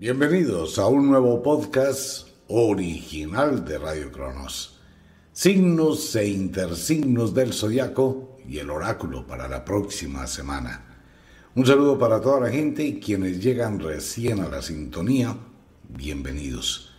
Bienvenidos 0.00 0.78
a 0.78 0.86
un 0.86 1.08
nuevo 1.08 1.42
podcast 1.42 2.28
original 2.46 3.64
de 3.64 3.78
Radio 3.78 4.12
Cronos. 4.12 4.78
Signos 5.32 6.14
e 6.14 6.28
intersignos 6.28 7.34
del 7.34 7.52
zodiaco 7.52 8.36
y 8.48 8.58
el 8.58 8.70
oráculo 8.70 9.26
para 9.26 9.48
la 9.48 9.64
próxima 9.64 10.28
semana. 10.28 11.02
Un 11.56 11.66
saludo 11.66 11.98
para 11.98 12.20
toda 12.20 12.38
la 12.42 12.48
gente 12.48 12.84
y 12.84 13.00
quienes 13.00 13.42
llegan 13.42 13.80
recién 13.80 14.38
a 14.38 14.48
la 14.48 14.62
sintonía, 14.62 15.36
bienvenidos. 15.88 16.94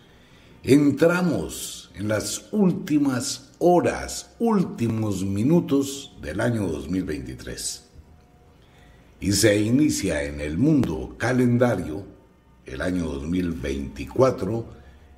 Entramos 0.61 1.91
en 1.95 2.09
las 2.09 2.49
últimas 2.51 3.53
horas, 3.59 4.35
últimos 4.39 5.23
minutos 5.23 6.17
del 6.21 6.41
año 6.41 6.67
2023. 6.67 7.91
Y 9.21 9.31
se 9.31 9.57
inicia 9.57 10.23
en 10.23 10.41
el 10.41 10.57
mundo 10.57 11.15
calendario 11.17 12.18
el 12.69 12.81
año 12.81 13.05
2024 13.05 14.65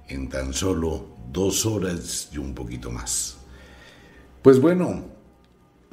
en 0.08 0.30
tan 0.30 0.54
solo 0.54 1.08
dos 1.32 1.66
horas 1.66 2.30
y 2.32 2.38
un 2.38 2.54
poquito 2.54 2.92
más. 2.92 3.38
Pues 4.42 4.60
bueno, 4.60 5.06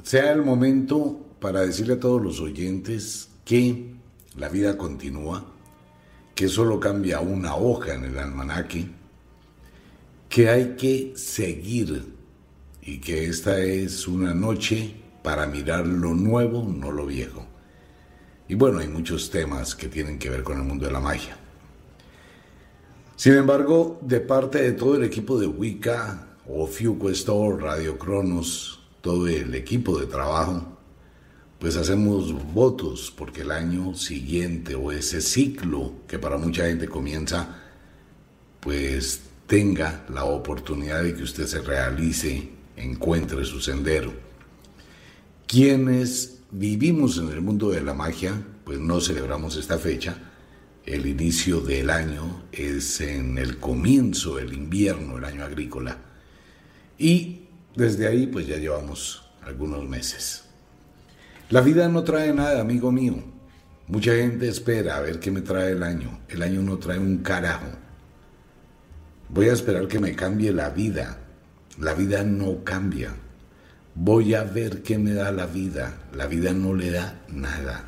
sea 0.03 0.31
el 0.31 0.43
momento 0.43 1.19
para 1.39 1.61
decirle 1.61 1.93
a 1.93 1.99
todos 1.99 2.21
los 2.21 2.39
oyentes 2.39 3.29
que 3.45 3.93
la 4.35 4.49
vida 4.49 4.77
continúa, 4.77 5.45
que 6.35 6.47
solo 6.47 6.79
cambia 6.79 7.19
una 7.19 7.55
hoja 7.55 7.93
en 7.93 8.05
el 8.05 8.17
almanaque, 8.17 8.87
que 10.27 10.49
hay 10.49 10.75
que 10.75 11.13
seguir 11.15 12.13
y 12.81 12.99
que 12.99 13.25
esta 13.25 13.59
es 13.59 14.07
una 14.07 14.33
noche 14.33 14.95
para 15.23 15.47
mirar 15.47 15.85
lo 15.85 16.13
nuevo, 16.13 16.63
no 16.63 16.91
lo 16.91 17.05
viejo. 17.05 17.45
Y 18.47 18.55
bueno, 18.55 18.79
hay 18.79 18.87
muchos 18.87 19.29
temas 19.29 19.75
que 19.75 19.87
tienen 19.87 20.17
que 20.17 20.29
ver 20.29 20.43
con 20.43 20.57
el 20.57 20.63
mundo 20.63 20.85
de 20.85 20.91
la 20.91 20.99
magia. 20.99 21.38
Sin 23.19 23.33
embargo, 23.33 23.99
de 24.01 24.21
parte 24.21 24.61
de 24.61 24.71
todo 24.71 24.95
el 24.95 25.03
equipo 25.03 25.37
de 25.37 25.45
Wicca, 25.45 26.25
o 26.47 26.69
Store, 27.09 27.61
Radio 27.61 27.97
Cronos, 27.97 28.79
todo 29.01 29.27
el 29.27 29.53
equipo 29.55 29.99
de 29.99 30.05
trabajo, 30.05 30.77
pues 31.59 31.75
hacemos 31.75 32.33
votos 32.53 33.13
porque 33.13 33.41
el 33.41 33.51
año 33.51 33.93
siguiente 33.93 34.73
o 34.73 34.93
ese 34.93 35.19
ciclo 35.19 35.95
que 36.07 36.17
para 36.17 36.37
mucha 36.37 36.67
gente 36.67 36.87
comienza, 36.87 37.57
pues 38.61 39.19
tenga 39.47 40.05
la 40.07 40.23
oportunidad 40.23 41.03
de 41.03 41.13
que 41.13 41.23
usted 41.23 41.45
se 41.45 41.59
realice, 41.59 42.51
encuentre 42.77 43.43
su 43.43 43.59
sendero. 43.59 44.13
Quienes 45.45 46.39
vivimos 46.51 47.17
en 47.17 47.27
el 47.27 47.41
mundo 47.41 47.69
de 47.69 47.81
la 47.81 47.93
magia, 47.93 48.41
pues 48.63 48.79
no 48.79 49.01
celebramos 49.01 49.57
esta 49.57 49.77
fecha, 49.77 50.28
el 50.89 51.05
inicio 51.05 51.61
del 51.61 51.91
año 51.91 52.45
es 52.51 52.99
en 53.01 53.37
el 53.37 53.59
comienzo 53.59 54.37
del 54.37 54.53
invierno, 54.53 55.19
el 55.19 55.23
año 55.23 55.43
agrícola. 55.43 55.97
Y 56.97 57.41
desde 57.75 58.07
ahí 58.07 58.25
pues 58.25 58.47
ya 58.47 58.57
llevamos 58.57 59.23
algunos 59.43 59.87
meses. 59.87 60.45
La 61.51 61.61
vida 61.61 61.87
no 61.89 62.03
trae 62.03 62.33
nada, 62.33 62.59
amigo 62.59 62.91
mío. 62.91 63.23
Mucha 63.87 64.15
gente 64.15 64.47
espera 64.47 64.97
a 64.97 65.01
ver 65.01 65.19
qué 65.19 65.29
me 65.29 65.41
trae 65.41 65.73
el 65.73 65.83
año. 65.83 66.21
El 66.27 66.41
año 66.41 66.63
no 66.63 66.79
trae 66.79 66.97
un 66.97 67.19
carajo. 67.19 67.67
Voy 69.29 69.49
a 69.49 69.53
esperar 69.53 69.87
que 69.87 69.99
me 69.99 70.15
cambie 70.15 70.51
la 70.51 70.71
vida. 70.71 71.19
La 71.79 71.93
vida 71.93 72.23
no 72.23 72.63
cambia. 72.63 73.13
Voy 73.93 74.33
a 74.33 74.43
ver 74.43 74.81
qué 74.81 74.97
me 74.97 75.13
da 75.13 75.31
la 75.31 75.45
vida. 75.45 76.09
La 76.15 76.25
vida 76.25 76.51
no 76.51 76.73
le 76.73 76.89
da 76.89 77.21
nada. 77.29 77.87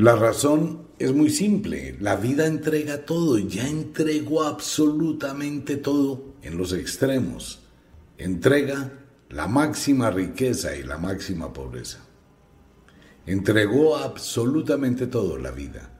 La 0.00 0.16
razón 0.16 0.86
es 0.98 1.12
muy 1.12 1.28
simple. 1.28 1.94
La 2.00 2.16
vida 2.16 2.46
entrega 2.46 3.04
todo, 3.04 3.36
ya 3.36 3.68
entregó 3.68 4.44
absolutamente 4.44 5.76
todo 5.76 6.36
en 6.40 6.56
los 6.56 6.72
extremos. 6.72 7.60
Entrega 8.16 8.94
la 9.28 9.46
máxima 9.46 10.10
riqueza 10.10 10.74
y 10.74 10.84
la 10.84 10.96
máxima 10.96 11.52
pobreza. 11.52 11.98
Entregó 13.26 13.98
absolutamente 13.98 15.06
todo 15.06 15.36
la 15.36 15.50
vida. 15.50 15.90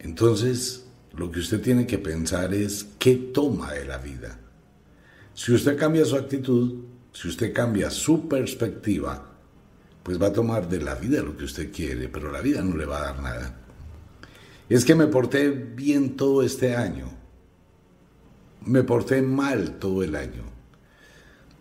Entonces, 0.00 0.86
lo 1.14 1.30
que 1.30 1.38
usted 1.38 1.60
tiene 1.60 1.86
que 1.86 1.98
pensar 1.98 2.52
es 2.52 2.84
qué 2.98 3.14
toma 3.14 3.74
de 3.74 3.84
la 3.84 3.98
vida. 3.98 4.40
Si 5.34 5.52
usted 5.52 5.78
cambia 5.78 6.04
su 6.04 6.16
actitud, 6.16 6.80
si 7.12 7.28
usted 7.28 7.52
cambia 7.52 7.90
su 7.90 8.26
perspectiva, 8.26 9.29
pues 10.10 10.20
va 10.20 10.26
a 10.26 10.32
tomar 10.32 10.68
de 10.68 10.80
la 10.80 10.96
vida 10.96 11.22
lo 11.22 11.36
que 11.36 11.44
usted 11.44 11.70
quiere, 11.70 12.08
pero 12.08 12.32
la 12.32 12.40
vida 12.40 12.62
no 12.62 12.76
le 12.76 12.84
va 12.84 12.98
a 12.98 13.12
dar 13.12 13.22
nada. 13.22 13.60
Es 14.68 14.84
que 14.84 14.96
me 14.96 15.06
porté 15.06 15.50
bien 15.50 16.16
todo 16.16 16.42
este 16.42 16.74
año, 16.74 17.06
me 18.66 18.82
porté 18.82 19.22
mal 19.22 19.78
todo 19.78 20.02
el 20.02 20.16
año. 20.16 20.42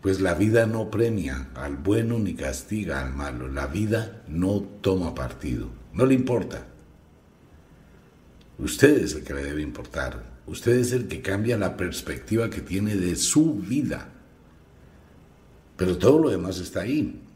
Pues 0.02 0.20
la 0.20 0.34
vida 0.34 0.66
no 0.66 0.90
premia 0.90 1.50
al 1.54 1.76
bueno 1.78 2.18
ni 2.18 2.34
castiga 2.34 3.06
al 3.06 3.14
malo, 3.14 3.48
la 3.50 3.68
vida 3.68 4.24
no 4.28 4.62
toma 4.82 5.14
partido, 5.14 5.70
no 5.94 6.08
le 6.08 6.16
importa. 6.16 6.66
Usted 8.58 8.98
es 8.98 9.14
el 9.14 9.24
que 9.24 9.36
le 9.36 9.44
debe 9.44 9.62
importar, 9.62 10.24
usted 10.48 10.72
es 10.72 10.92
el 10.92 11.08
que 11.08 11.22
cambia 11.22 11.56
la 11.56 11.78
perspectiva 11.78 12.50
que 12.50 12.62
tiene 12.62 12.96
de 12.96 13.16
su 13.16 13.60
vida. 13.60 14.10
Pero 15.78 16.00
todo 16.00 16.18
lo 16.18 16.30
demás 16.32 16.58
está 16.58 16.82
ahí. 16.82 17.29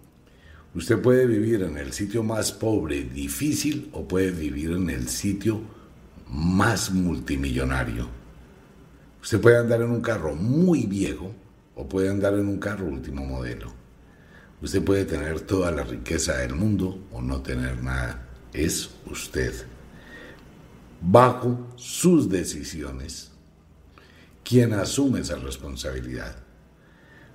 Usted 0.75 1.00
puede 1.00 1.28
vivir 1.28 1.61
en 1.61 1.78
el 1.78 1.94
sitio 1.94 2.23
más 2.23 2.51
pobre, 2.51 3.03
difícil, 3.03 3.89
o 3.94 4.07
puede 4.07 4.31
vivir 4.31 4.72
en 4.72 4.89
el 4.89 5.07
sitio 5.07 5.61
más 6.29 6.91
multimillonario. 6.91 8.07
Usted 9.22 9.39
puede 9.39 9.57
andar 9.57 9.81
en 9.81 9.91
un 9.91 10.01
carro 10.01 10.35
muy 10.35 10.88
viejo 10.88 11.31
o 11.75 11.88
puede 11.88 12.09
andar 12.09 12.34
en 12.34 12.47
un 12.47 12.57
carro 12.57 12.88
último 12.88 13.23
modelo. 13.23 13.72
Usted 14.61 14.84
puede 14.84 15.06
tener 15.06 15.41
toda 15.41 15.72
la 15.72 15.84
riqueza 15.84 16.38
del 16.38 16.56
mundo 16.56 17.07
o 17.11 17.22
no 17.22 17.41
tener 17.41 17.84
nada. 17.84 18.28
Es 18.51 18.90
usted. 19.05 19.53
Bajo 21.01 21.67
sus 21.75 22.29
decisiones, 22.29 23.31
quien 24.44 24.73
asume 24.73 25.19
esa 25.19 25.35
responsabilidad. 25.35 26.35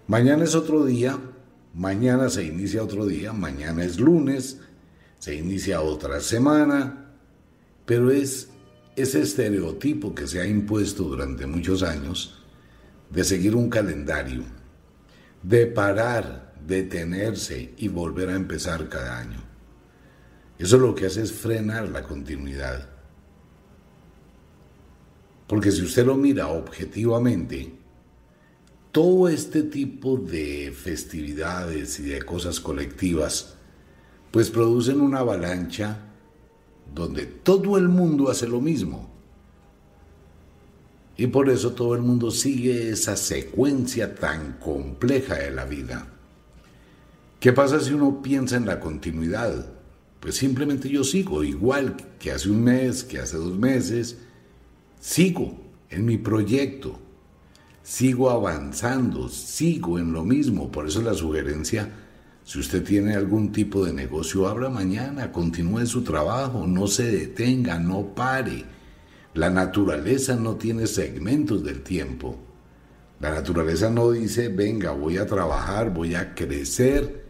Mañana 0.08 0.44
es 0.44 0.54
otro 0.54 0.84
día 0.84 1.18
Mañana 1.74 2.28
se 2.28 2.44
inicia 2.44 2.82
otro 2.82 3.06
día, 3.06 3.32
mañana 3.32 3.84
es 3.84 4.00
lunes, 4.00 4.60
se 5.18 5.34
inicia 5.34 5.80
otra 5.80 6.20
semana, 6.20 7.12
pero 7.84 8.10
es 8.10 8.50
ese 8.96 9.20
estereotipo 9.20 10.14
que 10.14 10.26
se 10.26 10.40
ha 10.40 10.46
impuesto 10.46 11.04
durante 11.04 11.46
muchos 11.46 11.82
años 11.82 12.44
de 13.10 13.24
seguir 13.24 13.54
un 13.54 13.70
calendario, 13.70 14.42
de 15.42 15.66
parar, 15.66 16.54
detenerse 16.66 17.74
y 17.76 17.88
volver 17.88 18.30
a 18.30 18.36
empezar 18.36 18.88
cada 18.88 19.18
año. 19.18 19.42
Eso 20.58 20.78
lo 20.78 20.94
que 20.94 21.06
hace 21.06 21.22
es 21.22 21.32
frenar 21.32 21.88
la 21.88 22.02
continuidad. 22.02 22.88
Porque 25.46 25.70
si 25.70 25.82
usted 25.82 26.04
lo 26.04 26.16
mira 26.16 26.48
objetivamente, 26.48 27.77
todo 28.92 29.28
este 29.28 29.62
tipo 29.62 30.16
de 30.16 30.72
festividades 30.72 32.00
y 32.00 32.04
de 32.04 32.22
cosas 32.22 32.60
colectivas, 32.60 33.54
pues 34.30 34.50
producen 34.50 35.00
una 35.00 35.20
avalancha 35.20 35.98
donde 36.94 37.26
todo 37.26 37.76
el 37.76 37.88
mundo 37.88 38.30
hace 38.30 38.48
lo 38.48 38.60
mismo. 38.60 39.10
Y 41.16 41.26
por 41.26 41.50
eso 41.50 41.72
todo 41.72 41.94
el 41.94 42.02
mundo 42.02 42.30
sigue 42.30 42.90
esa 42.90 43.16
secuencia 43.16 44.14
tan 44.14 44.54
compleja 44.54 45.34
de 45.34 45.50
la 45.50 45.64
vida. 45.64 46.06
¿Qué 47.40 47.52
pasa 47.52 47.80
si 47.80 47.92
uno 47.92 48.22
piensa 48.22 48.56
en 48.56 48.66
la 48.66 48.80
continuidad? 48.80 49.66
Pues 50.20 50.36
simplemente 50.36 50.88
yo 50.88 51.04
sigo 51.04 51.44
igual 51.44 51.96
que 52.18 52.30
hace 52.30 52.50
un 52.50 52.64
mes, 52.64 53.04
que 53.04 53.18
hace 53.18 53.36
dos 53.36 53.56
meses, 53.56 54.18
sigo 55.00 55.58
en 55.90 56.04
mi 56.04 56.18
proyecto 56.18 56.98
sigo 57.88 58.28
avanzando, 58.28 59.30
sigo 59.30 59.98
en 59.98 60.12
lo 60.12 60.22
mismo. 60.22 60.70
Por 60.70 60.86
eso 60.86 61.00
la 61.00 61.14
sugerencia, 61.14 61.88
si 62.44 62.58
usted 62.58 62.84
tiene 62.84 63.14
algún 63.14 63.50
tipo 63.50 63.82
de 63.82 63.94
negocio, 63.94 64.46
abra 64.46 64.68
mañana, 64.68 65.32
continúe 65.32 65.86
su 65.86 66.02
trabajo, 66.02 66.66
no 66.66 66.86
se 66.86 67.10
detenga, 67.10 67.78
no 67.78 68.14
pare. 68.14 68.66
La 69.32 69.48
naturaleza 69.48 70.36
no 70.36 70.56
tiene 70.56 70.86
segmentos 70.86 71.64
del 71.64 71.80
tiempo. 71.82 72.38
La 73.20 73.30
naturaleza 73.30 73.88
no 73.88 74.10
dice, 74.10 74.48
venga, 74.48 74.90
voy 74.90 75.16
a 75.16 75.26
trabajar, 75.26 75.92
voy 75.92 76.14
a 76.14 76.34
crecer, 76.34 77.24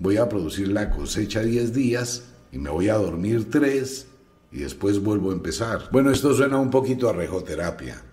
voy 0.00 0.16
a 0.16 0.28
producir 0.28 0.68
la 0.68 0.90
cosecha 0.90 1.40
10 1.40 1.72
días 1.72 2.24
y 2.50 2.58
me 2.58 2.70
voy 2.70 2.88
a 2.88 2.94
dormir 2.94 3.48
3 3.48 4.08
y 4.50 4.58
después 4.58 5.00
vuelvo 5.00 5.30
a 5.30 5.34
empezar. 5.34 5.88
Bueno, 5.92 6.10
esto 6.10 6.34
suena 6.34 6.58
un 6.58 6.70
poquito 6.70 7.08
a 7.08 7.12
rejoterapia. 7.12 8.09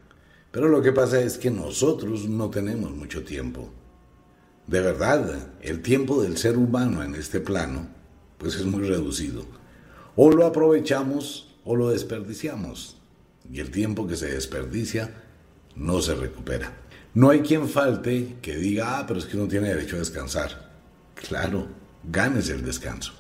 Pero 0.51 0.69
lo 0.69 0.81
que 0.81 0.91
pasa 0.91 1.19
es 1.21 1.37
que 1.37 1.51
nosotros 1.51 2.27
no 2.27 2.49
tenemos 2.49 2.91
mucho 2.91 3.23
tiempo. 3.23 3.69
De 4.65 4.81
verdad, 4.81 5.49
el 5.61 5.81
tiempo 5.81 6.21
del 6.21 6.37
ser 6.37 6.57
humano 6.57 7.03
en 7.03 7.15
este 7.15 7.39
plano, 7.39 7.87
pues 8.37 8.55
es 8.55 8.65
muy 8.65 8.87
reducido. 8.87 9.45
O 10.15 10.31
lo 10.31 10.45
aprovechamos 10.45 11.55
o 11.63 11.75
lo 11.75 11.89
desperdiciamos. 11.89 12.95
y 13.49 13.61
el 13.61 13.71
tiempo 13.71 14.05
que 14.05 14.17
se 14.17 14.27
desperdicia 14.33 15.13
no 15.75 16.01
se 16.01 16.15
recupera. 16.15 16.73
No 17.13 17.29
hay 17.29 17.39
quien 17.39 17.69
falte 17.69 18.35
que 18.41 18.55
diga, 18.57 18.99
ah, 18.99 19.05
pero 19.07 19.19
es 19.19 19.25
que 19.25 19.37
uno 19.37 19.47
tiene 19.47 19.69
derecho 19.69 19.95
a 19.95 19.99
descansar. 19.99 20.69
Claro, 21.15 21.67
ganes 22.03 22.49
el 22.49 22.63
descanso. 22.65 23.13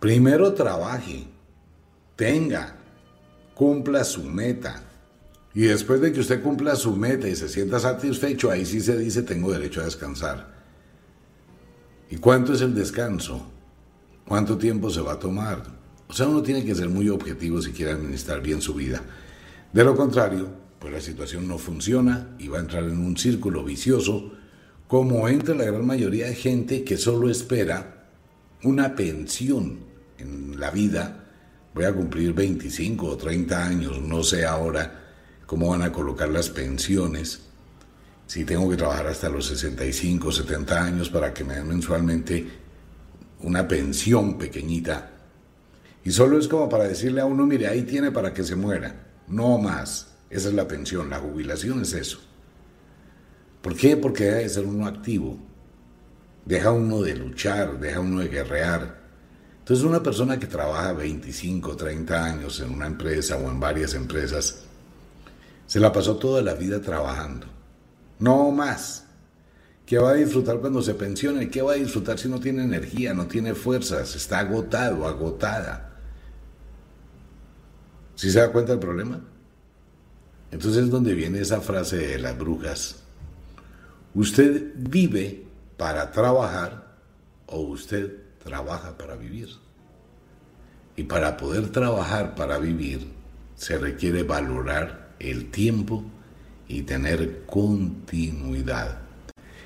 Primero 0.00 0.54
trabaje, 0.54 1.26
tenga, 2.16 2.76
cumpla 3.54 4.02
su 4.04 4.24
meta. 4.24 4.82
Y 5.58 5.62
después 5.62 6.00
de 6.00 6.12
que 6.12 6.20
usted 6.20 6.40
cumpla 6.40 6.76
su 6.76 6.94
meta 6.94 7.26
y 7.26 7.34
se 7.34 7.48
sienta 7.48 7.80
satisfecho, 7.80 8.48
ahí 8.48 8.64
sí 8.64 8.80
se 8.80 8.96
dice 8.96 9.22
tengo 9.22 9.50
derecho 9.50 9.80
a 9.80 9.86
descansar. 9.86 10.54
¿Y 12.08 12.18
cuánto 12.18 12.52
es 12.52 12.60
el 12.60 12.76
descanso? 12.76 13.44
¿Cuánto 14.24 14.56
tiempo 14.56 14.88
se 14.88 15.00
va 15.00 15.14
a 15.14 15.18
tomar? 15.18 15.64
O 16.06 16.12
sea, 16.12 16.28
uno 16.28 16.44
tiene 16.44 16.64
que 16.64 16.76
ser 16.76 16.88
muy 16.88 17.08
objetivo 17.08 17.60
si 17.60 17.72
quiere 17.72 17.90
administrar 17.90 18.40
bien 18.40 18.60
su 18.62 18.72
vida. 18.72 19.02
De 19.72 19.82
lo 19.82 19.96
contrario, 19.96 20.48
pues 20.78 20.92
la 20.92 21.00
situación 21.00 21.48
no 21.48 21.58
funciona 21.58 22.36
y 22.38 22.46
va 22.46 22.58
a 22.58 22.60
entrar 22.60 22.84
en 22.84 22.98
un 22.98 23.16
círculo 23.16 23.64
vicioso, 23.64 24.30
como 24.86 25.28
entra 25.28 25.56
la 25.56 25.64
gran 25.64 25.84
mayoría 25.84 26.26
de 26.26 26.36
gente 26.36 26.84
que 26.84 26.96
solo 26.96 27.28
espera 27.28 28.06
una 28.62 28.94
pensión 28.94 29.80
en 30.18 30.60
la 30.60 30.70
vida. 30.70 31.24
Voy 31.74 31.84
a 31.84 31.92
cumplir 31.92 32.32
25 32.32 33.06
o 33.06 33.16
30 33.16 33.66
años, 33.66 34.00
no 34.00 34.22
sé 34.22 34.46
ahora 34.46 35.06
cómo 35.48 35.70
van 35.70 35.80
a 35.80 35.90
colocar 35.90 36.28
las 36.28 36.50
pensiones, 36.50 37.40
si 38.26 38.44
tengo 38.44 38.68
que 38.68 38.76
trabajar 38.76 39.06
hasta 39.06 39.30
los 39.30 39.46
65, 39.46 40.30
70 40.30 40.84
años 40.84 41.08
para 41.08 41.32
que 41.32 41.42
me 41.42 41.54
den 41.54 41.68
mensualmente 41.68 42.46
una 43.40 43.66
pensión 43.66 44.36
pequeñita. 44.36 45.10
Y 46.04 46.10
solo 46.10 46.38
es 46.38 46.48
como 46.48 46.68
para 46.68 46.84
decirle 46.84 47.22
a 47.22 47.24
uno, 47.24 47.46
mire, 47.46 47.66
ahí 47.66 47.84
tiene 47.84 48.12
para 48.12 48.34
que 48.34 48.44
se 48.44 48.56
muera, 48.56 49.06
no 49.26 49.56
más. 49.56 50.08
Esa 50.28 50.48
es 50.48 50.54
la 50.54 50.68
pensión, 50.68 51.08
la 51.08 51.18
jubilación 51.18 51.80
es 51.80 51.94
eso. 51.94 52.18
¿Por 53.62 53.74
qué? 53.74 53.96
Porque 53.96 54.24
debe 54.24 54.48
ser 54.50 54.66
uno 54.66 54.86
activo. 54.86 55.38
Deja 56.44 56.72
uno 56.72 57.00
de 57.00 57.14
luchar, 57.14 57.80
deja 57.80 58.00
uno 58.00 58.20
de 58.20 58.28
guerrear. 58.28 59.00
Entonces 59.60 59.82
una 59.82 60.02
persona 60.02 60.38
que 60.38 60.46
trabaja 60.46 60.92
25, 60.92 61.74
30 61.74 62.22
años 62.22 62.60
en 62.60 62.70
una 62.70 62.86
empresa 62.86 63.38
o 63.38 63.50
en 63.50 63.58
varias 63.58 63.94
empresas, 63.94 64.67
se 65.68 65.78
la 65.78 65.92
pasó 65.92 66.16
toda 66.16 66.40
la 66.40 66.54
vida 66.54 66.80
trabajando. 66.80 67.46
No 68.18 68.50
más. 68.50 69.04
¿Qué 69.84 69.98
va 69.98 70.10
a 70.10 70.14
disfrutar 70.14 70.60
cuando 70.60 70.80
se 70.80 70.94
pensione? 70.94 71.50
¿Qué 71.50 71.60
va 71.60 71.72
a 71.72 71.76
disfrutar 71.76 72.18
si 72.18 72.26
no 72.26 72.40
tiene 72.40 72.64
energía, 72.64 73.12
no 73.12 73.26
tiene 73.26 73.54
fuerzas, 73.54 74.16
está 74.16 74.38
agotado, 74.38 75.06
agotada? 75.06 75.90
¿Sí 78.14 78.30
se 78.30 78.40
da 78.40 78.50
cuenta 78.50 78.72
del 78.72 78.80
problema? 78.80 79.20
Entonces 80.50 80.84
es 80.84 80.90
donde 80.90 81.12
viene 81.12 81.40
esa 81.40 81.60
frase 81.60 81.98
de 81.98 82.18
las 82.18 82.36
brujas. 82.36 82.96
¿Usted 84.14 84.72
vive 84.74 85.44
para 85.76 86.10
trabajar 86.10 86.96
o 87.46 87.60
usted 87.60 88.16
trabaja 88.42 88.96
para 88.96 89.16
vivir? 89.16 89.50
Y 90.96 91.02
para 91.02 91.36
poder 91.36 91.68
trabajar 91.68 92.34
para 92.34 92.58
vivir 92.58 93.06
se 93.54 93.76
requiere 93.76 94.22
valorar 94.22 95.07
el 95.20 95.50
tiempo 95.50 96.04
y 96.68 96.82
tener 96.82 97.44
continuidad. 97.46 99.00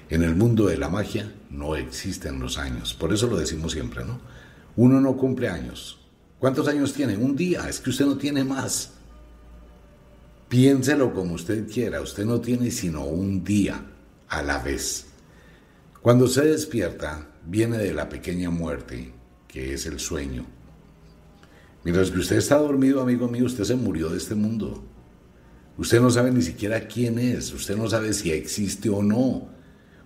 En 0.09 0.23
el 0.23 0.35
mundo 0.35 0.67
de 0.67 0.77
la 0.77 0.89
magia 0.89 1.33
no 1.51 1.77
existen 1.77 2.39
los 2.39 2.59
años, 2.59 2.95
por 2.95 3.13
eso 3.13 3.27
lo 3.27 3.37
decimos 3.37 3.73
siempre, 3.73 4.05
¿no? 4.05 4.21
Uno 4.77 5.01
no 5.01 5.17
cumple 5.17 5.49
años. 5.49 5.99
¿Cuántos 6.39 6.67
años 6.69 6.93
tiene? 6.93 7.17
Un 7.17 7.37
día, 7.37 7.69
es 7.69 7.81
que 7.81 7.91
usted 7.91 8.05
no 8.05 8.17
tiene 8.17 8.43
más. 8.43 8.95
Piénselo 10.49 11.15
como 11.15 11.35
usted 11.35 11.71
quiera, 11.71 12.01
usted 12.01 12.25
no 12.25 12.41
tiene 12.41 12.71
sino 12.71 13.05
un 13.05 13.45
día 13.45 13.83
a 14.29 14.43
la 14.43 14.59
vez. 14.59 15.07
Cuando 16.03 16.27
se 16.27 16.45
despierta, 16.45 17.29
viene 17.47 17.79
de 17.79 17.95
la 17.95 18.09
pequeña 18.09 18.51
muerte, 18.51 19.13
que 19.47 19.73
es 19.73 19.87
el 19.87 20.01
sueño. 20.01 20.45
Mientras 21.85 22.11
que 22.11 22.19
usted 22.19 22.37
está 22.37 22.59
dormido, 22.59 23.01
amigo 23.01 23.29
mío, 23.29 23.45
usted 23.45 23.65
se 23.65 23.77
murió 23.77 24.09
de 24.09 24.19
este 24.19 24.35
mundo. 24.35 24.83
Usted 25.79 26.01
no 26.01 26.11
sabe 26.11 26.31
ni 26.31 26.43
siquiera 26.43 26.87
quién 26.87 27.19
es, 27.19 27.53
usted 27.53 27.77
no 27.77 27.89
sabe 27.89 28.13
si 28.13 28.31
existe 28.31 28.89
o 28.89 29.03
no. 29.03 29.49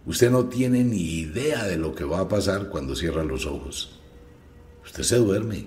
Usted 0.07 0.31
no 0.31 0.47
tiene 0.47 0.85
ni 0.85 1.19
idea 1.19 1.65
de 1.65 1.77
lo 1.77 1.95
que 1.95 2.05
va 2.05 2.21
a 2.21 2.29
pasar 2.29 2.69
cuando 2.69 2.95
cierra 2.95 3.25
los 3.25 3.45
ojos. 3.45 4.01
Usted 4.85 5.03
se 5.03 5.17
duerme 5.17 5.67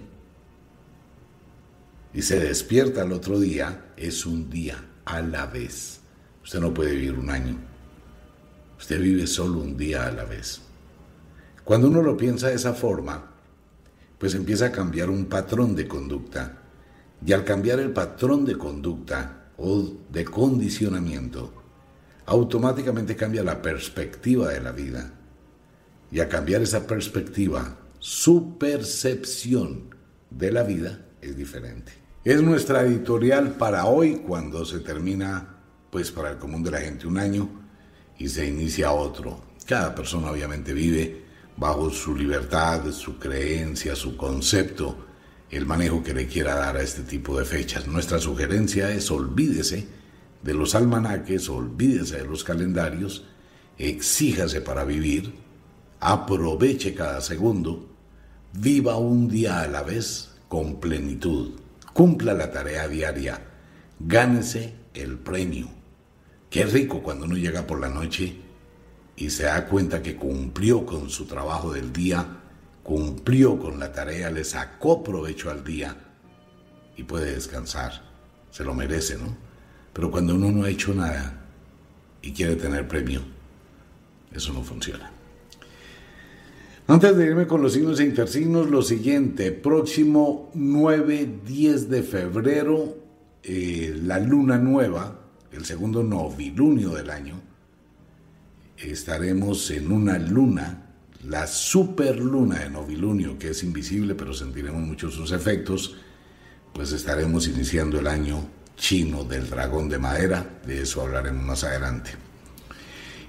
y 2.14 2.22
se 2.22 2.40
despierta 2.40 3.02
al 3.02 3.12
otro 3.12 3.40
día, 3.40 3.92
es 3.98 4.26
un 4.26 4.50
día 4.50 4.84
a 5.04 5.22
la 5.22 5.46
vez. 5.46 6.00
Usted 6.42 6.60
no 6.62 6.74
puede 6.74 6.96
vivir 6.96 7.14
un 7.14 7.30
año. 7.30 7.58
Usted 8.80 9.02
vive 9.02 9.28
solo 9.28 9.60
un 9.60 9.76
día 9.76 10.08
a 10.08 10.12
la 10.12 10.24
vez. 10.24 10.62
Cuando 11.66 11.90
uno 11.90 12.02
lo 12.02 12.16
piensa 12.16 12.48
de 12.48 12.56
esa 12.56 12.74
forma, 12.74 13.30
pues 14.18 14.34
empieza 14.36 14.68
a 14.68 14.72
cambiar 14.72 15.10
un 15.10 15.26
patrón 15.26 15.76
de 15.76 15.88
conducta. 15.88 16.64
Y 17.26 17.34
al 17.34 17.44
cambiar 17.44 17.80
el 17.80 17.92
patrón 17.92 18.46
de 18.46 18.58
conducta, 18.58 19.39
o 19.60 19.98
de 20.10 20.26
condicionamiento, 20.26 21.54
automáticamente 22.26 23.16
cambia 23.16 23.44
la 23.44 23.62
perspectiva 23.62 24.50
de 24.50 24.62
la 24.62 24.72
vida. 24.72 25.14
Y 26.12 26.20
a 26.20 26.30
cambiar 26.30 26.62
esa 26.62 26.88
perspectiva, 26.88 27.78
su 28.00 28.58
percepción 28.58 29.96
de 30.30 30.52
la 30.52 30.64
vida 30.64 31.06
es 31.22 31.36
diferente. 31.36 31.92
Es 32.24 32.42
nuestra 32.42 32.82
editorial 32.84 33.54
para 33.54 33.86
hoy 33.86 34.18
cuando 34.18 34.66
se 34.66 34.80
termina, 34.80 35.58
pues 35.90 36.12
para 36.12 36.32
el 36.32 36.38
común 36.38 36.64
de 36.64 36.72
la 36.72 36.80
gente, 36.80 37.08
un 37.08 37.18
año 37.18 37.50
y 38.18 38.28
se 38.30 38.48
inicia 38.48 38.92
otro. 38.92 39.42
Cada 39.66 39.94
persona 39.94 40.32
obviamente 40.32 40.74
vive 40.74 41.26
bajo 41.58 41.90
su 41.90 42.16
libertad, 42.16 42.92
su 42.92 43.18
creencia, 43.18 43.96
su 43.96 44.16
concepto 44.16 45.09
el 45.52 45.66
manejo 45.66 46.04
que 46.04 46.14
le 46.14 46.28
quiera 46.28 46.56
dar 46.56 46.78
a 46.78 46.82
este 46.82 47.04
tipo 47.04 47.38
de 47.40 47.46
fechas. 47.46 47.88
Nuestra 47.88 48.20
sugerencia 48.20 48.92
es 48.92 49.10
olvídese 49.10 49.88
de 50.44 50.54
los 50.54 50.76
almanaques, 50.76 51.50
olvídese 51.50 52.18
de 52.18 52.26
los 52.26 52.44
calendarios, 52.44 53.26
exíjase 53.78 54.62
para 54.62 54.84
vivir, 54.84 55.34
aproveche 56.00 56.94
cada 56.94 57.22
segundo, 57.22 57.90
viva 58.54 58.98
un 58.98 59.28
día 59.28 59.62
a 59.62 59.68
la 59.68 59.84
vez 59.84 60.30
con 60.48 60.80
plenitud, 60.80 61.60
cumpla 61.94 62.34
la 62.34 62.52
tarea 62.52 62.88
diaria, 62.88 63.42
gánese 64.00 64.74
el 64.94 65.18
premio. 65.18 65.70
Qué 66.50 66.66
rico 66.66 67.02
cuando 67.04 67.26
uno 67.26 67.36
llega 67.36 67.68
por 67.68 67.80
la 67.80 67.90
noche 67.90 68.36
y 69.16 69.30
se 69.30 69.44
da 69.44 69.68
cuenta 69.68 70.02
que 70.02 70.16
cumplió 70.16 70.86
con 70.86 71.10
su 71.10 71.26
trabajo 71.26 71.74
del 71.74 71.92
día 71.92 72.40
cumplió 72.90 73.60
con 73.60 73.80
la 73.80 73.94
tarea, 73.94 74.32
le 74.32 74.44
sacó 74.44 75.04
provecho 75.04 75.52
al 75.52 75.64
día 75.64 75.96
y 76.98 77.04
puede 77.04 77.36
descansar. 77.36 78.02
Se 78.50 78.64
lo 78.64 78.74
merece, 78.74 79.16
¿no? 79.16 79.38
Pero 79.94 80.10
cuando 80.10 80.34
uno 80.34 80.52
no 80.52 80.64
ha 80.64 80.72
hecho 80.72 80.92
nada 80.96 81.40
y 82.24 82.32
quiere 82.32 82.56
tener 82.56 82.88
premio, 82.88 83.22
eso 84.34 84.54
no 84.54 84.64
funciona. 84.64 85.12
Antes 86.88 87.16
de 87.16 87.28
irme 87.28 87.46
con 87.46 87.62
los 87.62 87.74
signos 87.74 88.00
e 88.00 88.06
intersignos, 88.06 88.72
lo 88.72 88.82
siguiente, 88.82 89.52
próximo 89.52 90.50
9-10 90.56 91.90
de 91.90 92.02
febrero, 92.02 92.98
eh, 93.44 93.96
la 94.02 94.18
luna 94.18 94.58
nueva, 94.58 95.28
el 95.52 95.64
segundo 95.64 96.02
novilunio 96.02 96.90
del 96.90 97.12
año, 97.12 97.40
estaremos 98.78 99.70
en 99.70 99.92
una 99.92 100.18
luna 100.18 100.89
la 101.28 101.48
superluna 101.48 102.60
de 102.60 102.70
novilunio, 102.70 103.38
que 103.38 103.50
es 103.50 103.64
invisible, 103.64 104.16
pero 104.16 104.34
sentiremos 104.34 104.82
mucho 104.82 105.12
sus 105.12 105.32
efectos, 105.32 105.98
pues 106.74 106.92
estaremos 106.92 107.48
iniciando 107.48 108.00
el 108.00 108.08
año 108.08 108.48
chino 108.78 109.24
del 109.26 109.50
dragón 109.50 109.90
de 109.90 110.00
madera, 110.00 110.62
de 110.66 110.82
eso 110.82 111.02
hablaremos 111.02 111.44
más 111.44 111.64
adelante. 111.64 112.12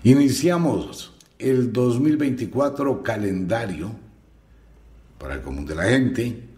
Iniciamos 0.05 1.13
el 1.39 1.73
2024 1.73 3.03
calendario 3.03 3.93
para 5.19 5.35
el 5.35 5.43
común 5.43 5.67
de 5.67 5.75
la 5.75 5.85
gente 5.85 6.49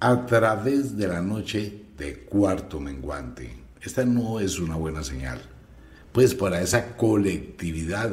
a 0.00 0.24
través 0.26 0.96
de 0.96 1.08
la 1.08 1.20
noche 1.20 1.82
de 1.98 2.20
cuarto 2.20 2.78
menguante. 2.78 3.54
Esta 3.82 4.04
no 4.04 4.40
es 4.40 4.58
una 4.58 4.76
buena 4.76 5.02
señal, 5.02 5.42
pues 6.12 6.34
para 6.34 6.62
esa 6.62 6.96
colectividad 6.96 8.12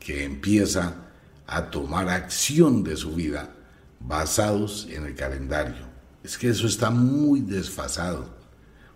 que 0.00 0.24
empieza 0.24 1.11
a 1.46 1.70
tomar 1.70 2.08
acción 2.08 2.82
de 2.82 2.96
su 2.96 3.14
vida 3.14 3.54
basados 4.00 4.88
en 4.90 5.06
el 5.06 5.14
calendario. 5.14 5.92
Es 6.22 6.38
que 6.38 6.48
eso 6.48 6.66
está 6.66 6.90
muy 6.90 7.40
desfasado. 7.40 8.26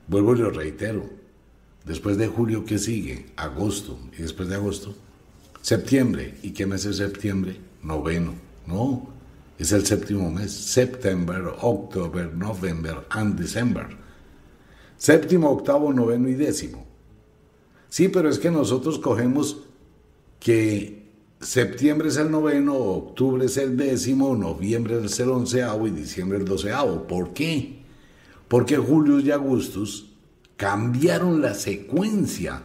Vuelvo 0.07 0.35
y 0.35 0.39
lo 0.39 0.51
reitero. 0.51 1.09
Después 1.85 2.17
de 2.19 2.29
julio, 2.29 2.65
¿qué 2.65 2.79
sigue? 2.79 3.27
Agosto. 3.37 3.99
¿Y 4.17 4.23
después 4.23 4.49
de 4.49 4.57
agosto? 4.57 4.95
Septiembre. 5.61 6.37
¿Y 6.43 6.51
qué 6.51 6.67
mes 6.67 6.85
es 6.85 6.97
septiembre? 6.97 7.61
Noveno. 7.83 8.35
No, 8.67 9.09
es 9.59 9.73
el 9.73 9.87
séptimo 9.87 10.31
mes. 10.31 10.53
September, 10.53 11.55
October, 11.61 12.33
November 12.35 13.07
and 13.11 13.39
December. 13.39 13.87
Séptimo, 14.97 15.51
octavo, 15.51 15.93
noveno 15.93 16.29
y 16.29 16.35
décimo. 16.35 16.87
Sí, 17.89 18.09
pero 18.09 18.29
es 18.29 18.39
que 18.39 18.51
nosotros 18.51 18.99
cogemos 18.99 19.59
que 20.41 21.06
septiembre 21.41 22.09
es 22.09 22.17
el 22.17 22.31
noveno, 22.31 22.75
octubre 22.75 23.47
es 23.47 23.57
el 23.57 23.77
décimo, 23.77 24.35
noviembre 24.37 25.05
es 25.05 25.19
el 25.21 25.31
onceavo 25.31 25.87
y 25.87 25.91
diciembre 25.91 26.39
el 26.39 26.45
doceavo. 26.45 27.07
¿Por 27.07 27.33
qué? 27.33 27.83
Porque 28.49 28.77
Julius 28.77 29.25
y 29.25 29.31
Augustus 29.31 30.13
cambiaron 30.57 31.43
la 31.43 31.55
secuencia 31.55 32.63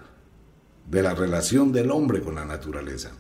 de 0.90 1.04
la 1.04 1.13
relación 1.13 1.72
del 1.72 1.92
hombre 1.92 2.22
con 2.22 2.36
la 2.36 2.46
naturaleza. 2.46 3.12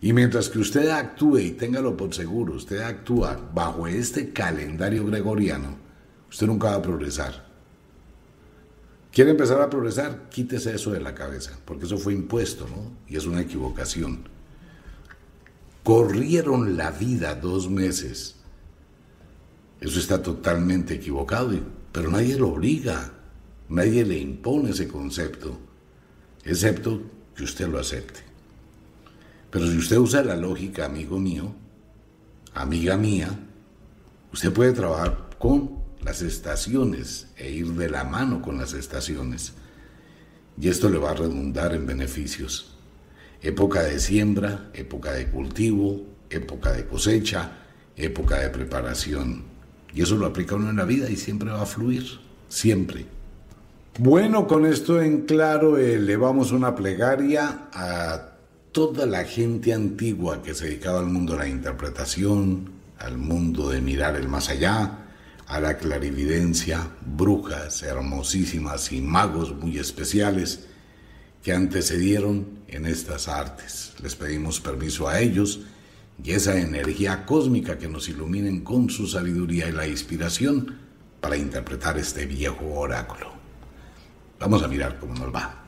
Y 0.00 0.12
mientras 0.12 0.48
que 0.48 0.58
usted 0.58 0.88
actúe, 0.88 1.38
y 1.38 1.50
téngalo 1.50 1.96
por 1.96 2.14
seguro, 2.14 2.54
usted 2.54 2.80
actúa 2.80 3.38
bajo 3.52 3.86
este 3.86 4.32
calendario 4.32 5.04
gregoriano, 5.04 5.76
usted 6.30 6.46
nunca 6.46 6.70
va 6.70 6.76
a 6.76 6.82
progresar. 6.82 7.49
¿Quiere 9.12 9.30
empezar 9.30 9.60
a 9.60 9.70
progresar? 9.70 10.28
Quítese 10.30 10.74
eso 10.74 10.92
de 10.92 11.00
la 11.00 11.14
cabeza, 11.14 11.58
porque 11.64 11.86
eso 11.86 11.98
fue 11.98 12.14
impuesto, 12.14 12.68
¿no? 12.68 12.92
Y 13.08 13.16
es 13.16 13.26
una 13.26 13.40
equivocación. 13.40 14.28
Corrieron 15.82 16.76
la 16.76 16.92
vida 16.92 17.34
dos 17.34 17.68
meses. 17.68 18.36
Eso 19.80 19.98
está 19.98 20.22
totalmente 20.22 20.94
equivocado, 20.94 21.58
pero 21.90 22.10
nadie 22.10 22.36
lo 22.36 22.50
obliga, 22.50 23.12
nadie 23.68 24.04
le 24.04 24.18
impone 24.18 24.70
ese 24.70 24.86
concepto, 24.86 25.58
excepto 26.44 27.02
que 27.34 27.44
usted 27.44 27.66
lo 27.66 27.80
acepte. 27.80 28.20
Pero 29.50 29.66
si 29.66 29.78
usted 29.78 29.96
usa 29.96 30.22
la 30.22 30.36
lógica, 30.36 30.84
amigo 30.84 31.18
mío, 31.18 31.52
amiga 32.54 32.96
mía, 32.96 33.30
usted 34.32 34.52
puede 34.52 34.72
trabajar 34.72 35.30
con 35.38 35.79
las 36.04 36.22
estaciones 36.22 37.28
e 37.36 37.50
ir 37.50 37.68
de 37.72 37.90
la 37.90 38.04
mano 38.04 38.42
con 38.42 38.58
las 38.58 38.72
estaciones. 38.72 39.52
Y 40.60 40.68
esto 40.68 40.88
le 40.88 40.98
va 40.98 41.10
a 41.10 41.14
redundar 41.14 41.74
en 41.74 41.86
beneficios. 41.86 42.74
Época 43.42 43.82
de 43.82 43.98
siembra, 43.98 44.70
época 44.74 45.12
de 45.12 45.28
cultivo, 45.28 46.04
época 46.28 46.72
de 46.72 46.86
cosecha, 46.86 47.52
época 47.96 48.38
de 48.38 48.50
preparación. 48.50 49.44
Y 49.94 50.02
eso 50.02 50.16
lo 50.16 50.26
aplica 50.26 50.54
uno 50.54 50.70
en 50.70 50.76
la 50.76 50.84
vida 50.84 51.10
y 51.10 51.16
siempre 51.16 51.50
va 51.50 51.62
a 51.62 51.66
fluir, 51.66 52.04
siempre. 52.48 53.06
Bueno, 53.98 54.46
con 54.46 54.66
esto 54.66 55.00
en 55.00 55.22
claro, 55.22 55.76
elevamos 55.78 56.52
una 56.52 56.74
plegaria 56.74 57.68
a 57.72 58.30
toda 58.72 59.04
la 59.04 59.24
gente 59.24 59.74
antigua 59.74 60.42
que 60.42 60.54
se 60.54 60.66
dedicaba 60.66 61.00
al 61.00 61.06
mundo 61.06 61.32
de 61.32 61.40
la 61.40 61.48
interpretación, 61.48 62.70
al 62.98 63.18
mundo 63.18 63.68
de 63.68 63.80
mirar 63.80 64.16
el 64.16 64.28
más 64.28 64.48
allá, 64.48 64.99
a 65.50 65.58
la 65.58 65.76
clarividencia, 65.78 66.88
brujas 67.04 67.82
hermosísimas 67.82 68.92
y 68.92 69.00
magos 69.00 69.52
muy 69.56 69.78
especiales 69.78 70.66
que 71.42 71.52
antecedieron 71.52 72.60
en 72.68 72.86
estas 72.86 73.26
artes. 73.26 73.92
Les 74.00 74.14
pedimos 74.14 74.60
permiso 74.60 75.08
a 75.08 75.18
ellos 75.18 75.62
y 76.22 76.30
esa 76.32 76.56
energía 76.56 77.26
cósmica 77.26 77.78
que 77.78 77.88
nos 77.88 78.08
iluminen 78.08 78.60
con 78.60 78.90
su 78.90 79.08
sabiduría 79.08 79.68
y 79.68 79.72
la 79.72 79.88
inspiración 79.88 80.78
para 81.20 81.36
interpretar 81.36 81.98
este 81.98 82.26
viejo 82.26 82.66
oráculo. 82.66 83.32
Vamos 84.38 84.62
a 84.62 84.68
mirar 84.68 85.00
cómo 85.00 85.14
nos 85.14 85.34
va. 85.34 85.64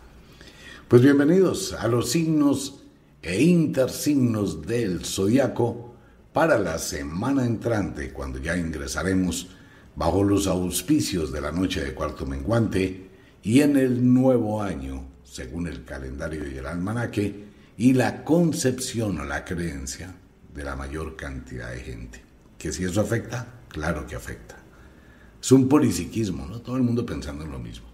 Pues 0.87 1.03
bienvenidos 1.03 1.73
a 1.73 1.89
los 1.89 2.09
signos 2.09 2.85
e 3.21 3.43
intersignos 3.43 4.65
del 4.65 5.05
zodiaco 5.05 5.97
para 6.33 6.57
la 6.57 6.79
semana 6.79 7.45
entrante, 7.45 8.13
cuando 8.13 8.39
ya 8.39 8.57
ingresaremos 8.57 9.49
bajo 9.95 10.25
los 10.25 10.47
auspicios 10.47 11.33
de 11.33 11.41
la 11.41 11.53
noche 11.53 11.85
de 11.85 11.95
cuarto 11.95 12.27
menguante 12.27 13.11
y 13.43 13.61
en 13.61 13.77
el 13.77 14.13
nuevo 14.13 14.63
año, 14.63 15.05
según 15.25 15.67
el 15.67 15.85
calendario 15.85 16.49
y 16.49 16.57
el 16.57 16.67
almanaque, 16.67 17.45
y 17.77 17.93
la 17.95 18.25
concepción 18.25 19.19
o 19.19 19.25
la 19.25 19.45
creencia 19.45 20.15
de 20.55 20.65
la 20.65 20.77
mayor 20.77 21.17
cantidad 21.17 21.71
de 21.73 21.81
gente. 21.81 22.23
Que 22.59 22.73
si 22.73 22.85
eso 22.85 23.01
afecta, 23.01 23.61
claro 23.69 24.07
que 24.07 24.15
afecta. 24.15 24.57
Es 25.41 25.51
un 25.51 25.69
polisiquismo, 25.69 26.47
¿no? 26.47 26.61
Todo 26.61 26.77
el 26.77 26.83
mundo 26.83 27.05
pensando 27.05 27.45
en 27.45 27.51
lo 27.51 27.59
mismo. 27.59 27.87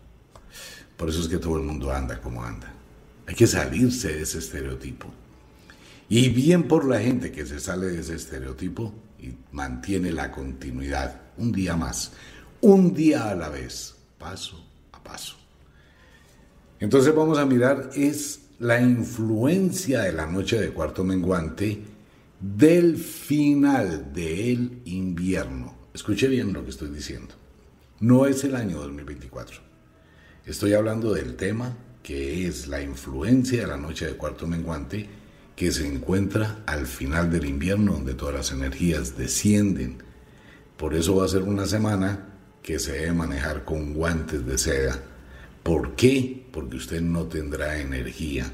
Por 0.97 1.09
eso 1.09 1.21
es 1.21 1.29
que 1.29 1.39
todo 1.39 1.57
el 1.57 1.63
mundo 1.63 1.91
anda 1.93 2.21
como 2.21 2.45
anda. 2.45 2.73
Hay 3.27 3.35
que 3.35 3.47
salirse 3.47 4.09
de 4.09 4.23
ese 4.23 4.39
estereotipo. 4.39 5.09
Y 6.09 6.29
bien 6.31 6.65
por 6.65 6.87
la 6.87 7.01
gente 7.01 7.31
que 7.31 7.47
se 7.47 7.61
sale 7.61 7.87
de 7.87 8.01
ese 8.01 8.17
estereotipo 8.17 8.93
y 9.19 9.35
mantiene 9.53 10.13
la 10.13 10.31
continuidad 10.31 11.28
un 11.39 11.53
día 11.53 11.77
más, 11.77 12.13
un 12.61 12.95
día 12.95 13.31
a 13.31 13.35
la 13.35 13.49
vez, 13.49 13.95
paso 14.19 14.65
a 14.93 15.03
paso. 15.03 15.37
Entonces 16.81 17.15
vamos 17.15 17.39
a 17.39 17.47
mirar 17.47 17.91
es 17.95 18.41
la 18.59 18.81
influencia 18.81 20.03
de 20.03 20.13
la 20.13 20.27
noche 20.27 20.61
de 20.61 20.71
cuarto 20.71 21.05
menguante 21.05 21.81
del 22.41 22.97
final 22.97 24.13
del 24.13 24.83
invierno. 24.85 25.77
Escuche 25.93 26.29
bien 26.29 26.53
lo 26.53 26.65
que 26.65 26.71
estoy 26.71 26.91
diciendo. 26.91 27.35
No 28.01 28.27
es 28.27 28.45
el 28.45 28.55
año 28.55 28.79
2024. 28.79 29.61
Estoy 30.47 30.75
hablando 30.75 31.13
del 31.13 31.37
tema 31.37 31.77
que 32.03 32.47
es 32.47 32.69
la 32.69 32.81
influencia 32.81 33.61
de 33.61 33.67
la 33.67 33.77
noche 33.77 34.07
de 34.07 34.15
cuarto 34.15 34.47
menguante 34.47 35.09
que 35.57 35.73
se 35.73 35.87
encuentra 35.87 36.63
al 36.67 36.87
final 36.87 37.31
del 37.31 37.45
invierno 37.45 37.95
donde 37.95 38.15
todas 38.15 38.35
las 38.35 38.53
energías 38.53 39.19
descienden 39.19 40.03
por 40.79 40.95
eso 40.95 41.17
va 41.17 41.25
a 41.25 41.29
ser 41.29 41.43
una 41.43 41.67
semana 41.67 42.25
que 42.63 42.79
se 42.79 42.93
debe 42.93 43.13
manejar 43.13 43.65
con 43.65 43.95
guantes 43.95 44.47
de 44.47 44.57
seda. 44.57 44.99
¿Por 45.63 45.97
qué? 45.97 46.47
Porque 46.53 46.77
usted 46.77 47.03
no 47.03 47.25
tendrá 47.25 47.81
energía. 47.81 48.51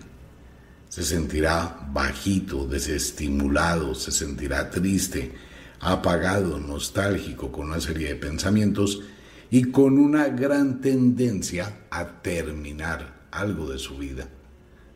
Se 0.88 1.02
sentirá 1.02 1.86
bajito, 1.92 2.66
desestimulado, 2.66 3.94
se 3.94 4.10
sentirá 4.10 4.70
triste, 4.70 5.32
apagado, 5.80 6.58
nostálgico, 6.58 7.52
con 7.52 7.68
una 7.68 7.80
serie 7.80 8.08
de 8.08 8.16
pensamientos 8.16 9.02
y 9.50 9.64
con 9.70 9.98
una 9.98 10.28
gran 10.28 10.80
tendencia 10.80 11.80
a 11.90 12.22
terminar 12.22 13.26
algo 13.30 13.70
de 13.70 13.78
su 13.78 13.98
vida. 13.98 14.28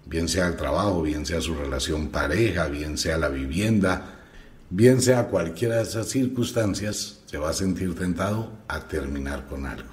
Bien 0.07 0.29
sea 0.29 0.47
el 0.47 0.57
trabajo, 0.57 1.03
bien 1.03 1.27
sea 1.27 1.43
su 1.43 1.55
relación 1.55 2.09
pareja, 2.09 2.69
bien 2.69 2.97
sea 2.97 3.19
la 3.19 3.29
vivienda, 3.29 4.19
bien 4.71 5.03
sea 5.03 5.27
cualquiera 5.27 5.77
de 5.77 5.83
esas 5.83 6.09
circunstancias, 6.09 7.18
se 7.29 7.37
va 7.37 7.51
a 7.51 7.53
sentir 7.53 7.95
tentado 7.95 8.51
a 8.69 8.89
terminar 8.89 9.47
con 9.47 9.67
algo. 9.67 9.91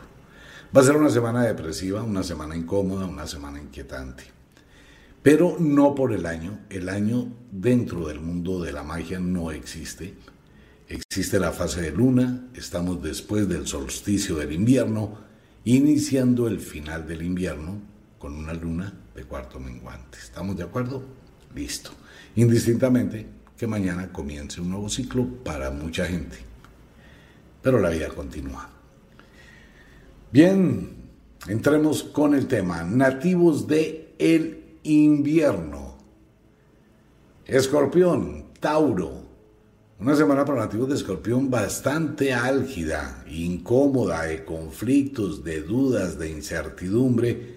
Va 0.76 0.80
a 0.80 0.84
ser 0.86 0.96
una 0.96 1.10
semana 1.10 1.44
depresiva, 1.44 2.02
una 2.02 2.24
semana 2.24 2.56
incómoda, 2.56 3.06
una 3.06 3.28
semana 3.28 3.62
inquietante. 3.62 4.24
Pero 5.22 5.58
no 5.60 5.96
por 5.96 6.14
el 6.14 6.26
año. 6.28 6.60
El 6.70 6.88
año 6.88 7.28
dentro 7.52 8.08
del 8.08 8.22
mundo 8.22 8.64
de 8.64 8.72
la 8.72 8.84
magia 8.84 9.20
no 9.20 9.52
existe. 9.52 10.14
Existe 10.88 11.38
la 11.38 11.52
fase 11.52 11.82
de 11.82 11.92
luna, 11.92 12.48
estamos 12.54 13.04
después 13.04 13.50
del 13.50 13.68
solsticio 13.68 14.38
del 14.38 14.54
invierno, 14.54 15.18
iniciando 15.66 16.48
el 16.48 16.62
final 16.62 17.06
del 17.06 17.22
invierno 17.24 17.82
con 18.18 18.34
una 18.34 18.54
luna 18.54 18.94
de 19.14 19.26
cuarto 19.26 19.60
menguante. 19.60 20.20
¿Estamos 20.20 20.56
de 20.56 20.64
acuerdo? 20.64 21.04
Listo. 21.54 21.92
Indistintamente, 22.38 23.28
que 23.58 23.68
mañana 23.68 24.14
comience 24.14 24.62
un 24.62 24.70
nuevo 24.70 24.88
ciclo 24.88 25.28
para 25.44 25.70
mucha 25.70 26.06
gente. 26.06 26.45
Pero 27.66 27.80
la 27.80 27.90
vida 27.90 28.10
continúa. 28.10 28.70
Bien, 30.32 30.88
entremos 31.48 32.04
con 32.04 32.36
el 32.36 32.46
tema. 32.46 32.84
Nativos 32.84 33.66
de 33.66 34.14
el 34.20 34.78
invierno. 34.84 35.98
Escorpión, 37.44 38.52
Tauro. 38.60 39.24
Una 40.00 40.16
semana 40.16 40.46
para 40.46 40.60
nativos 40.60 40.90
de 40.90 40.94
Escorpión 40.94 41.50
bastante 41.50 42.36
álgida, 42.36 43.26
incómoda, 43.28 44.26
de 44.26 44.46
conflictos, 44.46 45.44
de 45.44 45.64
dudas, 45.64 46.20
de 46.20 46.30
incertidumbre, 46.30 47.56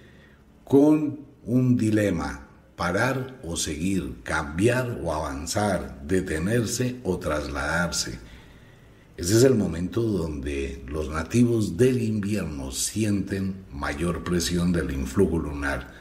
con 0.65 1.21
un 1.45 1.77
dilema 1.77 2.49
parar 2.77 3.39
o 3.43 3.57
seguir, 3.57 4.23
cambiar 4.23 5.01
o 5.03 5.13
avanzar, 5.13 6.01
detenerse 6.07 6.99
o 7.05 7.19
trasladarse. 7.19 8.27
Ese 9.19 9.37
es 9.37 9.43
el 9.43 9.57
momento 9.57 10.01
donde 10.01 10.81
los 10.87 11.09
nativos 11.09 11.77
del 11.77 12.01
invierno 12.01 12.71
sienten 12.71 13.65
mayor 13.73 14.23
presión 14.23 14.71
del 14.71 14.93
influjo 14.93 15.41
lunar. 15.41 15.93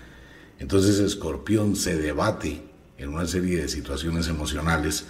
Entonces 0.59 0.99
Escorpión 0.99 1.75
se 1.75 1.97
debate 1.97 2.61
en 2.95 3.09
una 3.09 3.25
serie 3.25 3.59
de 3.59 3.69
situaciones 3.69 4.27
emocionales 4.27 5.05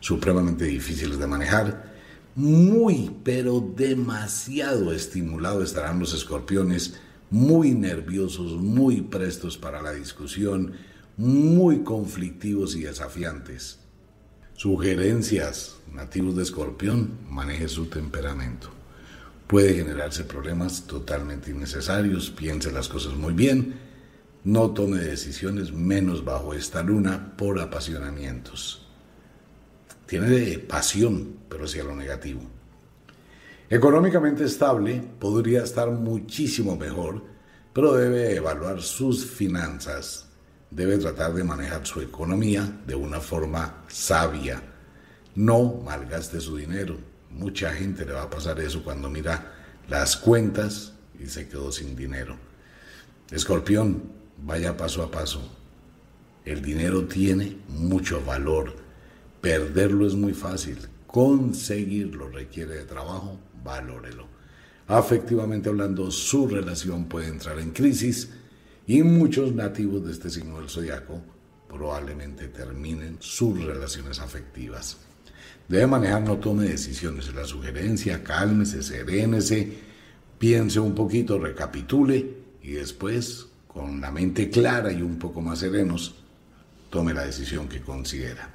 supremamente 0.00 0.64
difíciles 0.64 1.20
de 1.20 1.26
manejar. 1.28 1.94
Muy, 2.34 3.12
pero 3.22 3.60
demasiado 3.60 4.92
estimulados 4.92 5.62
estarán 5.62 6.00
los 6.00 6.14
escorpiones, 6.14 6.94
muy 7.30 7.74
nerviosos, 7.74 8.54
muy 8.54 9.02
prestos 9.02 9.56
para 9.56 9.80
la 9.80 9.92
discusión, 9.92 10.72
muy 11.16 11.84
conflictivos 11.84 12.74
y 12.74 12.80
desafiantes. 12.80 13.81
Sugerencias, 14.62 15.74
nativos 15.92 16.36
de 16.36 16.44
escorpión, 16.44 17.18
maneje 17.28 17.66
su 17.66 17.86
temperamento. 17.86 18.68
Puede 19.48 19.74
generarse 19.74 20.22
problemas 20.22 20.86
totalmente 20.86 21.50
innecesarios, 21.50 22.30
piense 22.30 22.70
las 22.70 22.88
cosas 22.88 23.14
muy 23.14 23.32
bien, 23.34 23.74
no 24.44 24.70
tome 24.70 24.98
decisiones 24.98 25.72
menos 25.72 26.24
bajo 26.24 26.54
esta 26.54 26.80
luna 26.84 27.34
por 27.36 27.58
apasionamientos. 27.58 28.86
Tiene 30.06 30.60
pasión, 30.60 31.38
pero 31.48 31.64
hacia 31.64 31.82
lo 31.82 31.96
negativo. 31.96 32.42
Económicamente 33.68 34.44
estable, 34.44 35.02
podría 35.18 35.64
estar 35.64 35.90
muchísimo 35.90 36.76
mejor, 36.76 37.20
pero 37.72 37.94
debe 37.94 38.36
evaluar 38.36 38.80
sus 38.80 39.26
finanzas. 39.26 40.28
Debe 40.74 40.98
tratar 40.98 41.34
de 41.34 41.44
manejar 41.44 41.86
su 41.86 42.00
economía 42.00 42.80
de 42.86 42.94
una 42.94 43.20
forma 43.20 43.84
sabia. 43.88 44.62
No 45.34 45.80
malgaste 45.84 46.40
su 46.40 46.56
dinero 46.56 47.12
Mucha 47.32 47.72
gente 47.72 48.04
le 48.04 48.12
va 48.12 48.22
a 48.22 48.30
pasar 48.30 48.60
eso 48.60 48.84
cuando 48.84 49.08
mira 49.08 49.52
las 49.88 50.16
cuentas 50.16 50.92
y 51.18 51.26
se 51.26 51.48
quedó 51.48 51.72
sin 51.72 51.96
dinero. 51.96 52.36
Escorpión, 53.30 54.02
vaya 54.44 54.76
paso 54.76 55.02
a 55.02 55.10
paso. 55.10 55.40
El 56.44 56.62
dinero 56.62 57.06
tiene 57.06 57.56
mucho 57.68 58.22
valor. 58.24 58.74
Perderlo 59.40 60.06
es 60.06 60.14
muy 60.14 60.34
fácil. 60.34 60.78
Conseguirlo 61.06 62.28
requiere 62.28 62.74
de 62.74 62.84
trabajo. 62.84 63.38
Valórelo. 63.64 64.26
Afectivamente 64.88 65.68
hablando, 65.68 66.10
su 66.10 66.48
relación 66.48 67.06
puede 67.06 67.28
entrar 67.28 67.58
en 67.60 67.70
crisis 67.70 68.30
y 68.86 69.02
muchos 69.02 69.54
nativos 69.54 70.04
de 70.04 70.12
este 70.12 70.30
signo 70.30 70.58
del 70.58 70.68
zodiaco 70.68 71.20
probablemente 71.68 72.48
terminen 72.48 73.16
sus 73.20 73.62
relaciones 73.64 74.20
afectivas. 74.20 74.98
Debe 75.68 75.86
manejar, 75.86 76.22
no 76.22 76.38
tome 76.38 76.64
decisiones. 76.64 77.28
Es 77.28 77.34
la 77.34 77.44
sugerencia, 77.44 78.22
cálmese, 78.22 78.82
serénese, 78.82 79.72
piense 80.38 80.80
un 80.80 80.94
poquito, 80.94 81.38
recapitule 81.38 82.36
y 82.62 82.72
después, 82.72 83.46
con 83.68 84.00
la 84.00 84.10
mente 84.10 84.50
clara 84.50 84.92
y 84.92 85.00
un 85.00 85.18
poco 85.18 85.40
más 85.40 85.60
serenos, 85.60 86.14
tome 86.90 87.14
la 87.14 87.24
decisión 87.24 87.68
que 87.68 87.80
considera. 87.80 88.50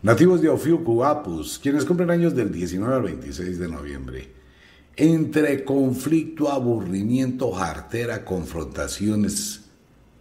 Nativos 0.00 0.40
de 0.40 0.48
Ofiuku, 0.48 1.04
Apus, 1.04 1.58
quienes 1.58 1.84
cumplen 1.84 2.10
años 2.10 2.34
del 2.34 2.52
19 2.52 2.94
al 2.94 3.02
26 3.02 3.58
de 3.58 3.68
noviembre. 3.68 4.37
Entre 5.00 5.62
conflicto, 5.64 6.50
aburrimiento, 6.50 7.52
jartera, 7.52 8.24
confrontaciones. 8.24 9.60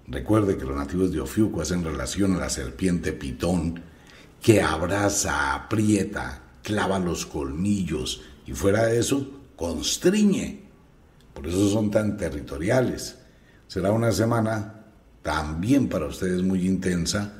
Recuerde 0.06 0.56
que 0.56 0.66
los 0.66 0.76
nativos 0.76 1.12
de 1.12 1.20
Ofiuku 1.20 1.62
hacen 1.62 1.84
relación 1.84 2.36
a 2.36 2.42
la 2.42 2.50
serpiente 2.52 3.12
pitón, 3.12 3.82
que 4.40 4.62
abraza, 4.62 5.56
aprieta, 5.56 6.44
clava 6.62 7.00
los 7.00 7.26
colmillos 7.26 8.22
y 8.46 8.54
fuera 8.54 8.86
de 8.86 9.00
eso, 9.00 9.50
constriñe. 9.56 10.62
Por 11.34 11.48
eso 11.48 11.68
son 11.70 11.90
tan 11.90 12.16
territoriales. 12.16 13.18
Será 13.66 13.92
una 13.92 14.12
semana 14.12 14.86
también 15.24 15.90
para 15.90 16.06
ustedes 16.06 16.44
muy 16.44 16.68
intensa, 16.68 17.34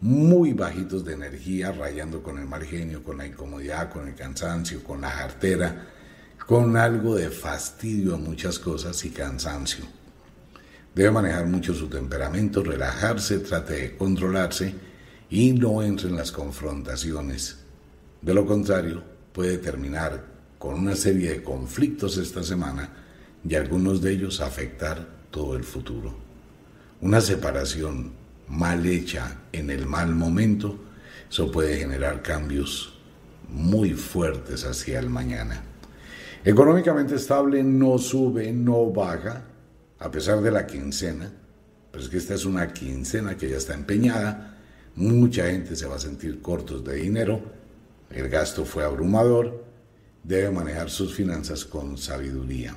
muy 0.00 0.52
bajitos 0.52 1.04
de 1.04 1.12
energía, 1.12 1.70
rayando 1.70 2.24
con 2.24 2.40
el 2.40 2.48
mal 2.48 2.64
genio, 2.64 3.04
con 3.04 3.18
la 3.18 3.26
incomodidad, 3.28 3.88
con 3.88 4.08
el 4.08 4.16
cansancio, 4.16 4.82
con 4.82 5.00
la 5.00 5.10
jartera, 5.10 6.01
con 6.46 6.76
algo 6.76 7.14
de 7.14 7.30
fastidio 7.30 8.14
a 8.14 8.18
muchas 8.18 8.58
cosas 8.58 9.04
y 9.04 9.10
cansancio. 9.10 9.84
Debe 10.94 11.10
manejar 11.10 11.46
mucho 11.46 11.72
su 11.72 11.88
temperamento, 11.88 12.62
relajarse, 12.62 13.38
trate 13.38 13.74
de 13.74 13.96
controlarse 13.96 14.74
y 15.30 15.52
no 15.52 15.82
entre 15.82 16.08
en 16.08 16.16
las 16.16 16.32
confrontaciones. 16.32 17.58
De 18.20 18.34
lo 18.34 18.44
contrario, 18.44 19.02
puede 19.32 19.58
terminar 19.58 20.24
con 20.58 20.74
una 20.74 20.94
serie 20.94 21.30
de 21.30 21.42
conflictos 21.42 22.18
esta 22.18 22.42
semana 22.42 22.90
y 23.48 23.54
algunos 23.54 24.02
de 24.02 24.12
ellos 24.12 24.40
afectar 24.40 25.08
todo 25.30 25.56
el 25.56 25.64
futuro. 25.64 26.14
Una 27.00 27.20
separación 27.20 28.12
mal 28.48 28.84
hecha 28.84 29.38
en 29.52 29.70
el 29.70 29.86
mal 29.86 30.14
momento, 30.14 30.78
eso 31.30 31.50
puede 31.50 31.78
generar 31.78 32.22
cambios 32.22 32.98
muy 33.48 33.94
fuertes 33.94 34.64
hacia 34.64 34.98
el 34.98 35.08
mañana. 35.08 35.71
Económicamente 36.44 37.14
estable 37.14 37.62
no 37.62 37.98
sube, 37.98 38.52
no 38.52 38.90
baja, 38.90 39.44
a 39.98 40.10
pesar 40.10 40.40
de 40.40 40.50
la 40.50 40.66
quincena, 40.66 41.30
pero 41.90 42.02
es 42.02 42.10
que 42.10 42.16
esta 42.16 42.34
es 42.34 42.44
una 42.44 42.72
quincena 42.72 43.36
que 43.36 43.48
ya 43.48 43.56
está 43.56 43.74
empeñada, 43.74 44.52
Mucha 44.94 45.46
gente 45.46 45.74
se 45.74 45.86
va 45.86 45.96
a 45.96 45.98
sentir 45.98 46.42
cortos 46.42 46.84
de 46.84 46.96
dinero, 46.96 47.40
el 48.10 48.28
gasto 48.28 48.66
fue 48.66 48.84
abrumador, 48.84 49.64
debe 50.22 50.50
manejar 50.50 50.90
sus 50.90 51.14
finanzas 51.14 51.64
con 51.64 51.96
sabiduría. 51.96 52.76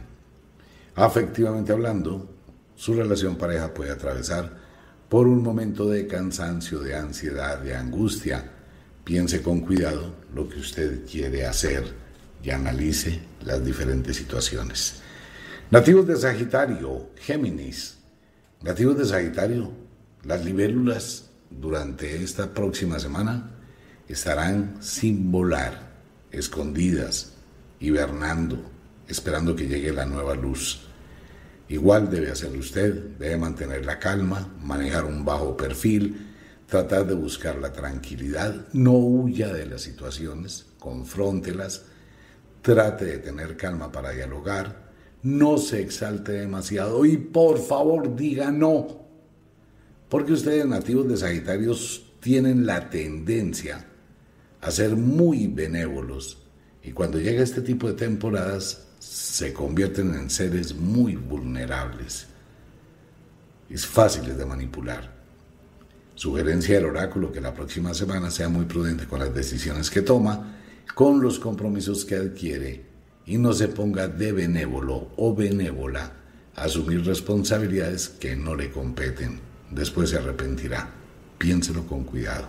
Afectivamente 0.96 1.74
hablando, 1.74 2.30
su 2.76 2.94
relación 2.94 3.36
pareja 3.36 3.74
puede 3.74 3.92
atravesar 3.92 4.50
por 5.10 5.28
un 5.28 5.44
momento 5.44 5.90
de 5.90 6.08
cansancio, 6.08 6.80
de 6.80 6.96
ansiedad, 6.96 7.60
de 7.60 7.76
angustia. 7.76 8.50
Piense 9.04 9.42
con 9.42 9.60
cuidado 9.60 10.16
lo 10.34 10.48
que 10.48 10.60
usted 10.60 11.06
quiere 11.06 11.46
hacer 11.46 12.05
y 12.46 12.52
analice 12.52 13.20
las 13.44 13.66
diferentes 13.66 14.16
situaciones. 14.16 15.02
Nativos 15.72 16.06
de 16.06 16.16
Sagitario, 16.16 17.10
Géminis. 17.18 17.98
Nativos 18.62 18.98
de 19.00 19.06
Sagitario, 19.06 19.72
las 20.24 20.46
libélulas 20.46 21.32
durante 21.50 22.24
esta 22.24 22.54
próxima 22.54 23.00
semana 23.00 23.52
estarán 24.08 24.78
sin 24.80 25.32
volar, 25.32 25.96
escondidas, 26.32 27.34
hibernando, 27.80 28.62
esperando 29.08 29.56
que 29.56 29.68
llegue 29.68 29.92
la 29.92 30.06
nueva 30.06 30.36
luz. 30.36 30.82
Igual 31.68 32.12
debe 32.12 32.30
hacerlo 32.30 32.60
usted, 32.60 32.94
debe 33.18 33.38
mantener 33.38 33.86
la 33.88 33.98
calma, 33.98 34.54
manejar 34.62 35.06
un 35.06 35.26
bajo 35.26 35.58
perfil, 35.58 36.28
tratar 36.68 37.08
de 37.08 37.16
buscar 37.16 37.58
la 37.58 37.74
tranquilidad, 37.74 38.68
no 38.72 38.92
huya 38.94 39.52
de 39.52 39.66
las 39.66 39.82
situaciones, 39.82 40.68
confróntelas, 40.78 41.86
trate 42.66 43.06
de 43.06 43.18
tener 43.20 43.56
calma 43.56 43.92
para 43.92 44.10
dialogar, 44.10 44.90
no 45.22 45.60
se 45.60 45.82
exalte 45.82 46.32
demasiado 46.32 47.06
y 47.06 47.16
por 47.18 47.60
favor 47.60 48.16
diga 48.16 48.50
no 48.50 49.06
porque 50.10 50.34
ustedes 50.34 50.66
nativos 50.66 51.08
de 51.08 51.18
Sagitarios 51.18 52.06
tienen 52.20 52.66
la 52.66 52.90
tendencia 52.90 53.86
a 54.62 54.72
ser 54.72 54.96
muy 54.96 55.48
benévolos 55.48 56.38
y 56.82 56.92
cuando 56.92 57.20
llega 57.20 57.44
este 57.44 57.62
tipo 57.62 57.88
de 57.88 57.94
temporadas 57.94 58.88
se 59.00 59.54
convierten 59.54 60.14
en 60.16 60.30
seres 60.30 60.74
muy 60.74 61.16
vulnerables. 61.16 62.28
Es 63.70 63.86
fácil 63.86 64.38
de 64.38 64.46
manipular. 64.46 65.14
Sugerencia 66.14 66.76
del 66.76 66.86
oráculo 66.86 67.32
que 67.32 67.42
la 67.42 67.54
próxima 67.54 67.94
semana 67.94 68.32
sea 68.32 68.48
muy 68.48 68.66
prudente 68.66 69.06
con 69.08 69.20
las 69.20 69.34
decisiones 69.34 69.90
que 69.90 70.02
toma, 70.02 70.60
con 70.94 71.22
los 71.22 71.40
compromisos 71.40 72.06
que 72.06 72.16
adquiere 72.16 72.86
y 73.26 73.38
no 73.38 73.54
se 73.54 73.68
ponga 73.68 74.08
de 74.08 74.32
benévolo 74.32 75.10
o 75.18 75.36
benévola 75.36 76.12
a 76.56 76.64
asumir 76.64 77.04
responsabilidades 77.06 78.08
que 78.10 78.36
no 78.36 78.56
le 78.56 78.72
competen 78.72 79.56
después 79.72 80.10
se 80.10 80.18
arrepentirá. 80.18 80.90
Piénselo 81.38 81.86
con 81.86 82.04
cuidado. 82.04 82.48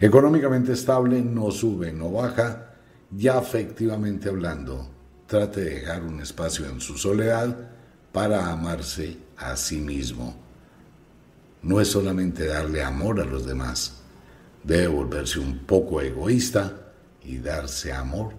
Económicamente 0.00 0.72
estable, 0.72 1.20
no 1.22 1.50
sube, 1.50 1.92
no 1.92 2.10
baja, 2.12 2.74
ya 3.10 3.38
afectivamente 3.38 4.28
hablando, 4.28 4.88
trate 5.26 5.60
de 5.60 5.70
dejar 5.80 6.02
un 6.02 6.20
espacio 6.20 6.66
en 6.66 6.80
su 6.80 6.96
soledad 6.96 7.70
para 8.12 8.50
amarse 8.50 9.16
a 9.36 9.56
sí 9.56 9.78
mismo. 9.78 10.36
No 11.62 11.80
es 11.80 11.88
solamente 11.88 12.46
darle 12.46 12.82
amor 12.82 13.20
a 13.20 13.24
los 13.24 13.46
demás, 13.46 14.02
debe 14.62 14.88
volverse 14.88 15.38
un 15.38 15.58
poco 15.60 16.00
egoísta 16.00 16.83
y 17.24 17.38
darse 17.38 17.92
amor 17.92 18.32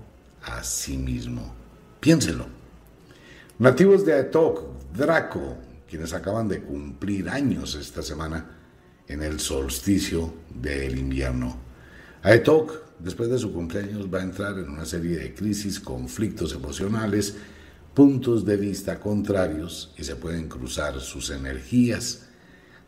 a 0.43 0.63
sí 0.63 0.97
mismo. 0.97 1.53
Piénselo. 1.99 2.45
Nativos 3.59 4.05
de 4.05 4.13
Aetok, 4.13 4.93
Draco, 4.95 5.57
quienes 5.89 6.13
acaban 6.13 6.47
de 6.47 6.61
cumplir 6.61 7.29
años 7.29 7.75
esta 7.75 8.01
semana 8.01 8.45
en 9.07 9.21
el 9.23 9.39
solsticio 9.39 10.33
del 10.53 10.97
invierno. 10.97 11.57
Aetok, 12.23 12.99
después 12.99 13.29
de 13.29 13.37
su 13.37 13.53
cumpleaños, 13.53 14.13
va 14.13 14.19
a 14.19 14.23
entrar 14.23 14.57
en 14.57 14.69
una 14.69 14.85
serie 14.85 15.17
de 15.17 15.33
crisis, 15.33 15.79
conflictos 15.79 16.53
emocionales, 16.53 17.35
puntos 17.93 18.45
de 18.45 18.57
vista 18.57 18.99
contrarios 18.99 19.93
y 19.97 20.03
se 20.03 20.15
pueden 20.15 20.49
cruzar 20.49 20.99
sus 20.99 21.29
energías. 21.29 22.23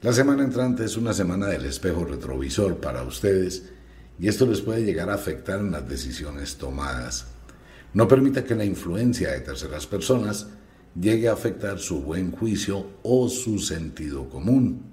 La 0.02 0.12
semana 0.12 0.44
entrante 0.44 0.84
es 0.84 0.98
una 0.98 1.14
semana 1.14 1.48
del 1.48 1.66
espejo 1.66 2.04
retrovisor 2.04 2.78
para 2.78 3.04
ustedes 3.04 3.72
y 4.20 4.28
esto 4.28 4.46
les 4.46 4.62
puede 4.62 4.84
llegar 4.84 5.10
a 5.10 5.16
afectar 5.16 5.60
en 5.60 5.72
las 5.72 5.88
decisiones 5.88 6.58
tomadas. 6.58 7.28
No 7.94 8.08
permita 8.08 8.44
que 8.44 8.56
la 8.56 8.66
influencia 8.66 9.32
de 9.32 9.42
terceras 9.42 9.86
personas 9.86 10.48
llegue 11.00 11.30
a 11.30 11.34
afectar 11.34 11.80
su 11.80 12.02
buen 12.02 12.32
juicio 12.32 12.88
o 13.04 13.30
su 13.30 13.60
sentido 13.60 14.30
común, 14.30 14.84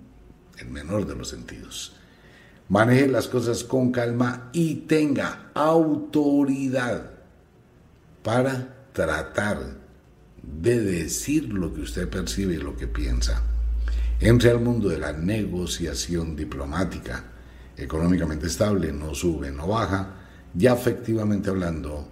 el 0.59 0.69
menor 0.71 1.07
de 1.07 1.15
los 1.15 1.29
sentidos. 1.29 1.97
Maneje 2.69 3.09
las 3.09 3.29
cosas 3.29 3.65
con 3.65 3.93
calma 3.93 4.51
y 4.53 4.75
tenga 4.87 5.51
autoridad 5.55 7.11
para 8.23 8.89
tratar 8.93 9.59
de 10.43 10.81
decir 10.81 11.53
lo 11.53 11.75
que 11.75 11.83
usted 11.83 12.09
percibe 12.09 12.55
y 12.55 12.59
lo 12.59 12.77
que 12.77 12.87
piensa. 12.87 13.43
Entre 14.21 14.51
al 14.51 14.61
mundo 14.61 14.89
de 14.89 14.99
la 14.99 15.13
negociación 15.13 16.37
diplomática, 16.37 17.34
económicamente 17.77 18.47
estable, 18.47 18.93
no 18.93 19.15
sube, 19.15 19.51
no 19.51 19.69
baja, 19.69 20.15
ya 20.55 20.73
afectivamente 20.73 21.51
hablando, 21.51 22.09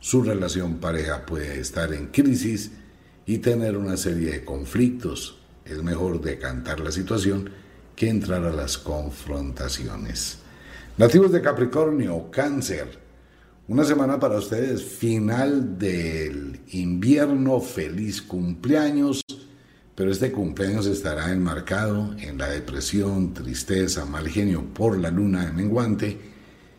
su 0.00 0.22
relación 0.22 0.76
pareja 0.76 1.26
puede 1.26 1.60
estar 1.60 1.92
en 1.92 2.06
crisis 2.06 2.70
y 3.26 3.38
tener 3.38 3.76
una 3.76 3.96
serie 3.96 4.30
de 4.30 4.44
conflictos. 4.44 5.38
Es 5.64 5.82
mejor 5.82 6.20
decantar 6.20 6.80
la 6.80 6.92
situación 6.92 7.50
que 7.96 8.08
entrar 8.08 8.44
a 8.44 8.52
las 8.52 8.78
confrontaciones. 8.78 10.38
Nativos 10.96 11.32
de 11.32 11.42
Capricornio, 11.42 12.30
cáncer. 12.30 12.98
Una 13.68 13.84
semana 13.84 14.20
para 14.20 14.38
ustedes, 14.38 14.82
final 14.84 15.76
del 15.76 16.60
invierno, 16.68 17.60
feliz 17.60 18.22
cumpleaños, 18.22 19.22
pero 19.96 20.10
este 20.12 20.30
cumpleaños 20.30 20.86
estará 20.86 21.32
enmarcado 21.32 22.14
en 22.18 22.36
la 22.36 22.48
depresión, 22.48 23.32
tristeza, 23.32 24.04
mal 24.04 24.28
genio 24.28 24.62
por 24.74 24.98
la 24.98 25.10
luna 25.10 25.46
de 25.46 25.52
menguante, 25.52 26.18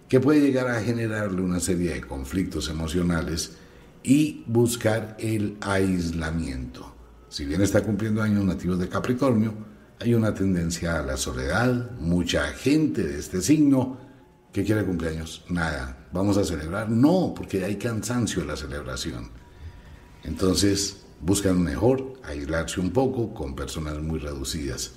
que 0.08 0.20
puede 0.20 0.40
llegar 0.40 0.68
a 0.68 0.82
generarle 0.82 1.42
una 1.42 1.60
serie 1.60 1.96
de 1.96 2.02
conflictos 2.02 2.70
emocionales 2.70 3.58
y 4.04 4.44
buscar 4.46 5.18
el 5.20 5.58
aislamiento. 5.62 6.96
Si 7.28 7.44
bien 7.44 7.62
está 7.62 7.82
cumpliendo 7.82 8.22
años 8.22 8.46
nativos 8.46 8.78
de 8.78 8.88
Capricornio, 8.88 9.52
hay 10.00 10.14
una 10.14 10.36
tendencia 10.36 11.00
a 11.00 11.04
la 11.04 11.18
soledad, 11.18 11.98
mucha 12.00 12.44
gente 12.50 13.04
de 13.04 13.18
este 13.18 13.42
signo 13.42 13.98
que 14.54 14.64
quiere 14.64 14.86
cumpleaños, 14.86 15.44
nada, 15.50 16.08
vamos 16.14 16.38
a 16.38 16.44
celebrar, 16.44 16.92
no, 16.92 17.34
porque 17.36 17.66
hay 17.66 17.78
cansancio 17.78 18.44
en 18.44 18.48
la 18.48 18.56
celebración. 18.56 19.32
Entonces 20.24 21.07
buscan 21.22 21.62
mejor 21.62 22.14
aislarse 22.24 22.80
un 22.80 22.92
poco 22.92 23.34
con 23.34 23.56
personas 23.56 24.00
muy 24.00 24.20
reducidas. 24.20 24.92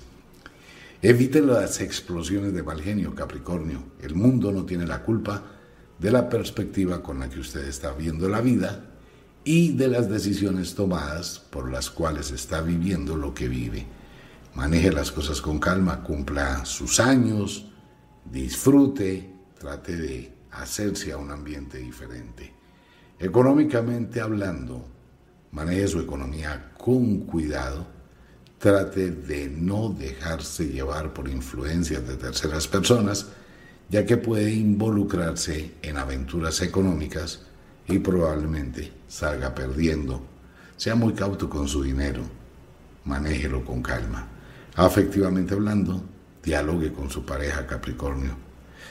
Eviten 1.01 1.47
las 1.47 1.81
explosiones 1.81 2.53
de 2.53 2.61
mal 2.61 2.81
genio, 2.81 3.15
Capricornio. 3.15 3.83
El 4.01 4.15
mundo 4.15 4.51
no 4.51 4.65
tiene 4.65 4.85
la 4.85 5.01
culpa 5.01 5.43
de 5.97 6.11
la 6.11 6.29
perspectiva 6.29 7.01
con 7.01 7.19
la 7.19 7.29
que 7.29 7.39
usted 7.39 7.67
está 7.67 7.93
viendo 7.93 8.29
la 8.29 8.41
vida 8.41 8.85
y 9.43 9.73
de 9.73 9.87
las 9.87 10.09
decisiones 10.09 10.75
tomadas 10.75 11.39
por 11.39 11.71
las 11.71 11.89
cuales 11.89 12.31
está 12.31 12.61
viviendo 12.61 13.15
lo 13.15 13.33
que 13.33 13.47
vive. 13.47 13.87
Maneje 14.53 14.91
las 14.91 15.11
cosas 15.11 15.41
con 15.41 15.59
calma, 15.59 16.03
cumpla 16.03 16.65
sus 16.65 16.99
años, 16.99 17.65
disfrute, 18.25 19.33
trate 19.57 19.97
de 19.97 20.33
hacerse 20.51 21.13
a 21.13 21.17
un 21.17 21.31
ambiente 21.31 21.79
diferente. 21.79 22.53
Económicamente 23.17 24.21
hablando, 24.21 24.85
maneje 25.51 25.87
su 25.87 25.99
economía 25.99 26.71
con 26.77 27.21
cuidado, 27.21 27.87
trate 28.57 29.11
de 29.11 29.49
no 29.49 29.89
dejarse 29.89 30.67
llevar 30.67 31.13
por 31.13 31.27
influencias 31.27 32.07
de 32.07 32.15
terceras 32.15 32.67
personas, 32.67 33.27
ya 33.89 34.05
que 34.05 34.17
puede 34.17 34.51
involucrarse 34.51 35.73
en 35.81 35.97
aventuras 35.97 36.61
económicas 36.61 37.41
y 37.87 37.99
probablemente 37.99 38.93
salga 39.07 39.53
perdiendo. 39.53 40.25
Sea 40.77 40.95
muy 40.95 41.13
cauto 41.13 41.49
con 41.49 41.67
su 41.67 41.83
dinero, 41.83 42.23
manéjelo 43.05 43.65
con 43.65 43.81
calma. 43.81 44.27
Afectivamente 44.75 45.53
hablando, 45.53 46.03
dialogue 46.43 46.93
con 46.93 47.09
su 47.09 47.25
pareja 47.25 47.67
Capricornio. 47.67 48.35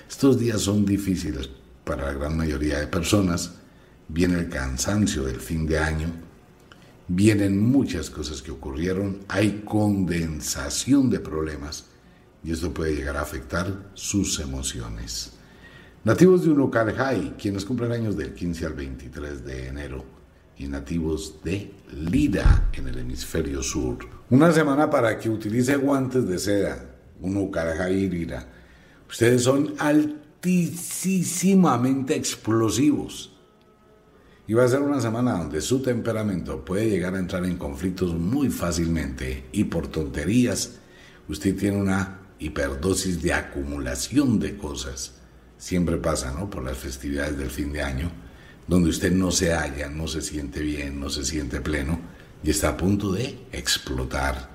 Estos 0.09 0.39
días 0.39 0.61
son 0.61 0.85
difíciles 0.85 1.49
para 1.85 2.07
la 2.07 2.13
gran 2.13 2.37
mayoría 2.37 2.79
de 2.81 2.87
personas. 2.87 3.55
Viene 4.09 4.39
el 4.39 4.49
cansancio 4.49 5.25
del 5.25 5.41
fin 5.41 5.67
de 5.67 5.79
año, 5.79 6.09
vienen 7.13 7.61
muchas 7.61 8.09
cosas 8.09 8.41
que 8.41 8.53
ocurrieron, 8.53 9.19
hay 9.27 9.63
condensación 9.65 11.11
de 11.11 11.19
problemas 11.19 11.87
y 12.45 12.53
esto 12.53 12.73
puede 12.73 12.95
llegar 12.95 13.17
a 13.17 13.23
afectar 13.23 13.91
sus 13.95 14.39
emociones. 14.39 15.33
Nativos 16.05 16.45
de 16.45 16.51
Unokalhai, 16.51 17.37
quienes 17.37 17.65
cumplen 17.65 17.91
años 17.93 18.17
del 18.17 18.33
15 18.33 18.65
al 18.65 18.75
23 18.75 19.45
de 19.45 19.67
enero, 19.67 20.05
y 20.57 20.69
nativos 20.69 21.43
de 21.43 21.73
Lira 21.91 22.69
en 22.75 22.87
el 22.87 22.99
hemisferio 22.99 23.61
sur. 23.63 23.99
Una 24.29 24.53
semana 24.53 24.89
para 24.89 25.19
que 25.19 25.29
utilice 25.29 25.75
guantes 25.77 26.29
de 26.29 26.39
seda, 26.39 26.95
Unokalhai 27.21 28.05
y 28.05 28.09
Lira. 28.09 28.47
Ustedes 29.09 29.43
son 29.43 29.75
altísimamente 29.79 32.15
explosivos. 32.15 33.37
Y 34.47 34.55
va 34.55 34.65
a 34.65 34.69
ser 34.69 34.81
una 34.81 35.01
semana 35.01 35.39
donde 35.39 35.61
su 35.61 35.81
temperamento 35.81 36.65
puede 36.65 36.91
llegar 36.91 37.15
a 37.15 37.19
entrar 37.19 37.45
en 37.45 37.57
conflictos 37.57 38.15
muy 38.15 38.51
fácilmente 38.51 39.45
y 39.53 39.65
por 39.65 39.87
tonterías 39.87 40.79
usted 41.29 41.57
tiene 41.57 41.77
una 41.77 42.19
hiperdosis 42.39 43.23
de 43.23 43.33
acumulación 43.33 44.41
de 44.41 44.57
cosas 44.57 45.15
siempre 45.61 45.99
pasa, 45.99 46.33
¿no? 46.33 46.49
Por 46.51 46.65
las 46.65 46.79
festividades 46.79 47.37
del 47.39 47.51
fin 47.51 47.73
de 47.73 47.83
año, 47.83 48.11
donde 48.67 48.89
usted 48.89 49.13
no 49.13 49.31
se 49.31 49.53
halla, 49.53 49.89
no 49.89 50.09
se 50.09 50.23
siente 50.23 50.61
bien, 50.61 50.99
no 50.99 51.11
se 51.11 51.25
siente 51.25 51.61
pleno 51.61 52.01
y 52.43 52.51
está 52.51 52.71
a 52.71 52.77
punto 52.77 53.13
de 53.13 53.39
explotar. 53.53 54.49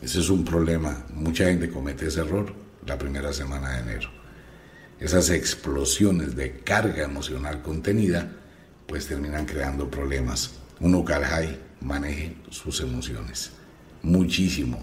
Ese 0.00 0.20
es 0.20 0.30
un 0.30 0.44
problema. 0.44 1.06
Mucha 1.14 1.44
gente 1.44 1.70
comete 1.70 2.06
ese 2.06 2.20
error 2.20 2.52
la 2.86 2.98
primera 2.98 3.32
semana 3.32 3.72
de 3.72 3.80
enero. 3.80 4.10
Esas 4.98 5.28
explosiones 5.30 6.34
de 6.36 6.60
carga 6.60 7.04
emocional 7.04 7.60
contenida, 7.62 8.32
pues 8.86 9.06
terminan 9.06 9.46
creando 9.46 9.90
problemas. 9.90 10.52
Uno 10.80 11.04
carajay 11.04 11.58
maneje 11.80 12.36
sus 12.50 12.80
emociones. 12.80 13.50
Muchísimo. 14.02 14.82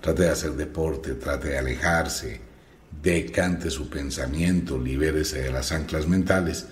Trate 0.00 0.22
de 0.22 0.30
hacer 0.30 0.52
deporte, 0.52 1.14
trate 1.14 1.48
de 1.48 1.58
alejarse, 1.58 2.40
decante 3.02 3.70
su 3.70 3.88
pensamiento, 3.88 4.78
libérese 4.78 5.42
de 5.42 5.52
las 5.52 5.72
anclas 5.72 6.08
mentales 6.08 6.66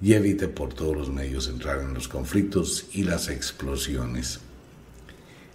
y 0.00 0.14
evite 0.14 0.48
por 0.48 0.72
todos 0.74 0.96
los 0.96 1.10
medios 1.10 1.48
entrar 1.48 1.80
en 1.80 1.94
los 1.94 2.08
conflictos 2.08 2.86
y 2.92 3.04
las 3.04 3.28
explosiones. 3.28 4.40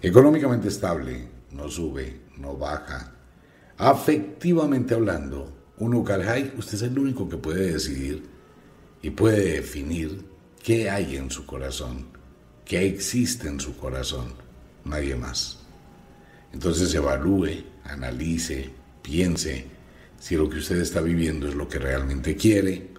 Económicamente 0.01 0.67
estable, 0.67 1.27
no 1.51 1.69
sube, 1.69 2.21
no 2.37 2.55
baja. 2.55 3.13
Afectivamente 3.77 4.93
hablando, 4.93 5.51
un 5.77 5.95
Ukalhai, 5.95 6.53
usted 6.57 6.75
es 6.75 6.81
el 6.83 6.97
único 6.97 7.27
que 7.27 7.37
puede 7.37 7.73
decidir 7.73 8.23
y 9.01 9.09
puede 9.09 9.53
definir 9.53 10.23
qué 10.67 10.89
hay 10.89 11.15
en 11.15 11.31
su 11.31 11.45
corazón, 11.45 12.07
qué 12.65 12.85
existe 12.85 13.47
en 13.47 13.57
su 13.57 13.77
corazón, 13.77 14.33
nadie 14.83 15.15
más. 15.15 15.59
Entonces 16.51 16.93
evalúe, 16.93 17.63
analice, 17.85 18.69
piense, 19.01 19.65
si 20.19 20.35
lo 20.35 20.49
que 20.49 20.57
usted 20.57 20.81
está 20.81 20.99
viviendo 20.99 21.47
es 21.47 21.55
lo 21.55 21.69
que 21.69 21.79
realmente 21.79 22.35
quiere, 22.35 22.89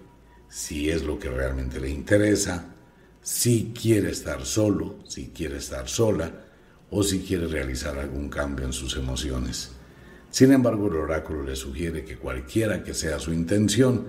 si 0.49 0.89
es 0.89 1.03
lo 1.03 1.19
que 1.19 1.29
realmente 1.29 1.79
le 1.79 1.91
interesa, 1.91 2.73
si 3.21 3.71
quiere 3.79 4.09
estar 4.09 4.47
solo, 4.47 5.03
si 5.07 5.27
quiere 5.27 5.57
estar 5.57 5.87
sola 5.87 6.47
o 6.89 7.03
si 7.03 7.19
quiere 7.19 7.45
realizar 7.45 7.99
algún 7.99 8.29
cambio 8.29 8.65
en 8.65 8.73
sus 8.73 8.97
emociones. 8.97 9.73
Sin 10.31 10.51
embargo, 10.51 10.87
el 10.87 10.95
oráculo 10.95 11.43
le 11.43 11.55
sugiere 11.55 12.03
que 12.03 12.17
cualquiera 12.17 12.83
que 12.83 12.95
sea 12.95 13.19
su 13.19 13.31
intención, 13.31 14.07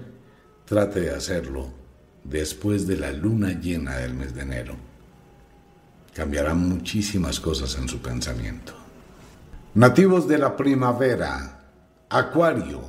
trate 0.65 1.01
de 1.01 1.11
hacerlo 1.11 1.80
después 2.25 2.87
de 2.87 2.97
la 2.97 3.13
luna 3.13 3.59
llena 3.59 3.97
del 3.97 4.15
mes 4.15 4.35
de 4.35 4.43
enero. 4.43 4.77
Cambiarán 6.15 6.59
muchísimas 6.69 7.41
cosas 7.41 7.77
en 7.77 7.89
su 7.89 8.01
pensamiento. 8.01 8.75
Nativos 9.75 10.27
de 10.27 10.39
la 10.39 10.57
primavera, 10.57 11.61
Acuario, 12.09 12.83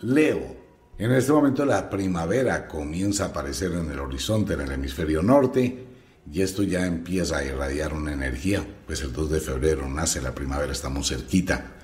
Leo. 0.00 0.56
En 0.98 1.12
este 1.12 1.32
momento 1.32 1.64
la 1.64 1.88
primavera 1.88 2.66
comienza 2.66 3.24
a 3.24 3.28
aparecer 3.28 3.72
en 3.72 3.90
el 3.90 4.00
horizonte 4.00 4.54
en 4.54 4.62
el 4.62 4.72
hemisferio 4.72 5.22
norte 5.22 5.86
y 6.32 6.42
esto 6.42 6.62
ya 6.62 6.86
empieza 6.86 7.38
a 7.38 7.44
irradiar 7.44 7.94
una 7.94 8.12
energía, 8.12 8.66
pues 8.86 9.02
el 9.02 9.12
2 9.12 9.30
de 9.30 9.40
febrero 9.40 9.88
nace 9.88 10.20
la 10.20 10.34
primavera, 10.34 10.72
estamos 10.72 11.08
cerquita. 11.08 11.74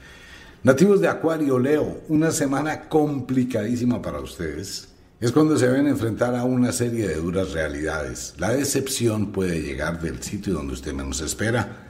Nativos 0.64 1.00
de 1.00 1.08
Acuario, 1.08 1.58
Leo, 1.58 2.02
una 2.08 2.30
semana 2.30 2.88
complicadísima 2.88 4.00
para 4.02 4.20
ustedes. 4.20 4.88
Es 5.22 5.30
cuando 5.30 5.56
se 5.56 5.68
ven 5.68 5.86
enfrentar 5.86 6.34
a 6.34 6.42
una 6.42 6.72
serie 6.72 7.06
de 7.06 7.14
duras 7.14 7.52
realidades. 7.52 8.34
La 8.38 8.50
decepción 8.50 9.30
puede 9.30 9.62
llegar 9.62 10.00
del 10.00 10.20
sitio 10.20 10.52
donde 10.52 10.72
usted 10.72 10.92
menos 10.92 11.20
espera. 11.20 11.86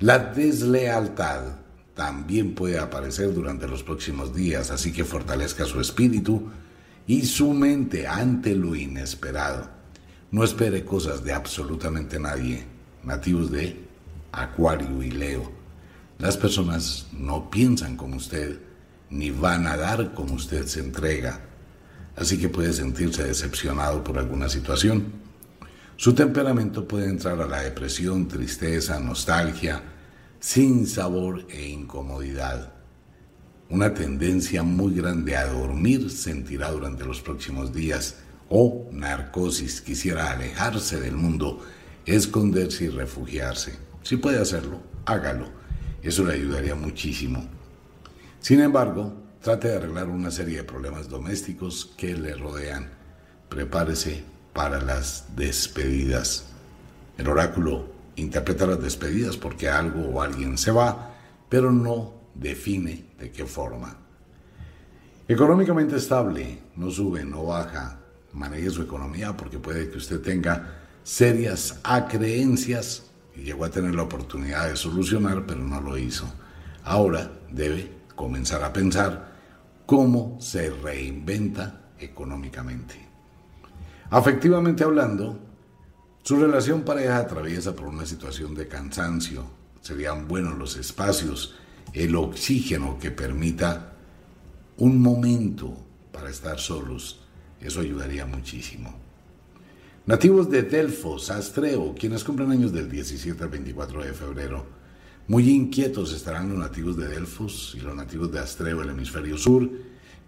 La 0.00 0.18
deslealtad 0.18 1.56
también 1.94 2.54
puede 2.54 2.78
aparecer 2.78 3.34
durante 3.34 3.68
los 3.68 3.82
próximos 3.82 4.34
días, 4.34 4.70
así 4.70 4.90
que 4.90 5.04
fortalezca 5.04 5.66
su 5.66 5.82
espíritu 5.82 6.48
y 7.06 7.26
su 7.26 7.52
mente 7.52 8.06
ante 8.06 8.56
lo 8.56 8.74
inesperado. 8.74 9.68
No 10.30 10.42
espere 10.42 10.82
cosas 10.82 11.22
de 11.22 11.34
absolutamente 11.34 12.18
nadie, 12.18 12.64
nativos 13.04 13.52
de 13.52 13.84
Acuario 14.32 15.02
y 15.02 15.10
Leo. 15.10 15.52
Las 16.18 16.38
personas 16.38 17.06
no 17.12 17.50
piensan 17.50 17.98
como 17.98 18.16
usted, 18.16 18.58
ni 19.10 19.30
van 19.30 19.66
a 19.66 19.76
dar 19.76 20.14
como 20.14 20.32
usted 20.32 20.64
se 20.64 20.80
entrega, 20.80 21.51
así 22.16 22.38
que 22.38 22.48
puede 22.48 22.72
sentirse 22.72 23.24
decepcionado 23.24 24.02
por 24.04 24.18
alguna 24.18 24.48
situación. 24.48 25.12
Su 25.96 26.14
temperamento 26.14 26.86
puede 26.86 27.08
entrar 27.08 27.40
a 27.40 27.46
la 27.46 27.62
depresión, 27.62 28.28
tristeza, 28.28 28.98
nostalgia, 28.98 29.82
sin 30.40 30.86
sabor 30.86 31.46
e 31.48 31.68
incomodidad. 31.68 32.72
Una 33.68 33.94
tendencia 33.94 34.62
muy 34.62 34.94
grande 34.94 35.36
a 35.36 35.46
dormir 35.46 36.10
sentirá 36.10 36.70
durante 36.70 37.04
los 37.04 37.20
próximos 37.20 37.72
días 37.72 38.16
o 38.48 38.88
narcosis, 38.92 39.80
quisiera 39.80 40.30
alejarse 40.30 41.00
del 41.00 41.16
mundo, 41.16 41.64
esconderse 42.04 42.84
y 42.84 42.88
refugiarse. 42.88 43.78
Si 44.02 44.16
puede 44.16 44.40
hacerlo, 44.40 44.82
hágalo. 45.06 45.46
Eso 46.02 46.24
le 46.24 46.34
ayudaría 46.34 46.74
muchísimo. 46.74 47.46
Sin 48.40 48.60
embargo, 48.60 49.21
trate 49.42 49.68
de 49.68 49.76
arreglar 49.76 50.08
una 50.08 50.30
serie 50.30 50.58
de 50.58 50.64
problemas 50.64 51.08
domésticos 51.08 51.92
que 51.96 52.14
le 52.14 52.34
rodean. 52.34 52.90
Prepárese 53.48 54.22
para 54.52 54.80
las 54.80 55.34
despedidas. 55.34 56.46
El 57.18 57.28
oráculo 57.28 57.86
interpreta 58.14 58.66
las 58.66 58.80
despedidas 58.80 59.36
porque 59.36 59.68
algo 59.68 60.08
o 60.08 60.22
alguien 60.22 60.56
se 60.56 60.70
va, 60.70 61.16
pero 61.48 61.72
no 61.72 62.14
define 62.34 63.04
de 63.18 63.32
qué 63.32 63.44
forma. 63.44 63.96
Económicamente 65.26 65.96
estable, 65.96 66.60
no 66.76 66.90
sube, 66.90 67.24
no 67.24 67.46
baja, 67.46 67.98
maneje 68.32 68.70
su 68.70 68.82
economía 68.82 69.36
porque 69.36 69.58
puede 69.58 69.90
que 69.90 69.98
usted 69.98 70.20
tenga 70.20 70.82
serias 71.02 71.80
acreencias 71.82 73.10
y 73.34 73.42
llegó 73.42 73.64
a 73.64 73.70
tener 73.70 73.94
la 73.96 74.02
oportunidad 74.02 74.68
de 74.68 74.76
solucionar, 74.76 75.44
pero 75.46 75.60
no 75.60 75.80
lo 75.80 75.98
hizo. 75.98 76.32
Ahora 76.84 77.32
debe 77.50 77.90
comenzar 78.14 78.62
a 78.62 78.72
pensar 78.72 79.31
cómo 79.92 80.38
se 80.40 80.70
reinventa 80.70 81.90
económicamente. 81.98 82.94
Afectivamente 84.08 84.84
hablando, 84.84 85.38
su 86.22 86.36
relación 86.36 86.80
pareja 86.80 87.18
atraviesa 87.18 87.76
por 87.76 87.88
una 87.88 88.06
situación 88.06 88.54
de 88.54 88.66
cansancio. 88.66 89.44
Serían 89.82 90.26
buenos 90.26 90.56
los 90.56 90.78
espacios, 90.78 91.56
el 91.92 92.16
oxígeno 92.16 92.98
que 92.98 93.10
permita 93.10 93.92
un 94.78 94.98
momento 94.98 95.76
para 96.10 96.30
estar 96.30 96.58
solos. 96.58 97.26
Eso 97.60 97.80
ayudaría 97.80 98.24
muchísimo. 98.24 98.94
Nativos 100.06 100.48
de 100.48 100.62
Delfos, 100.62 101.30
Astreo, 101.30 101.94
quienes 101.94 102.24
cumplen 102.24 102.50
años 102.50 102.72
del 102.72 102.90
17 102.90 103.44
al 103.44 103.50
24 103.50 104.04
de 104.04 104.14
febrero. 104.14 104.64
Muy 105.28 105.48
inquietos 105.50 106.12
estarán 106.12 106.48
los 106.48 106.58
nativos 106.58 106.96
de 106.96 107.08
Delfos 107.08 107.76
y 107.78 107.80
los 107.80 107.94
nativos 107.94 108.32
de 108.32 108.40
Astreo, 108.40 108.82
el 108.82 108.90
hemisferio 108.90 109.38
sur, 109.38 109.70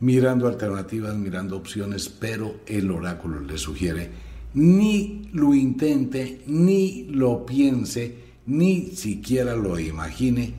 mirando 0.00 0.46
alternativas, 0.46 1.14
mirando 1.14 1.56
opciones, 1.56 2.08
pero 2.08 2.60
el 2.66 2.90
oráculo 2.90 3.40
les 3.40 3.60
sugiere 3.60 4.10
ni 4.54 5.28
lo 5.32 5.52
intente, 5.52 6.42
ni 6.46 7.04
lo 7.10 7.44
piense, 7.44 8.18
ni 8.46 8.92
siquiera 8.92 9.56
lo 9.56 9.78
imagine, 9.78 10.54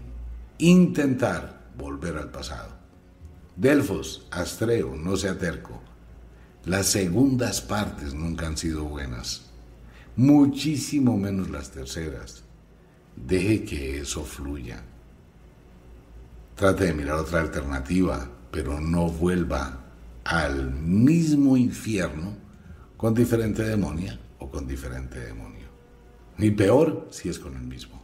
intentar 0.58 1.72
volver 1.78 2.18
al 2.18 2.30
pasado. 2.30 2.76
Delfos, 3.56 4.28
Astreo, 4.32 4.96
no 4.96 5.16
sea 5.16 5.38
terco. 5.38 5.82
Las 6.66 6.88
segundas 6.88 7.62
partes 7.62 8.14
nunca 8.14 8.48
han 8.48 8.58
sido 8.58 8.84
buenas, 8.84 9.46
muchísimo 10.16 11.18
menos 11.18 11.50
las 11.50 11.72
terceras. 11.72 12.45
Deje 13.16 13.64
que 13.64 14.00
eso 14.02 14.24
fluya. 14.24 14.84
Trate 16.56 16.86
de 16.86 16.94
mirar 16.94 17.20
otra 17.20 17.42
alternativa, 17.42 18.30
pero 18.52 18.80
no 18.80 19.10
vuelva 19.10 19.86
al 20.24 20.72
mismo 20.72 21.58
infierno 21.58 22.36
con 22.98 23.14
diferente 23.14 23.64
demonia 23.64 24.20
o 24.40 24.50
con 24.50 24.68
diferente 24.68 25.20
demonio. 25.20 25.68
Ni 26.38 26.52
peor 26.52 27.08
si 27.12 27.30
es 27.30 27.40
con 27.40 27.56
el 27.56 27.64
mismo. 27.64 28.04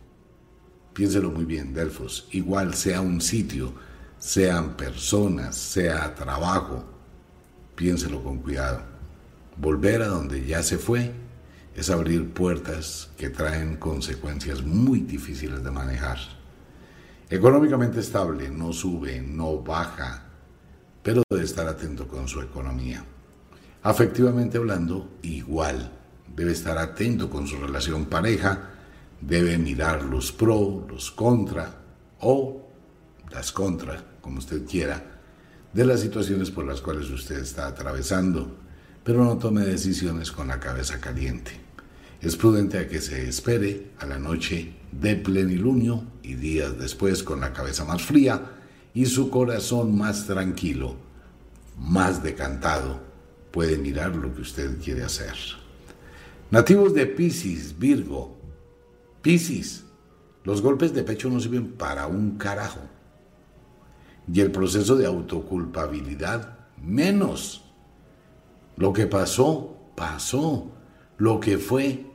Piénselo 0.94 1.32
muy 1.32 1.46
bien, 1.46 1.74
Delfos. 1.74 2.28
Igual 2.32 2.74
sea 2.74 3.02
un 3.02 3.22
sitio, 3.22 3.74
sean 4.18 4.76
personas, 4.76 5.56
sea 5.56 6.14
trabajo, 6.16 6.84
piénselo 7.76 8.22
con 8.24 8.40
cuidado. 8.40 8.82
Volver 9.58 10.02
a 10.02 10.08
donde 10.08 10.46
ya 10.46 10.64
se 10.64 10.78
fue 10.78 11.12
es 11.82 11.90
abrir 11.90 12.32
puertas 12.32 13.10
que 13.18 13.32
traen 13.32 13.78
consecuencias 13.78 14.62
muy 14.62 15.00
difíciles 15.00 15.64
de 15.64 15.72
manejar. 15.72 16.20
Económicamente 17.28 18.02
estable, 18.02 18.52
no 18.52 18.72
sube, 18.72 19.20
no 19.20 19.58
baja, 19.64 20.26
pero 21.02 21.24
debe 21.28 21.44
estar 21.44 21.68
atento 21.68 22.08
con 22.08 22.28
su 22.28 22.40
economía. 22.40 23.04
Afectivamente 23.82 24.60
hablando, 24.60 25.18
igual, 25.24 25.92
debe 26.28 26.52
estar 26.52 26.78
atento 26.78 27.32
con 27.32 27.48
su 27.48 27.58
relación 27.58 28.06
pareja, 28.06 28.70
debe 29.20 29.58
mirar 29.58 30.04
los 30.04 30.32
pro, 30.32 30.86
los 30.88 31.10
contra 31.10 31.82
o 32.20 32.70
las 33.32 33.52
contra, 33.52 34.18
como 34.22 34.38
usted 34.38 34.68
quiera, 34.68 35.04
de 35.74 35.84
las 35.84 36.02
situaciones 36.02 36.52
por 36.52 36.64
las 36.64 36.80
cuales 36.80 37.10
usted 37.10 37.40
está 37.40 37.66
atravesando, 37.66 38.56
pero 39.04 39.24
no 39.24 39.40
tome 39.40 39.62
decisiones 39.66 40.32
con 40.32 40.48
la 40.50 40.60
cabeza 40.60 41.02
caliente. 41.02 41.61
Es 42.22 42.36
prudente 42.36 42.78
a 42.78 42.88
que 42.88 43.02
se 43.02 43.28
espere 43.28 43.92
a 44.00 44.06
la 44.06 44.20
noche 44.20 44.74
de 44.92 45.16
plenilunio 45.16 46.04
y 46.22 46.36
días 46.36 46.78
después 46.78 47.24
con 47.24 47.42
la 47.42 47.52
cabeza 47.52 47.84
más 47.84 48.04
fría 48.04 48.60
y 48.94 49.08
su 49.08 49.32
corazón 49.32 49.98
más 49.98 50.28
tranquilo, 50.28 50.96
más 51.80 52.22
decantado, 52.22 53.00
puede 53.50 53.78
mirar 53.78 54.16
lo 54.16 54.34
que 54.36 54.42
usted 54.42 54.78
quiere 54.84 55.04
hacer. 55.04 55.34
Nativos 56.52 56.94
de 56.94 57.08
Pisces, 57.08 57.78
Virgo. 57.80 58.38
Piscis, 59.24 59.84
los 60.44 60.62
golpes 60.62 60.94
de 60.94 61.04
pecho 61.04 61.30
no 61.30 61.40
sirven 61.40 61.72
para 61.72 62.06
un 62.06 62.38
carajo 62.38 62.82
y 64.32 64.42
el 64.42 64.52
proceso 64.52 64.96
de 64.96 65.08
autoculpabilidad 65.08 66.58
menos. 66.82 67.64
Lo 68.78 68.94
que 68.94 69.08
pasó, 69.08 69.76
pasó. 69.96 70.72
Lo 71.18 71.40
que 71.40 71.58
fue, 71.58 72.11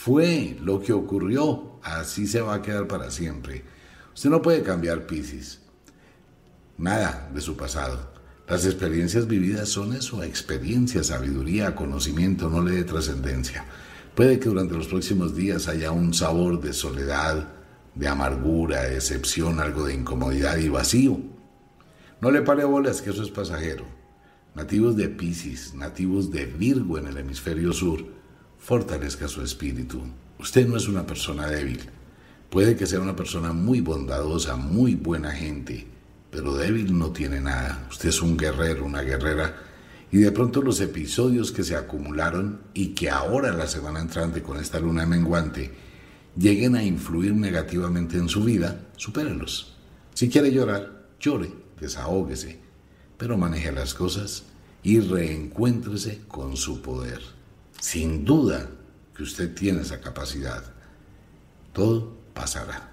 fue. 0.00 0.56
Lo 0.62 0.80
que 0.80 0.92
ocurrió, 0.92 1.78
así 1.82 2.26
se 2.26 2.40
va 2.40 2.54
a 2.54 2.62
quedar 2.62 2.88
para 2.88 3.10
siempre. 3.10 3.64
Usted 4.14 4.30
no 4.30 4.40
puede 4.40 4.62
cambiar 4.62 5.06
Piscis. 5.06 5.60
Nada 6.78 7.30
de 7.34 7.40
su 7.40 7.56
pasado. 7.56 8.10
Las 8.48 8.64
experiencias 8.64 9.28
vividas 9.28 9.68
son 9.68 9.92
eso, 9.92 10.24
experiencia, 10.24 11.04
sabiduría, 11.04 11.76
conocimiento, 11.76 12.48
no 12.48 12.62
le 12.62 12.72
dé 12.72 12.84
trascendencia. 12.84 13.64
Puede 14.14 14.40
que 14.40 14.48
durante 14.48 14.74
los 14.74 14.88
próximos 14.88 15.36
días 15.36 15.68
haya 15.68 15.92
un 15.92 16.14
sabor 16.14 16.60
de 16.60 16.72
soledad, 16.72 17.52
de 17.94 18.08
amargura, 18.08 18.82
de 18.82 18.94
decepción, 18.94 19.60
algo 19.60 19.84
de 19.84 19.94
incomodidad 19.94 20.56
y 20.56 20.68
vacío. 20.68 21.20
No 22.20 22.30
le 22.30 22.42
pare 22.42 22.64
bolas 22.64 23.02
que 23.02 23.10
eso 23.10 23.22
es 23.22 23.30
pasajero. 23.30 23.84
Nativos 24.54 24.96
de 24.96 25.08
Pisces, 25.08 25.74
nativos 25.74 26.30
de 26.30 26.46
Virgo 26.46 26.98
en 26.98 27.06
el 27.06 27.18
hemisferio 27.18 27.72
sur, 27.72 28.19
fortalezca 28.60 29.26
su 29.26 29.42
espíritu. 29.42 30.00
Usted 30.38 30.68
no 30.68 30.76
es 30.76 30.86
una 30.86 31.06
persona 31.06 31.48
débil. 31.48 31.80
Puede 32.48 32.76
que 32.76 32.86
sea 32.86 33.00
una 33.00 33.16
persona 33.16 33.52
muy 33.52 33.80
bondadosa, 33.80 34.56
muy 34.56 34.94
buena 34.94 35.32
gente, 35.32 35.86
pero 36.30 36.56
débil 36.56 36.96
no 36.96 37.10
tiene 37.10 37.40
nada. 37.40 37.86
Usted 37.90 38.10
es 38.10 38.22
un 38.22 38.36
guerrero, 38.36 38.84
una 38.84 39.02
guerrera. 39.02 39.56
Y 40.12 40.18
de 40.18 40.32
pronto 40.32 40.62
los 40.62 40.80
episodios 40.80 41.52
que 41.52 41.64
se 41.64 41.76
acumularon 41.76 42.60
y 42.74 42.88
que 42.88 43.10
ahora 43.10 43.52
la 43.52 43.66
semana 43.66 44.00
entrante 44.00 44.42
con 44.42 44.58
esta 44.58 44.78
luna 44.78 45.06
menguante 45.06 45.72
lleguen 46.36 46.76
a 46.76 46.82
influir 46.82 47.34
negativamente 47.34 48.16
en 48.16 48.28
su 48.28 48.44
vida, 48.44 48.88
supérelos. 48.96 49.76
Si 50.14 50.28
quiere 50.28 50.52
llorar, 50.52 51.08
llore 51.18 51.50
desahóguese, 51.80 52.58
pero 53.16 53.36
maneje 53.36 53.72
las 53.72 53.94
cosas 53.94 54.44
y 54.82 55.00
reencuéntrese 55.00 56.20
con 56.28 56.56
su 56.56 56.82
poder. 56.82 57.39
Sin 57.80 58.26
duda 58.26 58.68
que 59.16 59.22
usted 59.22 59.54
tiene 59.54 59.80
esa 59.80 60.00
capacidad. 60.00 60.62
Todo 61.72 62.12
pasará. 62.34 62.90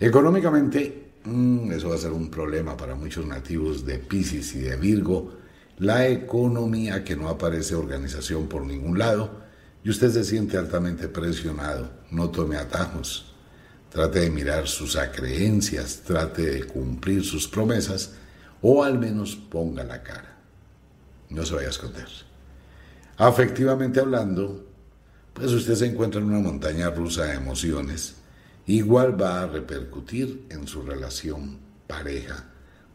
Económicamente, 0.00 1.12
mm, 1.24 1.72
eso 1.72 1.90
va 1.90 1.96
a 1.96 1.98
ser 1.98 2.12
un 2.12 2.30
problema 2.30 2.76
para 2.76 2.94
muchos 2.94 3.26
nativos 3.26 3.84
de 3.84 3.98
Pisces 3.98 4.54
y 4.54 4.60
de 4.60 4.76
Virgo. 4.76 5.36
La 5.78 6.08
economía 6.08 7.04
que 7.04 7.16
no 7.16 7.28
aparece 7.28 7.74
organización 7.74 8.48
por 8.48 8.64
ningún 8.64 8.98
lado 8.98 9.42
y 9.84 9.90
usted 9.90 10.10
se 10.10 10.24
siente 10.24 10.56
altamente 10.56 11.08
presionado. 11.08 11.90
No 12.10 12.30
tome 12.30 12.56
atajos. 12.56 13.34
Trate 13.90 14.20
de 14.20 14.30
mirar 14.30 14.68
sus 14.68 14.96
acreencias, 14.96 16.02
trate 16.06 16.42
de 16.42 16.64
cumplir 16.64 17.24
sus 17.24 17.46
promesas 17.46 18.12
o 18.62 18.82
al 18.82 18.98
menos 18.98 19.36
ponga 19.36 19.84
la 19.84 20.02
cara. 20.02 20.38
No 21.28 21.44
se 21.44 21.54
vaya 21.54 21.68
a 21.68 21.70
esconder. 21.70 22.27
Afectivamente 23.18 23.98
hablando, 23.98 24.64
pues 25.32 25.50
usted 25.50 25.74
se 25.74 25.86
encuentra 25.86 26.20
en 26.20 26.28
una 26.28 26.38
montaña 26.38 26.88
rusa 26.90 27.24
de 27.24 27.34
emociones. 27.34 28.14
Igual 28.66 29.20
va 29.20 29.42
a 29.42 29.46
repercutir 29.48 30.46
en 30.50 30.68
su 30.68 30.82
relación 30.82 31.58
pareja. 31.88 32.48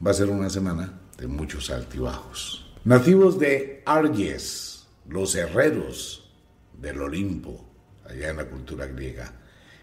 Va 0.06 0.12
a 0.12 0.14
ser 0.14 0.30
una 0.30 0.50
semana 0.50 0.94
de 1.18 1.28
muchos 1.28 1.70
altibajos. 1.70 2.74
Nativos 2.86 3.38
de 3.38 3.84
Arges, 3.86 4.86
los 5.10 5.36
herreros 5.36 6.32
del 6.80 7.02
Olimpo, 7.02 7.70
allá 8.06 8.30
en 8.30 8.38
la 8.38 8.46
cultura 8.46 8.86
griega. 8.86 9.34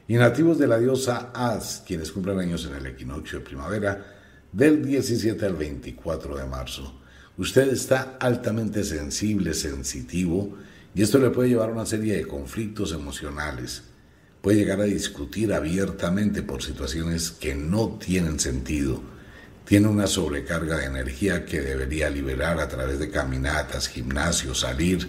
Y 0.08 0.14
nativos 0.14 0.58
de 0.58 0.68
la 0.68 0.78
diosa 0.78 1.32
As, 1.34 1.82
quienes 1.86 2.12
cumplen 2.12 2.38
años 2.38 2.64
en 2.64 2.76
el 2.76 2.86
equinoccio 2.86 3.40
de 3.40 3.44
primavera 3.44 4.06
del 4.50 4.86
17 4.86 5.44
al 5.44 5.54
24 5.54 6.36
de 6.38 6.46
marzo. 6.46 6.99
Usted 7.40 7.72
está 7.72 8.18
altamente 8.20 8.84
sensible, 8.84 9.54
sensitivo, 9.54 10.58
y 10.94 11.00
esto 11.00 11.16
le 11.18 11.30
puede 11.30 11.48
llevar 11.48 11.70
a 11.70 11.72
una 11.72 11.86
serie 11.86 12.14
de 12.14 12.26
conflictos 12.26 12.92
emocionales. 12.92 13.82
Puede 14.42 14.58
llegar 14.58 14.78
a 14.82 14.84
discutir 14.84 15.54
abiertamente 15.54 16.42
por 16.42 16.62
situaciones 16.62 17.30
que 17.30 17.54
no 17.54 17.96
tienen 17.96 18.38
sentido. 18.38 19.00
Tiene 19.64 19.88
una 19.88 20.06
sobrecarga 20.06 20.76
de 20.76 20.84
energía 20.84 21.46
que 21.46 21.62
debería 21.62 22.10
liberar 22.10 22.60
a 22.60 22.68
través 22.68 22.98
de 22.98 23.08
caminatas, 23.08 23.88
gimnasio, 23.88 24.54
salir. 24.54 25.08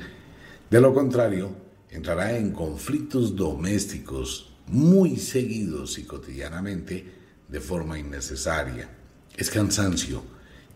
De 0.70 0.80
lo 0.80 0.94
contrario, 0.94 1.54
entrará 1.90 2.38
en 2.38 2.54
conflictos 2.54 3.36
domésticos 3.36 4.54
muy 4.68 5.18
seguidos 5.18 6.00
y 6.00 6.06
cotidianamente 6.06 7.12
de 7.50 7.60
forma 7.60 8.00
innecesaria. 8.00 8.90
Es 9.36 9.50
cansancio 9.50 10.24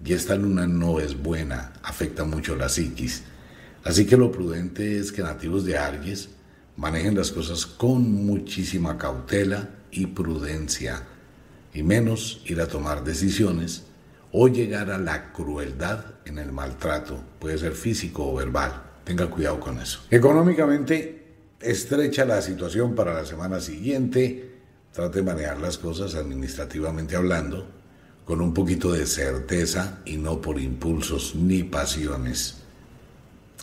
y 0.06 0.13
esta 0.13 0.36
luna 0.36 0.68
no 0.68 1.00
es 1.00 1.22
buena, 1.22 1.74
afecta 1.82 2.24
mucho 2.24 2.56
la 2.56 2.70
psiquis. 2.70 3.24
Así 3.84 4.06
que 4.06 4.18
lo 4.18 4.32
prudente 4.32 5.00
es 5.00 5.12
que 5.12 5.24
nativos 5.24 5.65
de 5.65 5.78
Aries 5.78 6.30
manejen 6.78 7.15
las 7.15 7.32
cosas 7.32 7.65
con 7.65 8.26
muchísima 8.26 8.98
cautela 8.98 9.70
y 9.89 10.06
prudencia, 10.08 11.04
y 11.74 11.82
menos 11.82 12.41
ir 12.46 12.62
a 12.62 12.68
tomar 12.68 13.04
decisiones 13.04 13.84
o 14.32 14.48
llegar 14.48 14.91
a 14.91 14.98
la 15.00 15.34
crueldad 15.34 16.06
en 16.26 16.38
el 16.38 16.52
maltrato, 16.52 17.24
puede 17.39 17.58
ser 17.58 17.74
físico 17.74 18.32
o 18.32 18.36
verbal. 18.36 18.84
Tenga 19.04 19.30
cuidado 19.30 19.60
con 19.60 19.80
eso. 19.80 20.02
Económicamente, 20.12 21.26
estrecha 21.60 22.26
la 22.26 22.41
situación 22.41 22.96
para 22.96 23.13
la 23.13 23.26
semana 23.26 23.60
siguiente. 23.60 24.52
Trate 24.91 25.20
de 25.20 25.24
manejar 25.24 25.60
las 25.60 25.78
cosas 25.78 26.15
administrativamente 26.15 27.15
hablando, 27.15 27.68
con 28.26 28.42
un 28.42 28.54
poquito 28.54 28.92
de 28.92 29.06
certeza 29.06 30.00
y 30.04 30.18
no 30.18 30.42
por 30.42 30.60
impulsos 30.60 31.36
ni 31.36 31.64
pasiones. 31.64 32.56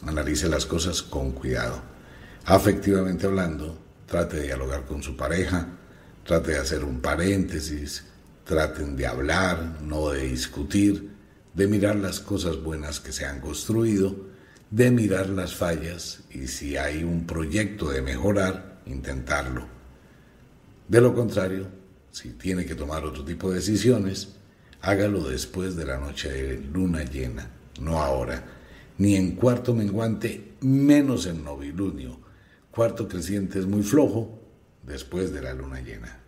Analice 0.07 0.49
las 0.49 0.67
cosas 0.67 1.03
con 1.03 1.33
cuidado. 1.33 1.83
Afectivamente 2.45 3.27
hablando, 3.27 3.79
trate 4.07 4.37
de 4.37 4.45
dialogar 4.45 4.85
con 4.87 5.03
su 5.03 5.17
pareja, 5.17 5.69
trate 6.25 6.53
de 6.53 6.59
hacer 6.59 6.85
un 6.85 7.01
paréntesis, 7.01 8.05
traten 8.45 8.97
de 8.97 9.07
hablar, 9.07 9.81
no 9.83 10.11
de 10.11 10.29
discutir, 10.29 11.11
de 11.55 11.67
mirar 11.67 11.97
las 11.97 12.21
cosas 12.21 12.63
buenas 12.63 13.01
que 13.01 13.13
se 13.13 13.27
han 13.27 13.41
construido, 13.41 14.33
de 14.71 14.91
mirar 14.91 15.29
las 15.29 15.55
fallas 15.55 16.21
y 16.31 16.47
si 16.47 16.77
hay 16.77 17.05
un 17.05 17.27
proyecto 17.27 17.91
de 17.91 18.01
mejorar, 18.01 18.81
intentarlo. 18.87 19.67
De 20.89 21.01
lo 21.01 21.15
contrario, 21.15 21.67
si 22.11 22.31
tiene 22.31 22.65
que 22.65 22.75
tomar 22.75 23.05
otro 23.05 23.25
tipo 23.25 23.51
de 23.51 23.57
decisiones, 23.57 24.37
hágalo 24.83 25.29
después 25.29 25.77
de 25.77 25.87
la 25.87 25.99
noche 25.99 26.31
de 26.31 26.59
luna 26.59 27.05
llena, 27.05 27.49
no 27.81 28.03
ahora, 28.03 28.45
ni 28.99 29.15
en 29.15 29.37
cuarto 29.37 29.75
menguante, 29.75 30.55
menos 30.61 31.27
en 31.27 31.45
novilunio. 31.45 32.21
Cuarto 32.71 33.09
creciente 33.09 33.59
es 33.59 33.67
muy 33.67 33.83
flojo 33.83 34.41
después 34.83 35.33
de 35.33 35.41
la 35.41 35.55
luna 35.55 35.81
llena. 35.81 36.19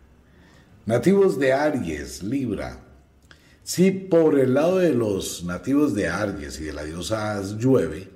Nativos 0.86 1.38
de 1.38 1.52
Aries, 1.52 2.22
Libra. 2.22 2.80
Si 3.62 3.90
por 3.90 4.38
el 4.38 4.54
lado 4.54 4.78
de 4.78 4.92
los 4.92 5.42
nativos 5.44 5.94
de 5.94 6.08
Aries 6.08 6.60
y 6.60 6.64
de 6.64 6.72
la 6.72 6.84
diosa 6.84 7.36
As 7.36 7.56
llueve, 7.56 8.08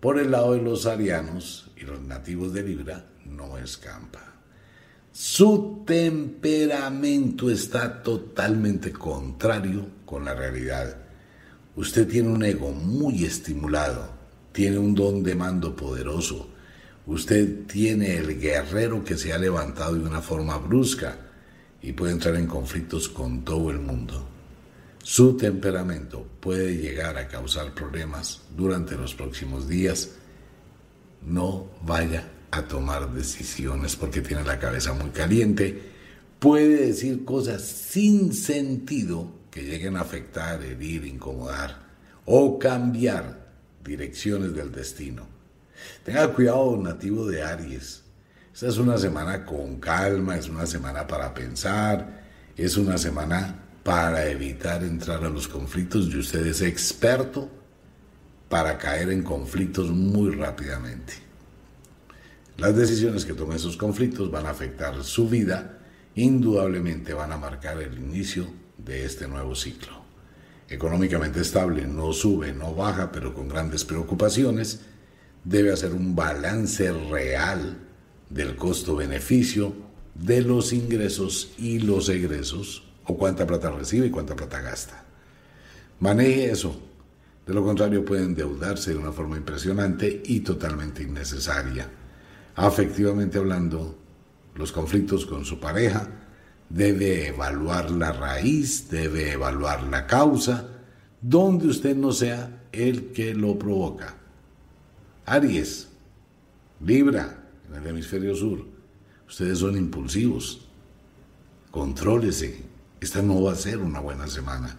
por 0.00 0.18
el 0.18 0.30
lado 0.30 0.54
de 0.54 0.62
los 0.62 0.86
arianos 0.86 1.70
y 1.76 1.82
los 1.82 2.00
nativos 2.00 2.52
de 2.54 2.62
Libra 2.62 3.06
no 3.26 3.58
escampa. 3.58 4.29
Su 5.12 5.82
temperamento 5.84 7.50
está 7.50 8.00
totalmente 8.00 8.92
contrario 8.92 9.84
con 10.04 10.24
la 10.24 10.34
realidad. 10.34 10.96
Usted 11.74 12.06
tiene 12.06 12.28
un 12.28 12.44
ego 12.44 12.70
muy 12.70 13.24
estimulado, 13.24 14.08
tiene 14.52 14.78
un 14.78 14.94
don 14.94 15.24
de 15.24 15.34
mando 15.34 15.74
poderoso. 15.74 16.48
Usted 17.06 17.66
tiene 17.66 18.18
el 18.18 18.38
guerrero 18.38 19.02
que 19.02 19.16
se 19.16 19.32
ha 19.32 19.38
levantado 19.38 19.94
de 19.94 20.04
una 20.04 20.22
forma 20.22 20.58
brusca 20.58 21.16
y 21.82 21.92
puede 21.92 22.12
entrar 22.12 22.36
en 22.36 22.46
conflictos 22.46 23.08
con 23.08 23.44
todo 23.44 23.70
el 23.70 23.80
mundo. 23.80 24.28
Su 25.02 25.36
temperamento 25.36 26.24
puede 26.38 26.76
llegar 26.76 27.18
a 27.18 27.26
causar 27.26 27.74
problemas 27.74 28.42
durante 28.56 28.96
los 28.96 29.14
próximos 29.14 29.66
días. 29.68 30.10
No 31.26 31.66
vaya 31.82 32.28
a 32.50 32.62
tomar 32.62 33.12
decisiones 33.12 33.96
porque 33.96 34.20
tiene 34.20 34.44
la 34.44 34.58
cabeza 34.58 34.92
muy 34.92 35.10
caliente, 35.10 35.80
puede 36.38 36.86
decir 36.86 37.24
cosas 37.24 37.62
sin 37.62 38.32
sentido 38.32 39.30
que 39.50 39.62
lleguen 39.62 39.96
a 39.96 40.00
afectar, 40.00 40.62
herir, 40.62 41.04
incomodar 41.04 41.78
o 42.24 42.58
cambiar 42.58 43.50
direcciones 43.84 44.54
del 44.54 44.72
destino. 44.72 45.26
Tenga 46.04 46.32
cuidado, 46.32 46.76
nativo 46.76 47.26
de 47.26 47.42
Aries. 47.42 48.02
Esta 48.52 48.68
es 48.68 48.78
una 48.78 48.98
semana 48.98 49.44
con 49.44 49.80
calma, 49.80 50.36
es 50.36 50.48
una 50.48 50.66
semana 50.66 51.06
para 51.06 51.32
pensar, 51.32 52.20
es 52.56 52.76
una 52.76 52.98
semana 52.98 53.56
para 53.82 54.26
evitar 54.28 54.82
entrar 54.84 55.24
a 55.24 55.30
los 55.30 55.48
conflictos 55.48 56.08
y 56.08 56.18
usted 56.18 56.46
es 56.46 56.60
experto 56.60 57.48
para 58.48 58.76
caer 58.76 59.10
en 59.10 59.22
conflictos 59.22 59.90
muy 59.90 60.34
rápidamente. 60.34 61.29
Las 62.60 62.76
decisiones 62.76 63.24
que 63.24 63.32
tome 63.32 63.56
esos 63.56 63.78
conflictos 63.78 64.30
van 64.30 64.44
a 64.44 64.50
afectar 64.50 65.02
su 65.02 65.30
vida, 65.30 65.78
indudablemente 66.14 67.14
van 67.14 67.32
a 67.32 67.38
marcar 67.38 67.80
el 67.80 67.96
inicio 67.96 68.48
de 68.76 69.06
este 69.06 69.26
nuevo 69.26 69.54
ciclo. 69.54 70.02
Económicamente 70.68 71.40
estable, 71.40 71.86
no 71.86 72.12
sube, 72.12 72.52
no 72.52 72.74
baja, 72.74 73.10
pero 73.12 73.32
con 73.32 73.48
grandes 73.48 73.86
preocupaciones, 73.86 74.82
debe 75.42 75.72
hacer 75.72 75.94
un 75.94 76.14
balance 76.14 76.92
real 76.92 77.78
del 78.28 78.56
costo-beneficio, 78.56 79.72
de 80.14 80.42
los 80.42 80.74
ingresos 80.74 81.54
y 81.56 81.78
los 81.78 82.10
egresos, 82.10 82.84
o 83.06 83.16
cuánta 83.16 83.46
plata 83.46 83.70
recibe 83.70 84.08
y 84.08 84.10
cuánta 84.10 84.36
plata 84.36 84.60
gasta. 84.60 85.02
Maneje 85.98 86.50
eso. 86.50 86.78
De 87.46 87.54
lo 87.54 87.64
contrario, 87.64 88.04
puede 88.04 88.22
endeudarse 88.22 88.90
de 88.90 88.98
una 88.98 89.12
forma 89.12 89.38
impresionante 89.38 90.22
y 90.26 90.40
totalmente 90.40 91.02
innecesaria 91.02 91.88
afectivamente 92.54 93.38
hablando, 93.38 93.98
los 94.54 94.72
conflictos 94.72 95.26
con 95.26 95.44
su 95.44 95.60
pareja, 95.60 96.08
debe 96.68 97.28
evaluar 97.28 97.90
la 97.90 98.12
raíz, 98.12 98.88
debe 98.90 99.32
evaluar 99.32 99.82
la 99.84 100.06
causa, 100.06 100.68
donde 101.20 101.66
usted 101.66 101.96
no 101.96 102.12
sea 102.12 102.66
el 102.72 103.12
que 103.12 103.34
lo 103.34 103.58
provoca. 103.58 104.16
Aries, 105.26 105.88
Libra, 106.84 107.44
en 107.68 107.76
el 107.76 107.86
hemisferio 107.88 108.34
sur, 108.34 108.64
ustedes 109.28 109.58
son 109.58 109.76
impulsivos. 109.76 110.66
Contrólese. 111.70 112.64
Esta 113.00 113.22
no 113.22 113.42
va 113.42 113.52
a 113.52 113.56
ser 113.56 113.78
una 113.78 114.00
buena 114.00 114.26
semana. 114.26 114.78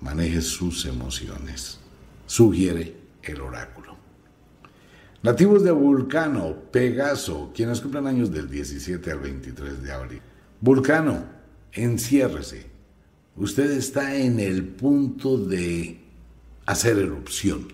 Maneje 0.00 0.42
sus 0.42 0.84
emociones. 0.84 1.78
Sugiere 2.26 2.94
el 3.22 3.40
oráculo. 3.40 3.87
Nativos 5.20 5.64
de 5.64 5.72
Vulcano, 5.72 6.54
Pegaso, 6.70 7.50
quienes 7.52 7.80
cumplen 7.80 8.06
años 8.06 8.30
del 8.30 8.48
17 8.48 9.10
al 9.10 9.18
23 9.18 9.82
de 9.82 9.90
abril. 9.92 10.22
Vulcano, 10.60 11.24
enciérrese. 11.72 12.66
Usted 13.34 13.72
está 13.72 14.14
en 14.14 14.38
el 14.38 14.64
punto 14.64 15.36
de 15.36 16.00
hacer 16.66 16.98
erupción. 16.98 17.66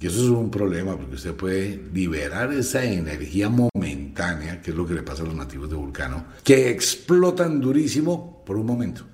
Y 0.00 0.06
eso 0.06 0.22
es 0.22 0.30
un 0.30 0.52
problema 0.52 0.96
porque 0.96 1.16
usted 1.16 1.34
puede 1.34 1.82
liberar 1.92 2.52
esa 2.52 2.84
energía 2.84 3.48
momentánea, 3.48 4.62
que 4.62 4.70
es 4.70 4.76
lo 4.76 4.86
que 4.86 4.94
le 4.94 5.02
pasa 5.02 5.24
a 5.24 5.26
los 5.26 5.34
nativos 5.34 5.68
de 5.68 5.74
Vulcano, 5.74 6.26
que 6.44 6.70
explotan 6.70 7.60
durísimo 7.60 8.44
por 8.46 8.56
un 8.56 8.66
momento. 8.66 9.04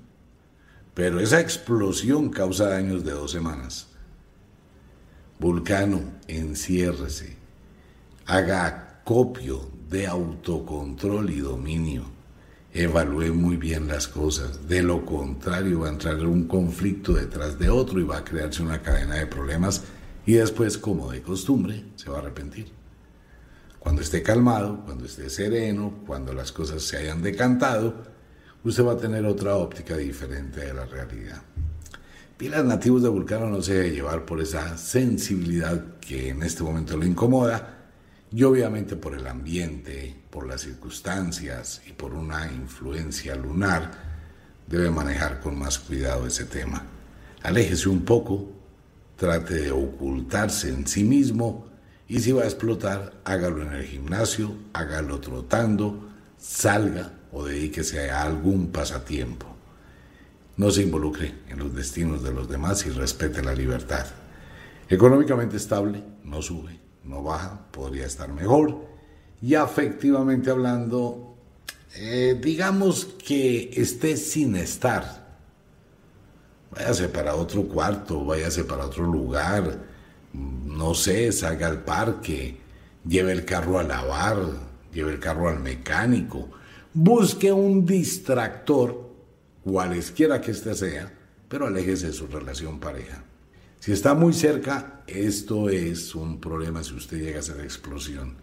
Pero 0.93 1.19
esa 1.19 1.39
explosión 1.39 2.29
causa 2.29 2.69
daños 2.69 3.03
de 3.03 3.11
dos 3.11 3.31
semanas. 3.31 3.87
Vulcano, 5.39 6.01
enciérrese 6.27 7.44
haga 8.25 8.65
acopio 8.65 9.69
de 9.89 10.07
autocontrol 10.07 11.29
y 11.29 11.39
dominio. 11.39 12.03
Evalúe 12.73 13.33
muy 13.33 13.55
bien 13.55 13.87
las 13.87 14.07
cosas. 14.07 14.67
De 14.67 14.81
lo 14.81 15.05
contrario, 15.05 15.81
va 15.81 15.87
a 15.87 15.91
entrar 15.91 16.25
un 16.25 16.47
conflicto 16.47 17.13
detrás 17.13 17.57
de 17.57 17.69
otro 17.69 17.99
y 17.99 18.03
va 18.03 18.17
a 18.17 18.25
crearse 18.25 18.63
una 18.63 18.81
cadena 18.81 19.15
de 19.15 19.27
problemas 19.27 19.83
y 20.25 20.33
después, 20.33 20.77
como 20.77 21.11
de 21.11 21.21
costumbre, 21.21 21.85
se 21.95 22.09
va 22.09 22.17
a 22.17 22.21
arrepentir. 22.21 22.71
Cuando 23.79 24.01
esté 24.01 24.23
calmado, 24.23 24.83
cuando 24.83 25.05
esté 25.05 25.29
sereno, 25.29 25.99
cuando 26.07 26.33
las 26.33 26.51
cosas 26.51 26.81
se 26.81 26.97
hayan 26.97 27.21
decantado, 27.21 27.93
usted 28.63 28.83
va 28.83 28.93
a 28.93 28.97
tener 28.97 29.25
otra 29.25 29.55
óptica 29.55 29.95
diferente 29.95 30.61
de 30.61 30.73
la 30.73 30.85
realidad. 30.85 31.43
Pilas 32.35 32.65
nativos 32.65 33.03
de 33.03 33.09
Vulcano 33.09 33.49
no 33.49 33.61
se 33.61 33.75
debe 33.75 33.91
llevar 33.91 34.25
por 34.25 34.41
esa 34.41 34.77
sensibilidad 34.77 35.99
que 36.01 36.29
en 36.29 36.41
este 36.41 36.63
momento 36.63 36.97
lo 36.97 37.05
incomoda 37.05 37.74
Y 38.35 38.43
obviamente 38.43 38.97
por 38.97 39.15
el 39.15 39.27
ambiente, 39.27 40.13
por 40.29 40.45
las 40.45 40.59
circunstancias 40.59 41.81
y 41.87 41.93
por 41.93 42.13
una 42.13 42.51
influencia 42.51 43.33
lunar, 43.33 43.91
debe 44.67 44.91
manejar 44.91 45.39
con 45.39 45.57
más 45.57 45.79
cuidado 45.79 46.27
ese 46.27 46.43
tema. 46.43 46.83
Aléjese 47.43 47.87
un 47.87 48.03
poco, 48.03 48.51
trate 49.15 49.53
de 49.53 49.71
ocultarse 49.71 50.67
en 50.67 50.85
sí 50.85 51.05
mismo 51.05 51.67
y 52.09 52.19
si 52.19 52.33
va 52.33 52.41
a 52.41 52.47
explotar, 52.47 53.21
hágalo 53.23 53.61
en 53.61 53.71
el 53.71 53.85
gimnasio, 53.85 54.53
hágalo 54.73 55.21
trotando, 55.21 56.09
salga 56.37 57.13
o 57.31 57.45
dedíquese 57.45 58.11
a 58.11 58.23
algún 58.23 58.67
pasatiempo. 58.67 59.47
No 60.57 60.71
se 60.71 60.81
involucre 60.81 61.35
en 61.47 61.59
los 61.59 61.73
destinos 61.73 62.21
de 62.21 62.33
los 62.33 62.49
demás 62.49 62.85
y 62.85 62.89
respete 62.89 63.41
la 63.41 63.55
libertad. 63.55 64.07
Económicamente 64.89 65.55
estable, 65.55 66.03
no 66.25 66.41
sube, 66.41 66.84
no 67.05 67.23
baja, 67.23 67.65
podría 67.71 68.05
estar 68.05 68.31
mejor. 68.31 68.85
Y 69.41 69.55
afectivamente 69.55 70.49
hablando, 70.49 71.35
eh, 71.95 72.39
digamos 72.41 73.05
que 73.05 73.71
esté 73.75 74.17
sin 74.17 74.55
estar. 74.55 75.25
Váyase 76.71 77.07
para 77.09 77.35
otro 77.35 77.63
cuarto, 77.63 78.25
váyase 78.25 78.63
para 78.63 78.85
otro 78.85 79.05
lugar, 79.05 79.79
no 80.33 80.93
sé, 80.93 81.31
salga 81.31 81.67
al 81.67 81.83
parque, 81.83 82.57
lleve 83.07 83.31
el 83.31 83.45
carro 83.45 83.79
a 83.79 83.83
lavar, 83.83 84.37
lleve 84.91 85.13
el 85.13 85.19
carro 85.19 85.47
al 85.47 85.59
mecánico, 85.59 86.49
busque 86.93 87.51
un 87.51 87.85
distractor, 87.85 89.09
cualesquiera 89.63 90.41
que 90.41 90.51
éste 90.51 90.75
sea, 90.75 91.13
pero 91.47 91.67
aléjese 91.67 92.07
de 92.07 92.13
su 92.13 92.27
relación 92.27 92.79
pareja. 92.79 93.23
Si 93.79 93.93
está 93.93 94.13
muy 94.13 94.33
cerca, 94.33 94.94
esto 95.07 95.69
es 95.69 96.15
un 96.15 96.39
problema 96.39 96.83
si 96.83 96.93
usted 96.93 97.19
llega 97.19 97.39
a 97.39 97.43
ser 97.43 97.59
explosión. 97.61 98.35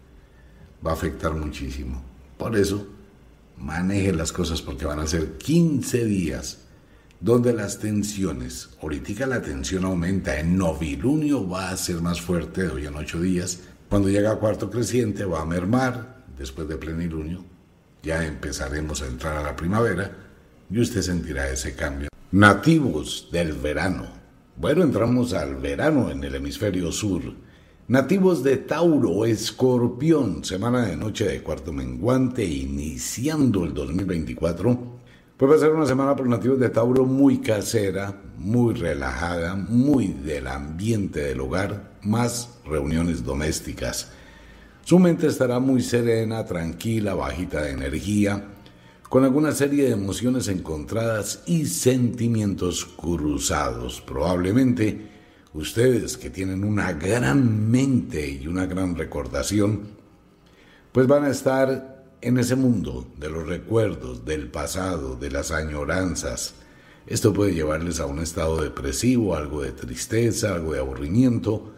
Va 0.84 0.90
a 0.90 0.94
afectar 0.94 1.32
muchísimo. 1.34 2.02
Por 2.38 2.56
eso, 2.56 2.86
maneje 3.58 4.12
las 4.12 4.32
cosas 4.32 4.62
porque 4.62 4.84
van 4.84 5.00
a 5.00 5.06
ser 5.06 5.38
15 5.38 6.04
días 6.04 6.58
donde 7.20 7.52
las 7.52 7.78
tensiones, 7.78 8.70
ahorita 8.82 9.26
la 9.26 9.40
tensión 9.40 9.84
aumenta, 9.84 10.40
en 10.40 10.58
novilunio 10.58 11.48
va 11.48 11.70
a 11.70 11.76
ser 11.76 12.00
más 12.00 12.20
fuerte 12.20 12.62
de 12.62 12.68
hoy 12.68 12.86
en 12.86 12.96
ocho 12.96 13.20
días, 13.20 13.60
cuando 13.88 14.08
llega 14.08 14.32
a 14.32 14.36
cuarto 14.36 14.70
creciente 14.70 15.24
va 15.24 15.42
a 15.42 15.46
mermar, 15.46 16.24
después 16.36 16.66
de 16.66 16.76
plenilunio 16.76 17.44
ya 18.02 18.26
empezaremos 18.26 19.02
a 19.02 19.06
entrar 19.06 19.36
a 19.36 19.42
la 19.42 19.54
primavera 19.54 20.10
y 20.68 20.80
usted 20.80 21.02
sentirá 21.02 21.48
ese 21.48 21.74
cambio. 21.74 22.08
Nativos 22.32 23.28
del 23.30 23.52
verano. 23.52 24.21
Bueno, 24.62 24.84
entramos 24.84 25.32
al 25.32 25.56
verano 25.56 26.08
en 26.08 26.22
el 26.22 26.36
hemisferio 26.36 26.92
sur. 26.92 27.20
Nativos 27.88 28.44
de 28.44 28.58
Tauro, 28.58 29.24
Escorpión, 29.24 30.44
semana 30.44 30.86
de 30.86 30.96
noche 30.96 31.24
de 31.24 31.42
cuarto 31.42 31.72
menguante, 31.72 32.44
iniciando 32.44 33.64
el 33.64 33.74
2024 33.74 35.02
pues 35.36 35.50
va 35.50 35.56
a 35.56 35.58
ser 35.58 35.72
una 35.72 35.86
semana 35.86 36.14
por 36.14 36.28
nativos 36.28 36.60
de 36.60 36.68
Tauro 36.68 37.04
muy 37.04 37.38
casera, 37.38 38.22
muy 38.38 38.74
relajada, 38.74 39.56
muy 39.56 40.06
del 40.06 40.46
ambiente 40.46 41.18
del 41.18 41.40
hogar, 41.40 41.94
más 42.02 42.60
reuniones 42.64 43.24
domésticas. 43.24 44.12
Su 44.84 45.00
mente 45.00 45.26
estará 45.26 45.58
muy 45.58 45.82
serena, 45.82 46.44
tranquila, 46.44 47.14
bajita 47.14 47.62
de 47.62 47.72
energía, 47.72 48.44
con 49.12 49.24
alguna 49.24 49.52
serie 49.52 49.84
de 49.84 49.90
emociones 49.90 50.48
encontradas 50.48 51.42
y 51.44 51.66
sentimientos 51.66 52.86
cruzados. 52.86 54.00
Probablemente 54.00 55.06
ustedes 55.52 56.16
que 56.16 56.30
tienen 56.30 56.64
una 56.64 56.94
gran 56.94 57.70
mente 57.70 58.26
y 58.30 58.46
una 58.46 58.64
gran 58.64 58.96
recordación, 58.96 59.82
pues 60.92 61.06
van 61.06 61.24
a 61.24 61.28
estar 61.28 62.06
en 62.22 62.38
ese 62.38 62.56
mundo 62.56 63.06
de 63.18 63.28
los 63.28 63.46
recuerdos, 63.46 64.24
del 64.24 64.50
pasado, 64.50 65.14
de 65.16 65.30
las 65.30 65.50
añoranzas. 65.50 66.54
Esto 67.06 67.34
puede 67.34 67.52
llevarles 67.52 68.00
a 68.00 68.06
un 68.06 68.18
estado 68.20 68.62
depresivo, 68.62 69.36
algo 69.36 69.60
de 69.60 69.72
tristeza, 69.72 70.54
algo 70.54 70.72
de 70.72 70.78
aburrimiento 70.78 71.74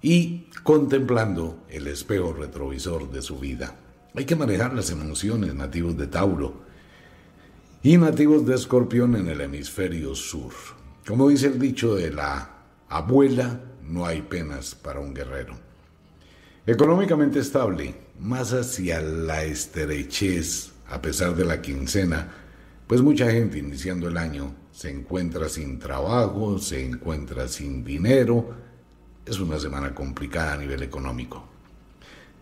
y 0.00 0.48
contemplando 0.62 1.66
el 1.68 1.86
espejo 1.86 2.32
retrovisor 2.32 3.10
de 3.10 3.20
su 3.20 3.38
vida. 3.38 3.76
Hay 4.16 4.24
que 4.24 4.34
manejar 4.34 4.72
las 4.72 4.88
emociones 4.88 5.54
nativos 5.54 5.94
de 5.98 6.06
Tauro 6.06 6.62
y 7.82 7.98
nativos 7.98 8.46
de 8.46 8.54
Escorpión 8.54 9.14
en 9.14 9.28
el 9.28 9.42
hemisferio 9.42 10.14
sur. 10.14 10.54
Como 11.06 11.28
dice 11.28 11.48
el 11.48 11.58
dicho 11.58 11.94
de 11.96 12.10
la 12.10 12.48
abuela, 12.88 13.60
no 13.82 14.06
hay 14.06 14.22
penas 14.22 14.74
para 14.74 15.00
un 15.00 15.12
guerrero. 15.12 15.58
Económicamente 16.66 17.40
estable, 17.40 17.94
más 18.18 18.54
hacia 18.54 19.02
la 19.02 19.44
estrechez, 19.44 20.72
a 20.88 21.02
pesar 21.02 21.36
de 21.36 21.44
la 21.44 21.60
quincena, 21.60 22.32
pues 22.86 23.02
mucha 23.02 23.30
gente 23.30 23.58
iniciando 23.58 24.08
el 24.08 24.16
año 24.16 24.54
se 24.72 24.88
encuentra 24.88 25.50
sin 25.50 25.78
trabajo, 25.78 26.58
se 26.58 26.82
encuentra 26.86 27.48
sin 27.48 27.84
dinero. 27.84 28.54
Es 29.26 29.38
una 29.40 29.58
semana 29.58 29.94
complicada 29.94 30.54
a 30.54 30.56
nivel 30.56 30.82
económico. 30.82 31.55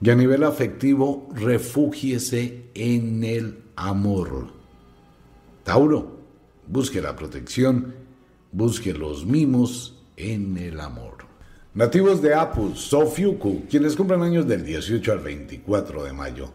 Y 0.01 0.11
a 0.11 0.14
nivel 0.14 0.45
afectivo, 0.45 1.28
refúgiese 1.34 2.64
en 2.74 3.24
el 3.24 3.62
amor. 3.76 4.49
Tauro, 5.62 6.18
busque 6.66 7.01
la 7.01 7.16
protección, 7.16 7.95
busque 8.53 8.92
los 8.92 9.24
mimos 9.24 10.03
en 10.16 10.57
el 10.59 10.80
amor. 10.80 11.24
Nativos 11.74 12.22
de 12.22 12.34
Apus, 12.34 12.80
Sofiuku, 12.80 13.64
quienes 13.68 13.97
cumplen 13.97 14.22
años 14.22 14.47
del 14.47 14.64
18 14.64 15.11
al 15.12 15.18
24 15.18 16.05
de 16.05 16.12
mayo. 16.12 16.53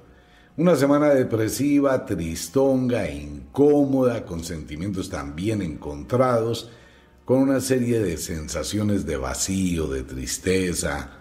Una 0.56 0.76
semana 0.76 1.10
depresiva, 1.10 2.06
tristonga 2.06 3.10
incómoda, 3.10 4.26
con 4.26 4.44
sentimientos 4.44 5.10
también 5.10 5.62
encontrados, 5.62 6.70
con 7.26 7.40
una 7.40 7.60
serie 7.60 8.00
de 8.00 8.18
sensaciones 8.18 9.06
de 9.06 9.18
vacío, 9.18 9.88
de 9.88 10.04
tristeza, 10.04 11.19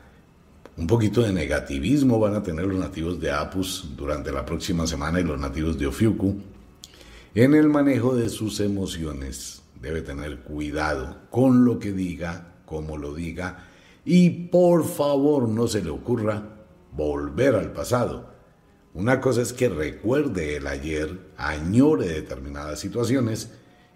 un 0.79 0.87
poquito 0.87 1.23
de 1.23 1.33
negativismo 1.33 2.21
van 2.21 2.37
a 2.37 2.43
tener 2.43 2.65
los 2.65 2.79
nativos 2.79 3.21
de 3.21 3.33
Apus 3.33 3.91
durante 3.97 4.31
la 4.31 4.47
próxima 4.47 4.87
semana 4.87 5.19
y 5.19 5.25
los 5.25 5.39
nativos 5.39 5.77
de 5.77 5.89
Ofiuku. 5.89 6.37
En 7.35 7.55
el 7.57 7.69
manejo 7.69 8.15
de 8.15 8.29
sus 8.29 8.61
emociones 8.61 9.63
debe 9.83 10.03
tener 10.03 10.39
cuidado 10.39 11.17
con 11.31 11.65
lo 11.65 11.81
que 11.81 11.93
diga, 11.93 12.55
cómo 12.65 12.97
lo 12.97 13.13
diga 13.13 13.67
y 14.05 14.31
por 14.31 14.85
favor 14.85 15.49
no 15.49 15.67
se 15.67 15.83
le 15.83 15.91
ocurra 15.91 16.45
volver 16.93 17.57
al 17.57 17.73
pasado. 17.73 18.31
Una 18.95 19.21
cosa 19.21 19.43
es 19.43 19.53
que 19.53 19.69
recuerde 19.69 20.57
el 20.57 20.69
ayer, 20.69 21.19
añore 21.37 22.07
determinadas 22.07 22.79
situaciones 22.79 23.51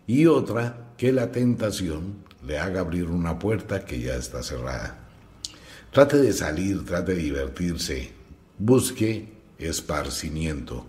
y 0.08 0.26
otra 0.26 0.94
que 0.96 1.12
la 1.12 1.30
tentación 1.30 2.24
le 2.44 2.58
haga 2.58 2.80
abrir 2.80 3.04
una 3.04 3.38
puerta 3.38 3.84
que 3.84 4.00
ya 4.00 4.16
está 4.16 4.42
cerrada. 4.42 5.01
Trate 5.92 6.16
de 6.16 6.32
salir, 6.32 6.86
trate 6.86 7.14
de 7.14 7.20
divertirse, 7.20 8.12
busque 8.56 9.28
esparcimiento. 9.58 10.86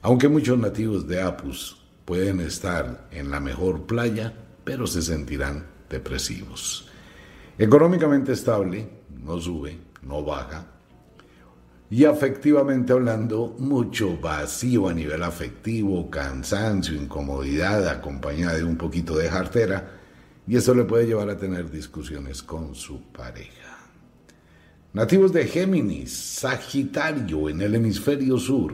Aunque 0.00 0.28
muchos 0.28 0.56
nativos 0.56 1.06
de 1.06 1.20
Apus 1.20 1.84
pueden 2.06 2.40
estar 2.40 3.06
en 3.10 3.30
la 3.30 3.38
mejor 3.38 3.82
playa, 3.84 4.32
pero 4.64 4.86
se 4.86 5.02
sentirán 5.02 5.66
depresivos. 5.90 6.88
Económicamente 7.58 8.32
estable, 8.32 8.88
no 9.22 9.38
sube, 9.38 9.76
no 10.00 10.24
baja. 10.24 10.64
Y 11.90 12.06
afectivamente 12.06 12.94
hablando, 12.94 13.54
mucho 13.58 14.16
vacío 14.16 14.88
a 14.88 14.94
nivel 14.94 15.22
afectivo, 15.22 16.08
cansancio, 16.08 16.94
incomodidad, 16.94 17.86
acompañada 17.88 18.56
de 18.56 18.64
un 18.64 18.78
poquito 18.78 19.18
de 19.18 19.28
jartera. 19.28 19.98
Y 20.48 20.56
eso 20.56 20.74
le 20.74 20.84
puede 20.84 21.06
llevar 21.06 21.28
a 21.28 21.36
tener 21.36 21.70
discusiones 21.70 22.42
con 22.42 22.74
su 22.74 23.02
pareja. 23.12 23.65
Nativos 24.96 25.30
de 25.30 25.46
Géminis, 25.46 26.10
Sagitario 26.10 27.50
en 27.50 27.60
el 27.60 27.74
hemisferio 27.74 28.38
sur. 28.38 28.72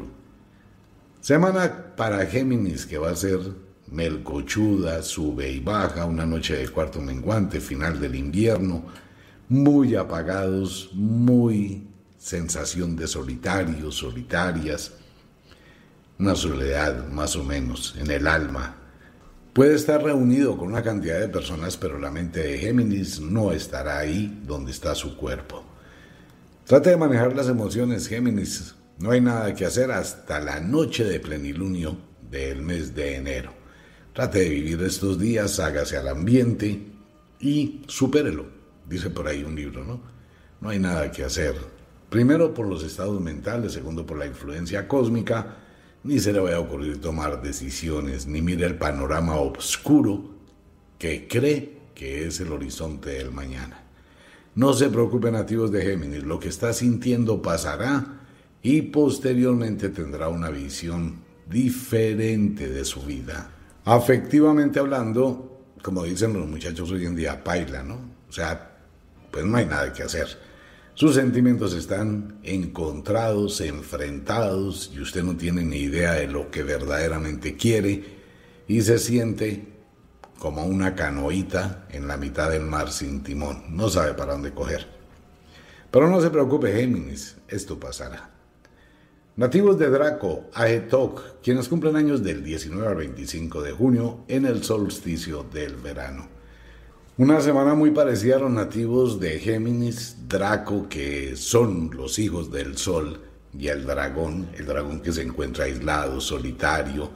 Semana 1.21 1.97
para 1.97 2.25
Géminis 2.27 2.87
que 2.87 2.97
va 2.97 3.11
a 3.11 3.17
ser 3.17 3.41
melcochuda, 3.89 5.03
sube 5.03 5.51
y 5.51 5.59
baja, 5.59 6.07
una 6.07 6.25
noche 6.25 6.57
de 6.57 6.69
cuarto 6.69 7.01
menguante, 7.01 7.61
final 7.61 8.01
del 8.01 8.15
invierno, 8.15 8.85
muy 9.49 9.97
apagados, 9.97 10.91
muy 10.93 11.89
sensación 12.17 12.95
de 12.95 13.09
solitarios, 13.09 13.97
solitarias, 13.97 14.93
una 16.21 16.37
soledad 16.37 17.09
más 17.09 17.35
o 17.35 17.43
menos 17.43 17.97
en 17.99 18.09
el 18.13 18.29
alma. 18.29 18.77
Puede 19.53 19.75
estar 19.75 20.01
reunido 20.01 20.57
con 20.57 20.69
una 20.69 20.85
cantidad 20.85 21.19
de 21.19 21.29
personas, 21.29 21.77
pero 21.77 21.99
la 21.99 22.13
mente 22.13 22.45
de 22.45 22.59
Géminis 22.59 23.19
no 23.19 23.51
estará 23.51 23.99
ahí 23.99 24.41
donde 24.47 24.71
está 24.71 24.95
su 24.95 25.17
cuerpo. 25.17 25.72
Trate 26.65 26.91
de 26.91 26.97
manejar 26.97 27.35
las 27.35 27.49
emociones, 27.49 28.07
Géminis. 28.07 28.77
No 28.99 29.11
hay 29.11 29.21
nada 29.21 29.53
que 29.53 29.67
hacer 29.67 29.91
hasta 29.91 30.39
la 30.39 30.61
noche 30.61 31.03
de 31.03 31.19
plenilunio 31.19 31.97
del 32.31 32.63
mes 32.63 32.95
de 32.95 33.17
enero. 33.17 33.53
Trate 34.13 34.39
de 34.39 34.49
vivir 34.49 34.81
estos 34.83 35.19
días, 35.19 35.59
hágase 35.59 35.97
al 35.97 36.07
ambiente 36.07 36.81
y 37.41 37.83
supérelo. 37.89 38.47
Dice 38.89 39.11
por 39.11 39.27
ahí 39.27 39.43
un 39.43 39.57
libro, 39.57 39.85
¿no? 39.85 40.01
No 40.61 40.69
hay 40.69 40.79
nada 40.79 41.11
que 41.11 41.25
hacer. 41.25 41.57
Primero 42.09 42.55
por 42.55 42.69
los 42.69 42.85
estados 42.85 43.21
mentales, 43.21 43.73
segundo 43.73 44.07
por 44.07 44.17
la 44.17 44.27
influencia 44.27 44.87
cósmica, 44.87 45.57
ni 46.05 46.21
se 46.21 46.33
le 46.33 46.39
vaya 46.39 46.57
a 46.57 46.61
ocurrir 46.61 47.01
tomar 47.01 47.43
decisiones, 47.43 48.27
ni 48.29 48.41
mire 48.41 48.67
el 48.67 48.77
panorama 48.77 49.35
oscuro 49.35 50.31
que 50.97 51.27
cree 51.27 51.79
que 51.93 52.29
es 52.29 52.39
el 52.39 52.53
horizonte 52.53 53.11
del 53.11 53.33
mañana. 53.33 53.82
No 54.55 54.75
se 54.75 54.91
preocupen 54.91 55.33
nativos 55.33 55.73
de 55.73 55.83
Géminis, 55.83 56.25
lo 56.25 56.39
que 56.39 56.49
está 56.49 56.73
sintiendo 56.73 57.41
pasará 57.41 58.21
y 58.63 58.83
posteriormente 58.83 59.89
tendrá 59.89 60.29
una 60.29 60.51
visión 60.51 61.21
diferente 61.49 62.69
de 62.69 62.85
su 62.85 63.01
vida. 63.03 63.51
Afectivamente 63.85 64.79
hablando, 64.79 65.63
como 65.83 66.05
dicen 66.05 66.35
los 66.35 66.47
muchachos 66.47 66.91
hoy 66.91 67.07
en 67.07 67.17
día, 67.17 67.43
paila, 67.43 67.83
¿no? 67.83 67.99
O 68.29 68.33
sea, 68.33 68.77
pues 69.31 69.45
no 69.45 69.57
hay 69.57 69.67
nada 69.67 69.93
que 69.93 70.03
hacer. 70.03 70.29
Sus 70.95 71.15
sentimientos 71.15 71.73
están 71.73 72.39
encontrados, 72.43 73.63
enfrentados, 73.63 74.93
y 74.95 75.01
usted 75.01 75.23
no 75.23 75.35
tiene 75.37 75.65
ni 75.65 75.79
idea 75.79 76.13
de 76.13 76.29
lo 76.29 76.51
que 76.51 76.63
verdaderamente 76.63 77.57
quiere, 77.57 78.05
y 78.69 78.83
se 78.83 78.99
siente 78.99 79.72
como 80.43 80.65
una 80.65 80.97
canoita 80.97 81.87
en 81.89 82.09
la 82.09 82.17
mitad 82.17 82.51
del 82.51 82.65
mar 82.65 82.91
sin 82.91 83.23
timón. 83.23 83.63
No 83.69 83.89
sabe 83.89 84.15
para 84.15 84.33
dónde 84.33 84.51
coger. 84.51 84.89
Pero 85.89 86.11
no 86.11 86.21
se 86.21 86.31
preocupe, 86.31 86.73
Géminis, 86.73 87.37
esto 87.47 87.79
pasará. 87.79 88.29
Nativos 89.37 89.79
de 89.79 89.89
Draco, 89.89 90.47
Aetok, 90.53 91.41
quienes 91.45 91.69
cumplen 91.69 91.95
años 91.95 92.25
del 92.25 92.43
19 92.43 92.89
al 92.89 92.97
25 92.97 93.63
de 93.63 93.71
junio 93.71 94.25
en 94.27 94.45
el 94.45 94.65
solsticio 94.65 95.45
del 95.45 95.77
verano. 95.77 96.27
Una 97.19 97.41
semana 97.41 97.75
muy 97.75 97.93
parecida 97.93 98.35
a 98.35 98.41
los 98.41 98.51
nativos 98.51 99.21
de 99.21 99.39
Géminis, 99.39 100.27
Draco, 100.27 100.89
que 100.89 101.37
son 101.37 101.93
los 101.95 102.19
hijos 102.19 102.51
del 102.51 102.77
sol, 102.77 103.21
y 103.57 103.69
el 103.69 103.87
dragón, 103.87 104.49
el 104.59 104.67
dragón 104.67 105.01
que 105.01 105.13
se 105.13 105.23
encuentra 105.23 105.67
aislado, 105.67 106.21
solitario, 106.21 107.13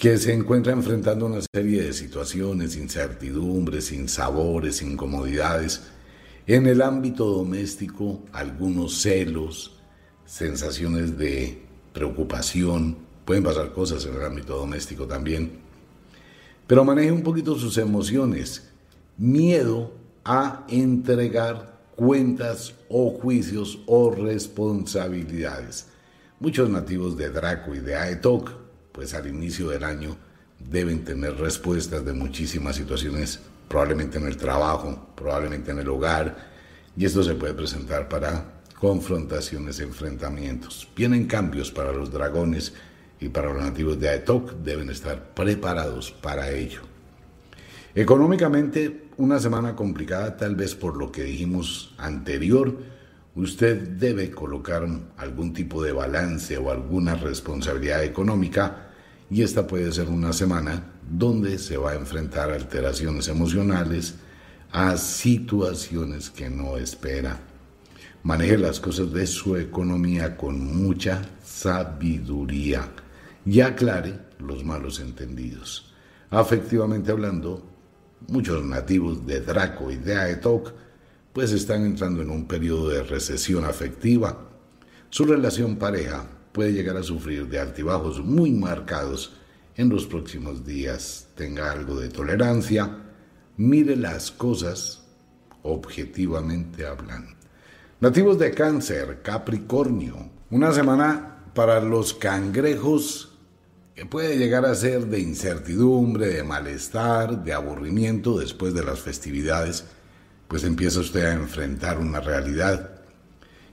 que 0.00 0.16
se 0.16 0.32
encuentra 0.32 0.72
enfrentando 0.72 1.26
una 1.26 1.42
serie 1.54 1.82
de 1.82 1.92
situaciones, 1.92 2.74
incertidumbres, 2.74 3.92
insabores, 3.92 4.80
incomodidades. 4.80 5.82
En 6.46 6.66
el 6.66 6.80
ámbito 6.80 7.26
doméstico, 7.26 8.22
algunos 8.32 9.02
celos, 9.02 9.78
sensaciones 10.24 11.18
de 11.18 11.60
preocupación, 11.92 12.96
pueden 13.26 13.44
pasar 13.44 13.74
cosas 13.74 14.06
en 14.06 14.14
el 14.14 14.24
ámbito 14.24 14.56
doméstico 14.56 15.06
también, 15.06 15.58
pero 16.66 16.82
maneje 16.82 17.12
un 17.12 17.22
poquito 17.22 17.58
sus 17.58 17.76
emociones, 17.76 18.70
miedo 19.18 19.92
a 20.24 20.64
entregar 20.68 21.78
cuentas 21.94 22.74
o 22.88 23.10
juicios 23.10 23.80
o 23.84 24.10
responsabilidades. 24.10 25.88
Muchos 26.38 26.70
nativos 26.70 27.18
de 27.18 27.28
Draco 27.28 27.74
y 27.74 27.80
de 27.80 27.96
Aetok, 27.96 28.69
pues 28.92 29.14
al 29.14 29.26
inicio 29.26 29.70
del 29.70 29.84
año 29.84 30.16
deben 30.58 31.04
tener 31.04 31.36
respuestas 31.36 32.04
de 32.04 32.12
muchísimas 32.12 32.76
situaciones, 32.76 33.40
probablemente 33.68 34.18
en 34.18 34.26
el 34.26 34.36
trabajo, 34.36 35.12
probablemente 35.14 35.70
en 35.70 35.78
el 35.78 35.88
hogar, 35.88 36.50
y 36.96 37.04
esto 37.04 37.22
se 37.22 37.34
puede 37.34 37.54
presentar 37.54 38.08
para 38.08 38.60
confrontaciones, 38.78 39.80
enfrentamientos. 39.80 40.88
Vienen 40.96 41.26
cambios 41.26 41.70
para 41.70 41.92
los 41.92 42.10
dragones 42.10 42.72
y 43.20 43.28
para 43.28 43.52
los 43.52 43.62
nativos 43.62 44.00
de 44.00 44.08
Aetok 44.08 44.54
deben 44.54 44.90
estar 44.90 45.34
preparados 45.34 46.10
para 46.10 46.50
ello. 46.50 46.80
Económicamente, 47.94 49.08
una 49.16 49.38
semana 49.38 49.76
complicada 49.76 50.36
tal 50.36 50.56
vez 50.56 50.74
por 50.74 50.96
lo 50.96 51.12
que 51.12 51.24
dijimos 51.24 51.94
anterior. 51.98 52.78
Usted 53.40 53.88
debe 53.96 54.30
colocar 54.30 54.86
algún 55.16 55.54
tipo 55.54 55.82
de 55.82 55.92
balance 55.92 56.58
o 56.58 56.70
alguna 56.70 57.14
responsabilidad 57.14 58.04
económica 58.04 58.90
y 59.30 59.40
esta 59.40 59.66
puede 59.66 59.90
ser 59.92 60.10
una 60.10 60.34
semana 60.34 60.92
donde 61.10 61.56
se 61.56 61.78
va 61.78 61.92
a 61.92 61.94
enfrentar 61.94 62.50
alteraciones 62.50 63.28
emocionales 63.28 64.16
a 64.72 64.94
situaciones 64.98 66.28
que 66.28 66.50
no 66.50 66.76
espera 66.76 67.40
maneje 68.24 68.58
las 68.58 68.78
cosas 68.78 69.10
de 69.10 69.26
su 69.26 69.56
economía 69.56 70.36
con 70.36 70.76
mucha 70.76 71.22
sabiduría 71.42 72.90
y 73.46 73.62
aclare 73.62 74.18
los 74.38 74.66
malos 74.66 75.00
entendidos. 75.00 75.94
Afectivamente 76.28 77.10
hablando, 77.10 77.66
muchos 78.28 78.62
nativos 78.66 79.26
de 79.26 79.40
Draco 79.40 79.90
y 79.90 79.96
de 79.96 80.14
Aetok 80.14 80.74
pues 81.32 81.52
están 81.52 81.84
entrando 81.84 82.22
en 82.22 82.30
un 82.30 82.46
periodo 82.46 82.88
de 82.88 83.02
recesión 83.02 83.64
afectiva. 83.64 84.48
Su 85.10 85.24
relación 85.24 85.76
pareja 85.76 86.26
puede 86.52 86.72
llegar 86.72 86.96
a 86.96 87.02
sufrir 87.02 87.48
de 87.48 87.60
altibajos 87.60 88.24
muy 88.24 88.50
marcados 88.52 89.34
en 89.76 89.88
los 89.88 90.06
próximos 90.06 90.66
días. 90.66 91.28
Tenga 91.36 91.70
algo 91.70 92.00
de 92.00 92.08
tolerancia, 92.08 92.98
mire 93.56 93.96
las 93.96 94.30
cosas 94.30 95.02
objetivamente 95.62 96.86
hablando. 96.86 97.32
Nativos 98.00 98.38
de 98.38 98.52
cáncer, 98.52 99.20
Capricornio. 99.22 100.30
Una 100.50 100.72
semana 100.72 101.44
para 101.54 101.80
los 101.80 102.14
cangrejos 102.14 103.38
que 103.94 104.06
puede 104.06 104.38
llegar 104.38 104.64
a 104.64 104.74
ser 104.74 105.06
de 105.06 105.20
incertidumbre, 105.20 106.28
de 106.28 106.42
malestar, 106.42 107.44
de 107.44 107.52
aburrimiento 107.52 108.38
después 108.38 108.72
de 108.72 108.82
las 108.82 109.00
festividades, 109.00 109.84
pues 110.50 110.64
empieza 110.64 111.00
usted 111.00 111.24
a 111.24 111.32
enfrentar 111.32 111.98
una 111.98 112.20
realidad. 112.20 113.00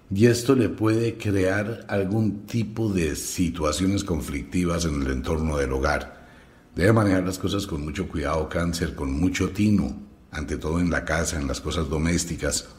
Y 0.10 0.28
esto 0.28 0.56
le 0.56 0.70
puede 0.70 1.18
crear 1.18 1.86
algún 1.90 2.46
tipo 2.46 2.94
de 2.94 3.18
situaciones 3.18 4.06
conflictivas 4.06 4.86
en 4.86 5.02
el 5.02 5.12
entorno 5.12 5.58
del 5.58 5.74
hogar. 5.74 6.26
Debe 6.74 6.94
manejar 6.94 7.26
las 7.26 7.38
cosas 7.38 7.68
con 7.68 7.84
mucho 7.84 8.08
cuidado, 8.08 8.48
cáncer, 8.48 8.96
con 8.96 9.12
mucho 9.12 9.50
tino, 9.50 10.00
ante 10.32 10.56
todo 10.56 10.80
en 10.80 10.90
la 10.90 11.04
casa, 11.04 11.38
en 11.38 11.48
las 11.48 11.60
cosas 11.60 11.90
domésticas 11.90 12.70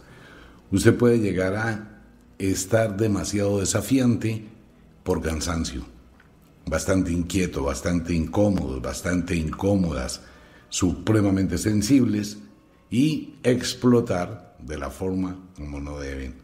usted 0.71 0.97
puede 0.97 1.19
llegar 1.19 1.55
a 1.57 2.03
estar 2.39 2.97
demasiado 2.97 3.61
desafiante 3.61 4.45
por 5.03 5.23
cansancio, 5.23 5.85
bastante 6.67 7.13
inquieto, 7.13 7.65
bastante 7.65 8.13
incómodo, 8.15 8.81
bastante 8.81 9.35
incómodas, 9.35 10.21
supremamente 10.69 11.57
sensibles 11.57 12.39
y 12.91 13.35
explotar 13.43 14.57
de 14.59 14.79
la 14.79 14.91
forma 14.91 15.37
como 15.57 15.81
no 15.81 15.99
deben. 15.99 16.35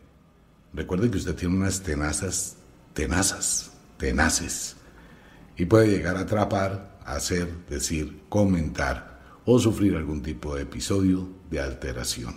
Recuerde 0.72 1.10
que 1.10 1.18
usted 1.18 1.34
tiene 1.34 1.56
unas 1.56 1.82
tenazas, 1.82 2.56
tenazas, 2.92 3.72
tenaces 3.96 4.76
y 5.56 5.66
puede 5.66 5.88
llegar 5.88 6.16
a 6.16 6.20
atrapar, 6.20 6.98
hacer, 7.04 7.66
decir, 7.68 8.22
comentar 8.28 9.20
o 9.44 9.58
sufrir 9.58 9.96
algún 9.96 10.22
tipo 10.22 10.54
de 10.54 10.62
episodio 10.62 11.28
de 11.50 11.60
alteración. 11.60 12.34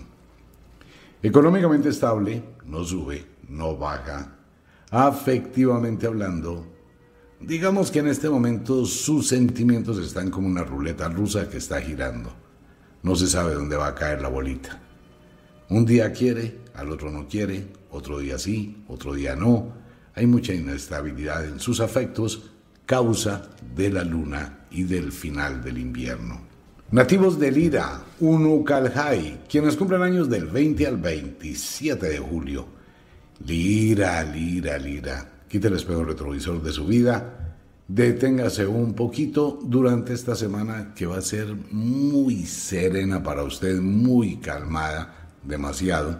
Económicamente 1.23 1.89
estable, 1.89 2.43
no 2.65 2.83
sube, 2.83 3.25
no 3.49 3.75
baja. 3.75 4.35
Afectivamente 4.91 6.05
hablando, 6.05 6.65
digamos 7.39 7.91
que 7.91 7.99
en 7.99 8.07
este 8.07 8.29
momento 8.29 8.85
sus 8.85 9.27
sentimientos 9.27 9.97
están 9.97 10.29
como 10.29 10.47
una 10.47 10.63
ruleta 10.63 11.09
rusa 11.09 11.49
que 11.49 11.57
está 11.57 11.81
girando. 11.81 12.46
No 13.07 13.15
se 13.15 13.27
sabe 13.27 13.53
dónde 13.53 13.77
va 13.77 13.87
a 13.87 13.95
caer 13.95 14.21
la 14.21 14.27
bolita. 14.27 14.81
Un 15.69 15.85
día 15.85 16.11
quiere, 16.11 16.57
al 16.73 16.91
otro 16.91 17.09
no 17.09 17.25
quiere, 17.25 17.67
otro 17.89 18.19
día 18.19 18.37
sí, 18.37 18.83
otro 18.89 19.13
día 19.13 19.33
no. 19.33 19.71
Hay 20.13 20.27
mucha 20.27 20.53
inestabilidad 20.53 21.45
en 21.45 21.61
sus 21.61 21.79
afectos, 21.79 22.51
causa 22.85 23.49
de 23.73 23.91
la 23.91 24.03
luna 24.03 24.65
y 24.71 24.83
del 24.83 25.13
final 25.13 25.63
del 25.63 25.77
invierno. 25.77 26.41
Nativos 26.91 27.39
de 27.39 27.49
Lira, 27.49 28.03
Unucalhai, 28.19 29.43
quienes 29.47 29.77
cumplen 29.77 30.01
años 30.01 30.29
del 30.29 30.47
20 30.47 30.85
al 30.87 30.97
27 30.97 32.09
de 32.09 32.19
julio. 32.19 32.67
Lira, 33.45 34.21
Lira, 34.21 34.77
Lira. 34.77 35.31
Quite 35.47 35.69
el 35.69 35.77
espejo 35.77 36.03
retrovisor 36.03 36.61
de 36.61 36.73
su 36.73 36.85
vida. 36.85 37.46
Deténgase 37.87 38.67
un 38.67 38.93
poquito 38.93 39.59
durante 39.63 40.13
esta 40.13 40.35
semana 40.35 40.93
que 40.93 41.05
va 41.05 41.19
a 41.19 41.21
ser 41.21 41.55
muy 41.71 42.45
serena 42.45 43.23
para 43.23 43.43
usted, 43.43 43.79
muy 43.79 44.37
calmada, 44.37 45.29
demasiado. 45.41 46.19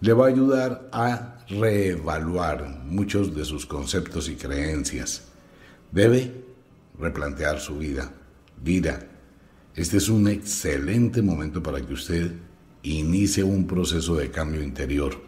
Le 0.00 0.14
va 0.14 0.24
a 0.24 0.28
ayudar 0.28 0.88
a 0.90 1.44
reevaluar 1.50 2.82
muchos 2.86 3.36
de 3.36 3.44
sus 3.44 3.66
conceptos 3.66 4.30
y 4.30 4.36
creencias. 4.36 5.24
Debe 5.92 6.32
replantear 6.98 7.60
su 7.60 7.76
vida. 7.76 8.10
Lira, 8.64 9.06
este 9.76 9.98
es 9.98 10.08
un 10.08 10.28
excelente 10.28 11.20
momento 11.20 11.62
para 11.62 11.82
que 11.82 11.92
usted 11.92 12.32
inicie 12.82 13.44
un 13.44 13.66
proceso 13.66 14.16
de 14.16 14.30
cambio 14.30 14.62
interior. 14.62 15.20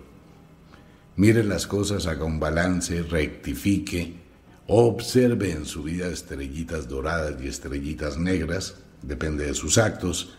Mire 1.17 1.45
las 1.45 1.67
cosas, 1.67 2.07
haga 2.07 2.25
un 2.25 2.41
balance, 2.41 3.03
rectifique, 3.03 4.26
observe 4.69 5.53
en 5.53 5.65
su 5.65 5.83
vida 5.83 6.09
estrellitas 6.09 6.89
doradas 6.89 7.35
y 7.43 7.49
estrellitas 7.49 8.19
negras, 8.19 8.77
depende 9.03 9.47
de 9.47 9.55
sus 9.55 9.79
actos, 9.79 10.37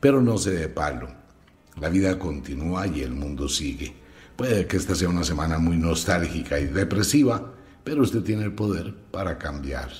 pero 0.00 0.22
no 0.22 0.38
se 0.38 0.52
dé 0.52 0.68
palo. 0.68 1.08
La 1.80 1.88
vida 1.88 2.18
continúa 2.18 2.86
y 2.86 3.02
el 3.02 3.12
mundo 3.12 3.48
sigue. 3.48 3.94
Puede 4.36 4.66
que 4.66 4.76
esta 4.76 4.94
sea 4.94 5.08
una 5.08 5.24
semana 5.24 5.58
muy 5.58 5.76
nostálgica 5.76 6.58
y 6.58 6.66
depresiva, 6.66 7.52
pero 7.82 8.02
usted 8.02 8.22
tiene 8.22 8.44
el 8.44 8.52
poder 8.52 8.94
para 9.10 9.38
cambiar. 9.38 9.90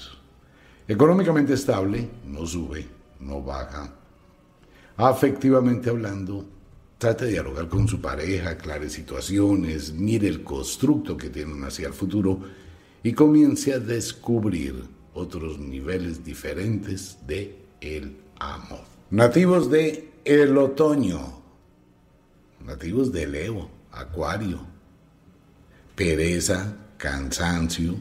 Económicamente 0.87 1.55
estable, 1.55 2.09
no 2.27 2.47
sube, 2.47 2.87
no 3.21 3.43
baja. 3.43 3.93
Afectivamente 4.97 5.91
hablando, 5.91 6.45
trate 6.99 7.25
de 7.25 7.33
dialogar 7.33 7.69
con 7.69 7.89
su 7.89 8.01
pareja, 8.01 8.51
aclare 8.51 8.89
situaciones, 8.89 9.93
mire 9.93 10.29
el 10.29 10.45
constructo 10.45 11.17
que 11.17 11.31
tienen 11.31 11.65
hacia 11.65 11.89
el 11.89 11.95
futuro 11.95 12.41
y 13.05 13.13
comience 13.13 13.75
a 13.75 13.79
descubrir 13.79 14.75
otros 15.13 15.59
niveles 15.59 16.25
diferentes 16.25 17.19
de 17.27 17.55
el 17.81 18.17
amor. 18.41 18.81
Nativos 19.11 19.71
de 19.71 20.11
el 20.25 20.57
otoño, 20.57 21.43
nativos 22.65 23.13
de 23.13 23.27
Leo, 23.27 23.69
Acuario, 23.93 24.67
pereza, 25.95 26.77
cansancio, 26.97 27.95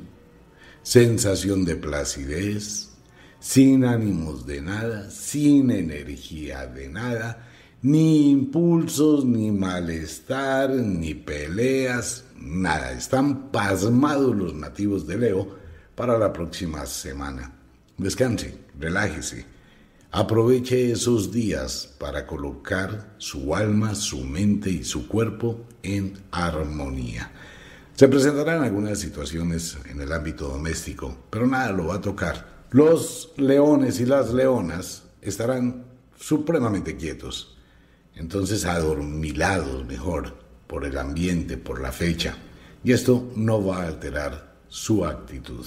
sensación 0.81 1.65
de 1.65 1.75
placidez, 1.75 2.93
sin 3.39 3.83
ánimos 3.83 4.47
de 4.47 4.61
nada, 4.61 5.11
sin 5.11 5.69
energía 5.69 6.65
de 6.65 6.87
nada, 6.87 7.49
ni 7.81 8.31
impulsos, 8.31 9.25
ni 9.25 9.51
malestar, 9.51 10.69
ni 10.69 11.13
peleas, 11.13 12.22
nada. 12.43 12.91
Están 12.91 13.51
pasmados 13.51 14.35
los 14.35 14.53
nativos 14.53 15.07
de 15.07 15.17
Leo 15.17 15.57
para 15.95 16.17
la 16.17 16.33
próxima 16.33 16.85
semana. 16.85 17.53
Descanse, 17.97 18.57
relájese. 18.77 19.45
Aproveche 20.11 20.91
esos 20.91 21.31
días 21.31 21.95
para 21.97 22.27
colocar 22.27 23.15
su 23.17 23.55
alma, 23.55 23.95
su 23.95 24.23
mente 24.23 24.69
y 24.69 24.83
su 24.83 25.07
cuerpo 25.07 25.65
en 25.81 26.13
armonía. 26.31 27.31
Se 27.95 28.07
presentarán 28.07 28.63
algunas 28.63 28.99
situaciones 28.99 29.77
en 29.89 30.01
el 30.01 30.11
ámbito 30.11 30.49
doméstico, 30.49 31.17
pero 31.29 31.47
nada 31.47 31.71
lo 31.71 31.87
va 31.87 31.95
a 31.95 32.01
tocar. 32.01 32.65
Los 32.69 33.31
leones 33.37 33.99
y 33.99 34.05
las 34.05 34.33
leonas 34.33 35.03
estarán 35.21 35.85
supremamente 36.15 36.95
quietos, 36.95 37.57
entonces 38.15 38.65
adormilados 38.65 39.85
mejor 39.85 40.42
por 40.73 40.85
el 40.85 40.97
ambiente, 40.97 41.55
por 41.55 41.79
la 41.79 41.91
fecha, 41.91 42.35
y 42.83 42.93
esto 42.93 43.31
no 43.35 43.63
va 43.63 43.83
a 43.83 43.87
alterar 43.89 44.55
su 44.67 45.05
actitud. 45.05 45.63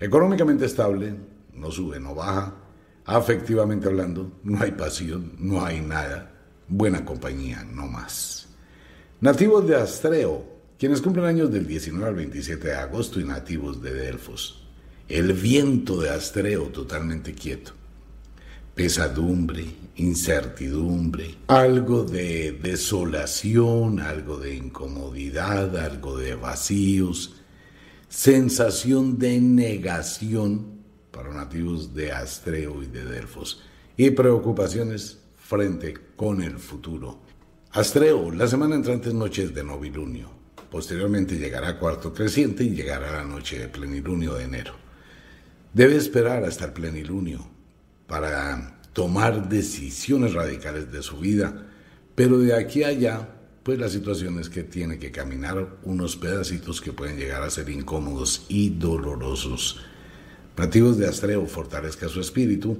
Económicamente 0.00 0.64
estable, 0.64 1.14
no 1.52 1.70
sube, 1.70 2.00
no 2.00 2.14
baja. 2.14 2.54
Afectivamente 3.04 3.88
hablando, 3.88 4.40
no 4.44 4.62
hay 4.62 4.70
pasión, 4.70 5.34
no 5.38 5.62
hay 5.62 5.82
nada. 5.82 6.32
Buena 6.66 7.04
compañía, 7.04 7.62
no 7.62 7.88
más. 7.88 8.48
Nativos 9.20 9.68
de 9.68 9.76
Astreo, 9.76 10.46
quienes 10.78 11.02
cumplen 11.02 11.26
años 11.26 11.52
del 11.52 11.66
19 11.66 12.08
al 12.08 12.14
27 12.14 12.68
de 12.68 12.74
agosto 12.74 13.20
y 13.20 13.24
nativos 13.24 13.82
de 13.82 13.92
Delfos. 13.92 14.66
El 15.10 15.34
viento 15.34 16.00
de 16.00 16.08
Astreo 16.08 16.68
totalmente 16.68 17.34
quieto. 17.34 17.72
Pesadumbre, 18.78 19.64
incertidumbre, 19.96 21.34
algo 21.48 22.04
de 22.04 22.52
desolación, 22.62 23.98
algo 23.98 24.38
de 24.38 24.54
incomodidad, 24.54 25.76
algo 25.76 26.16
de 26.16 26.36
vacíos, 26.36 27.42
sensación 28.08 29.18
de 29.18 29.40
negación 29.40 30.78
para 31.10 31.34
nativos 31.34 31.92
de 31.92 32.12
Astreo 32.12 32.80
y 32.80 32.86
de 32.86 33.04
Delfos 33.04 33.64
y 33.96 34.10
preocupaciones 34.10 35.18
frente 35.34 35.94
con 36.14 36.40
el 36.40 36.56
futuro. 36.60 37.18
Astreo, 37.72 38.30
la 38.30 38.46
semana 38.46 38.76
entrante 38.76 39.08
es 39.08 39.14
noches 39.16 39.52
de 39.52 39.64
novilunio. 39.64 40.30
Posteriormente 40.70 41.36
llegará 41.36 41.80
cuarto 41.80 42.14
creciente 42.14 42.62
y 42.62 42.76
llegará 42.76 43.10
la 43.10 43.24
noche 43.24 43.58
de 43.58 43.66
plenilunio 43.66 44.34
de 44.34 44.44
enero. 44.44 44.74
Debe 45.74 45.96
esperar 45.96 46.44
hasta 46.44 46.66
el 46.66 46.72
plenilunio 46.74 47.57
para 48.08 48.80
tomar 48.92 49.48
decisiones 49.48 50.34
radicales 50.34 50.90
de 50.90 51.02
su 51.02 51.18
vida, 51.18 51.66
pero 52.16 52.38
de 52.38 52.54
aquí 52.54 52.82
a 52.82 52.88
allá, 52.88 53.28
pues 53.62 53.78
la 53.78 53.88
situación 53.88 54.40
es 54.40 54.48
que 54.48 54.64
tiene 54.64 54.98
que 54.98 55.12
caminar 55.12 55.76
unos 55.84 56.16
pedacitos 56.16 56.80
que 56.80 56.92
pueden 56.92 57.16
llegar 57.16 57.42
a 57.42 57.50
ser 57.50 57.68
incómodos 57.68 58.46
y 58.48 58.70
dolorosos. 58.70 59.80
Nativos 60.56 60.98
de 60.98 61.06
Astreo, 61.06 61.46
fortalezca 61.46 62.08
su 62.08 62.20
espíritu 62.20 62.78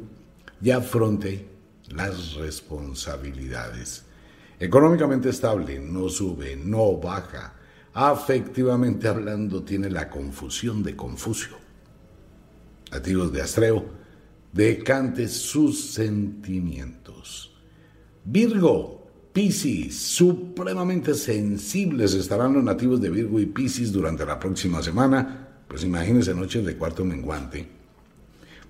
y 0.61 0.71
afronte 0.71 1.47
las 1.91 2.35
responsabilidades. 2.35 4.05
Económicamente 4.59 5.29
estable, 5.29 5.79
no 5.79 6.09
sube, 6.09 6.57
no 6.57 6.97
baja, 6.97 7.55
afectivamente 7.95 9.07
hablando, 9.07 9.63
tiene 9.63 9.91
la 9.91 10.11
confusión 10.11 10.83
de 10.83 10.97
Confucio. 10.97 11.57
Nativos 12.91 13.33
de 13.33 13.43
Astreo, 13.43 13.98
decante 14.53 15.29
sus 15.29 15.93
sentimientos. 15.93 17.55
Virgo, 18.25 18.99
Piscis, 19.33 19.99
supremamente 19.99 21.15
sensibles 21.15 22.15
estarán 22.15 22.55
los 22.55 22.65
nativos 22.65 23.01
de 23.01 23.11
Virgo 23.11 23.39
y 23.39 23.47
Piscis 23.47 23.93
durante 23.93 24.27
la 24.27 24.39
próxima 24.39 24.83
semana. 24.83 25.49
Pues 25.69 25.85
imagínense 25.85 26.35
noches 26.35 26.65
de 26.65 26.77
cuarto 26.77 27.05
menguante, 27.05 27.69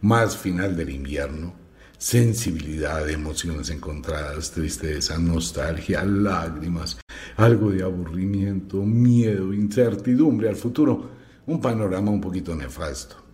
más 0.02 0.36
final 0.36 0.76
del 0.76 0.90
invierno, 0.90 1.54
sensibilidad, 1.96 3.08
emociones 3.08 3.70
encontradas, 3.70 4.50
tristeza, 4.50 5.16
nostalgia, 5.16 6.04
lágrimas, 6.04 6.98
algo 7.36 7.70
de 7.70 7.84
aburrimiento, 7.84 8.78
miedo, 8.78 9.54
incertidumbre 9.54 10.48
al 10.48 10.56
futuro, 10.56 11.10
un 11.46 11.60
panorama 11.60 12.10
un 12.10 12.20
poquito 12.20 12.54
nefasto. 12.54 13.27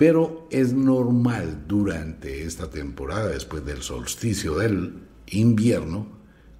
Pero 0.00 0.48
es 0.50 0.72
normal 0.72 1.64
durante 1.68 2.44
esta 2.44 2.70
temporada, 2.70 3.28
después 3.28 3.66
del 3.66 3.82
solsticio 3.82 4.54
del 4.54 4.94
invierno, 5.26 6.06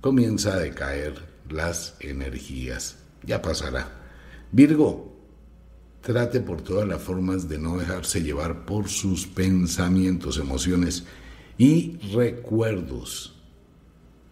comienza 0.02 0.52
a 0.52 0.58
decaer 0.58 1.14
las 1.48 1.94
energías. 2.00 2.98
Ya 3.22 3.40
pasará. 3.40 3.88
Virgo, 4.52 5.16
trate 6.02 6.40
por 6.40 6.60
todas 6.60 6.86
las 6.86 7.00
formas 7.00 7.48
de 7.48 7.58
no 7.58 7.78
dejarse 7.78 8.22
llevar 8.22 8.66
por 8.66 8.90
sus 8.90 9.26
pensamientos, 9.26 10.36
emociones 10.36 11.04
y 11.56 11.96
recuerdos. 12.12 13.40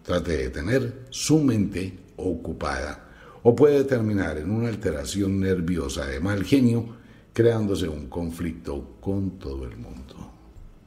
Trate 0.02 0.36
de 0.36 0.50
tener 0.50 1.06
su 1.08 1.38
mente 1.38 1.98
ocupada 2.18 3.08
o 3.42 3.56
puede 3.56 3.84
terminar 3.84 4.36
en 4.36 4.50
una 4.50 4.68
alteración 4.68 5.40
nerviosa 5.40 6.04
de 6.04 6.20
mal 6.20 6.44
genio, 6.44 6.97
creándose 7.38 7.88
un 7.88 8.08
conflicto 8.08 8.96
con 9.00 9.38
todo 9.38 9.64
el 9.64 9.76
mundo. 9.76 10.32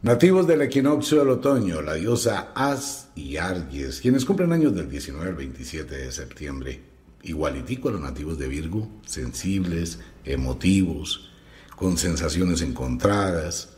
Nativos 0.01 0.45
del 0.45 0.63
equinoccio 0.63 1.19
del 1.19 1.29
otoño, 1.29 1.81
la 1.81 1.93
diosa 1.93 2.51
As 2.53 3.07
y 3.15 3.37
Argies, 3.37 4.01
quienes 4.01 4.25
cumplen 4.25 4.51
años 4.51 4.75
del 4.75 4.89
19 4.89 5.29
al 5.29 5.35
27 5.35 5.95
de 5.95 6.11
septiembre, 6.11 6.81
igualitico 7.23 7.87
a 7.87 7.93
los 7.93 8.01
nativos 8.01 8.37
de 8.37 8.49
Virgo, 8.49 8.89
sensibles, 9.05 9.99
emotivos, 10.25 11.31
con 11.77 11.97
sensaciones 11.97 12.61
encontradas, 12.61 13.77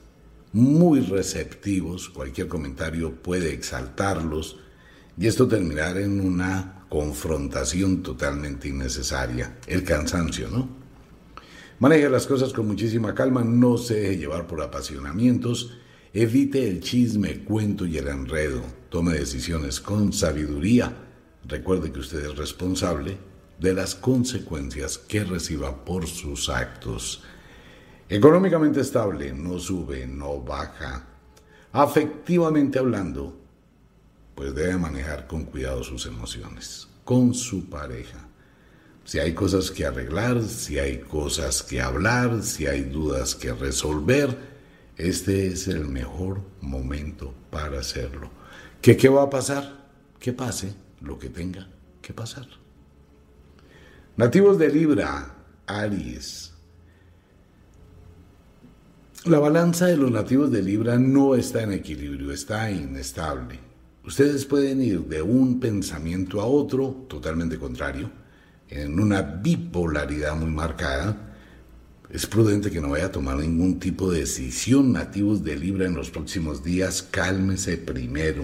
muy 0.52 1.02
receptivos, 1.02 2.10
cualquier 2.10 2.48
comentario 2.48 3.22
puede 3.22 3.54
exaltarlos, 3.54 4.58
y 5.16 5.28
esto 5.28 5.48
terminar 5.48 6.00
en 6.00 6.20
una 6.20 6.86
confrontación 6.90 8.02
totalmente 8.02 8.68
innecesaria, 8.68 9.60
el 9.68 9.84
cansancio, 9.84 10.50
¿no? 10.50 10.83
Maneje 11.80 12.10
las 12.10 12.28
cosas 12.28 12.54
con 12.54 12.68
muchísima 12.68 13.14
calma, 13.14 13.44
no 13.44 13.78
se 13.78 13.96
deje 13.96 14.18
llevar 14.18 14.48
por 14.48 14.62
apasionamientos, 14.62 15.78
evite 16.14 16.68
el 16.70 16.82
chisme, 16.82 17.44
cuento 17.44 17.86
y 17.86 17.98
el 17.98 18.08
enredo, 18.08 18.62
tome 18.90 19.14
decisiones 19.14 19.82
con 19.82 20.14
sabiduría. 20.14 20.94
Recuerde 21.46 21.92
que 21.92 22.00
usted 22.00 22.26
es 22.26 22.38
responsable 22.38 23.18
de 23.60 23.74
las 23.74 23.96
consecuencias 23.96 24.98
que 24.98 25.24
reciba 25.24 25.84
por 25.84 26.08
sus 26.08 26.50
actos. 26.50 27.24
Económicamente 28.08 28.82
estable, 28.82 29.34
no 29.34 29.58
sube, 29.60 30.06
no 30.06 30.40
baja. 30.40 31.08
Afectivamente 31.72 32.78
hablando, 32.78 33.36
pues 34.36 34.54
debe 34.54 34.78
manejar 34.78 35.28
con 35.28 35.46
cuidado 35.46 35.84
sus 35.84 36.06
emociones, 36.06 36.88
con 37.04 37.34
su 37.34 37.70
pareja. 37.70 38.28
Si 39.06 39.20
hay 39.20 39.34
cosas 39.34 39.70
que 39.70 39.86
arreglar, 39.86 40.42
si 40.44 40.80
hay 40.80 41.00
cosas 41.00 41.62
que 41.62 41.82
hablar, 41.82 42.42
si 42.44 42.68
hay 42.68 42.84
dudas 42.84 43.36
que 43.36 43.52
resolver, 43.54 44.38
este 44.98 45.48
es 45.48 45.68
el 45.68 45.86
mejor 45.88 46.42
momento 46.62 47.34
para 47.50 47.80
hacerlo. 47.80 48.30
¿Qué, 48.82 49.10
va 49.10 49.24
a 49.24 49.30
pasar? 49.30 49.90
Que 50.20 50.34
pase 50.34 50.74
lo 51.02 51.18
que 51.18 51.30
tenga 51.30 51.68
que 52.02 52.14
pasar. 52.14 52.48
Nativos 54.16 54.58
de 54.58 54.70
Libra, 54.70 55.36
Aries. 55.66 56.52
La 59.26 59.40
balanza 59.40 59.86
de 59.86 59.98
los 59.98 60.12
nativos 60.12 60.52
de 60.52 60.62
Libra 60.62 60.98
no 61.00 61.36
está 61.36 61.64
en 61.64 61.72
equilibrio, 61.72 62.32
está 62.32 62.70
inestable. 62.70 63.60
Ustedes 64.06 64.46
pueden 64.46 64.82
ir 64.82 65.00
de 65.06 65.22
un 65.22 65.62
pensamiento 65.62 66.42
a 66.42 66.46
otro 66.46 67.06
totalmente 67.08 67.58
contrario, 67.58 68.12
en 68.70 69.00
una 69.00 69.22
bipolaridad 69.22 70.36
muy 70.36 70.52
marcada, 70.52 71.36
es 72.10 72.28
prudente 72.28 72.70
que 72.70 72.80
no 72.80 72.90
vaya 72.90 73.08
a 73.08 73.12
tomar 73.12 73.38
ningún 73.38 73.80
tipo 73.80 74.12
de 74.12 74.20
decisión 74.20 74.92
nativos 74.92 75.44
de 75.44 75.56
Libra 75.56 75.86
en 75.86 75.96
los 75.96 76.12
próximos 76.12 76.64
días. 76.64 77.02
Cálmese 77.02 77.78
primero. 77.78 78.44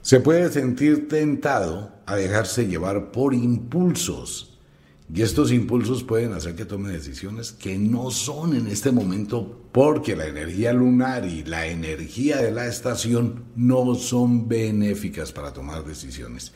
Se 0.00 0.20
puede 0.20 0.50
sentir 0.50 1.08
tentado 1.08 1.92
a 2.06 2.16
dejarse 2.16 2.66
llevar 2.66 3.12
por 3.12 3.34
impulsos 3.34 4.52
y 5.14 5.20
estos 5.20 5.52
impulsos 5.52 6.04
pueden 6.04 6.32
hacer 6.32 6.54
que 6.54 6.64
tome 6.64 6.90
decisiones 6.90 7.52
que 7.52 7.76
no 7.76 8.10
son 8.10 8.56
en 8.56 8.66
este 8.66 8.92
momento 8.92 9.60
porque 9.70 10.16
la 10.16 10.26
energía 10.26 10.72
lunar 10.72 11.26
y 11.26 11.44
la 11.44 11.66
energía 11.66 12.38
de 12.40 12.50
la 12.50 12.66
estación 12.66 13.44
no 13.54 13.94
son 13.94 14.48
benéficas 14.48 15.30
para 15.30 15.52
tomar 15.52 15.84
decisiones. 15.84 16.52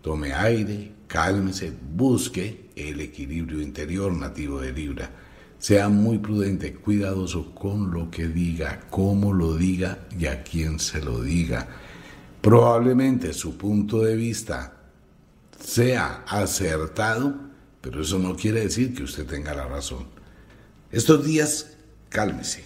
Tome 0.00 0.32
aire, 0.32 0.92
cálmese, 1.10 1.72
busque 1.96 2.70
el 2.76 3.00
equilibrio 3.00 3.60
interior 3.60 4.12
nativo 4.12 4.60
de 4.60 4.72
Libra. 4.72 5.10
Sea 5.58 5.88
muy 5.88 6.18
prudente, 6.18 6.72
cuidadoso 6.72 7.52
con 7.52 7.90
lo 7.90 8.10
que 8.10 8.28
diga, 8.28 8.86
cómo 8.90 9.32
lo 9.32 9.56
diga 9.56 10.06
y 10.16 10.26
a 10.26 10.44
quién 10.44 10.78
se 10.78 11.02
lo 11.02 11.20
diga. 11.20 11.66
Probablemente 12.40 13.32
su 13.32 13.58
punto 13.58 14.02
de 14.02 14.14
vista 14.14 14.76
sea 15.60 16.24
acertado, 16.28 17.34
pero 17.80 18.02
eso 18.02 18.18
no 18.20 18.36
quiere 18.36 18.60
decir 18.60 18.94
que 18.94 19.02
usted 19.02 19.26
tenga 19.26 19.52
la 19.52 19.66
razón. 19.66 20.06
Estos 20.92 21.24
días, 21.24 21.76
cálmese. 22.08 22.64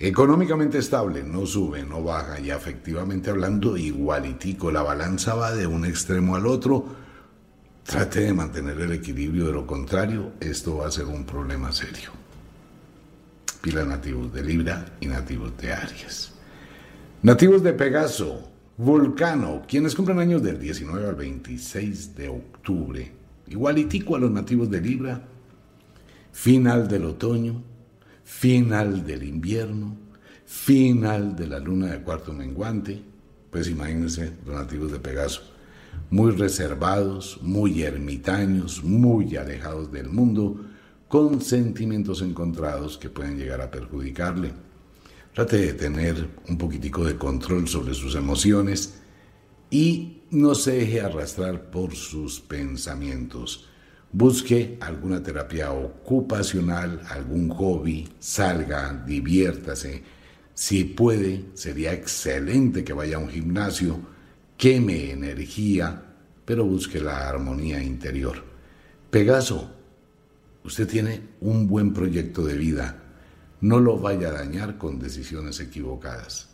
Económicamente 0.00 0.78
estable, 0.78 1.22
no 1.22 1.46
sube, 1.46 1.84
no 1.84 2.02
baja, 2.02 2.40
y 2.40 2.50
afectivamente 2.50 3.30
hablando, 3.30 3.76
igualitico, 3.76 4.72
la 4.72 4.82
balanza 4.82 5.34
va 5.34 5.52
de 5.52 5.66
un 5.68 5.86
extremo 5.86 6.34
al 6.34 6.46
otro. 6.46 7.05
Trate 7.86 8.20
de 8.20 8.34
mantener 8.34 8.80
el 8.80 8.92
equilibrio, 8.92 9.46
de 9.46 9.52
lo 9.52 9.64
contrario, 9.64 10.32
esto 10.40 10.78
va 10.78 10.88
a 10.88 10.90
ser 10.90 11.04
un 11.04 11.24
problema 11.24 11.70
serio. 11.70 12.10
Pila 13.62 13.84
nativos 13.84 14.32
de 14.34 14.42
Libra 14.42 14.96
y 15.00 15.06
nativos 15.06 15.56
de 15.58 15.72
Aries. 15.72 16.32
Nativos 17.22 17.62
de 17.62 17.72
Pegaso, 17.72 18.50
Vulcano, 18.76 19.62
quienes 19.68 19.94
cumplen 19.94 20.18
años 20.18 20.42
del 20.42 20.58
19 20.58 21.08
al 21.08 21.14
26 21.14 22.16
de 22.16 22.28
octubre 22.28 23.12
igualitico 23.46 24.16
a 24.16 24.18
los 24.18 24.32
nativos 24.32 24.68
de 24.68 24.80
Libra, 24.80 25.22
final 26.32 26.88
del 26.88 27.04
otoño, 27.04 27.62
final 28.24 29.06
del 29.06 29.22
invierno, 29.22 29.96
final 30.44 31.36
de 31.36 31.46
la 31.46 31.60
luna 31.60 31.92
de 31.92 32.02
cuarto 32.02 32.32
menguante, 32.32 33.00
pues 33.50 33.68
imagínense 33.68 34.32
los 34.44 34.56
nativos 34.56 34.90
de 34.90 34.98
Pegaso, 34.98 35.42
muy 36.10 36.32
reservados, 36.32 37.38
muy 37.42 37.82
ermitaños, 37.82 38.82
muy 38.84 39.36
alejados 39.36 39.90
del 39.92 40.08
mundo, 40.08 40.60
con 41.08 41.40
sentimientos 41.40 42.22
encontrados 42.22 42.98
que 42.98 43.10
pueden 43.10 43.38
llegar 43.38 43.60
a 43.60 43.70
perjudicarle. 43.70 44.52
Trate 45.34 45.58
de 45.58 45.74
tener 45.74 46.28
un 46.48 46.58
poquitico 46.58 47.04
de 47.04 47.16
control 47.16 47.68
sobre 47.68 47.94
sus 47.94 48.14
emociones 48.14 49.00
y 49.70 50.22
no 50.30 50.54
se 50.54 50.72
deje 50.72 51.00
arrastrar 51.00 51.70
por 51.70 51.94
sus 51.94 52.40
pensamientos. 52.40 53.68
Busque 54.12 54.78
alguna 54.80 55.22
terapia 55.22 55.72
ocupacional, 55.72 57.02
algún 57.10 57.50
hobby, 57.50 58.08
salga, 58.18 59.04
diviértase. 59.06 60.02
Si 60.54 60.84
puede, 60.84 61.44
sería 61.54 61.92
excelente 61.92 62.82
que 62.82 62.94
vaya 62.94 63.16
a 63.16 63.20
un 63.20 63.28
gimnasio, 63.28 64.00
queme 64.56 65.10
energía, 65.10 66.02
pero 66.44 66.64
busque 66.64 67.00
la 67.00 67.28
armonía 67.28 67.82
interior. 67.82 68.42
Pegaso, 69.10 69.70
usted 70.64 70.88
tiene 70.88 71.20
un 71.40 71.66
buen 71.66 71.92
proyecto 71.92 72.44
de 72.44 72.56
vida. 72.56 73.02
No 73.60 73.80
lo 73.80 73.98
vaya 73.98 74.28
a 74.28 74.32
dañar 74.32 74.78
con 74.78 74.98
decisiones 74.98 75.60
equivocadas. 75.60 76.48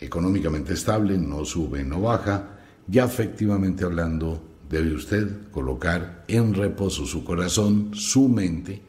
Económicamente 0.00 0.74
estable, 0.74 1.16
no 1.18 1.44
sube, 1.44 1.84
no 1.84 2.00
baja 2.00 2.54
ya 2.86 3.04
efectivamente 3.04 3.84
hablando, 3.84 4.42
debe 4.68 4.94
usted 4.94 5.48
colocar 5.50 6.24
en 6.28 6.54
reposo 6.54 7.06
su 7.06 7.24
corazón, 7.24 7.90
su 7.94 8.28
mente, 8.28 8.82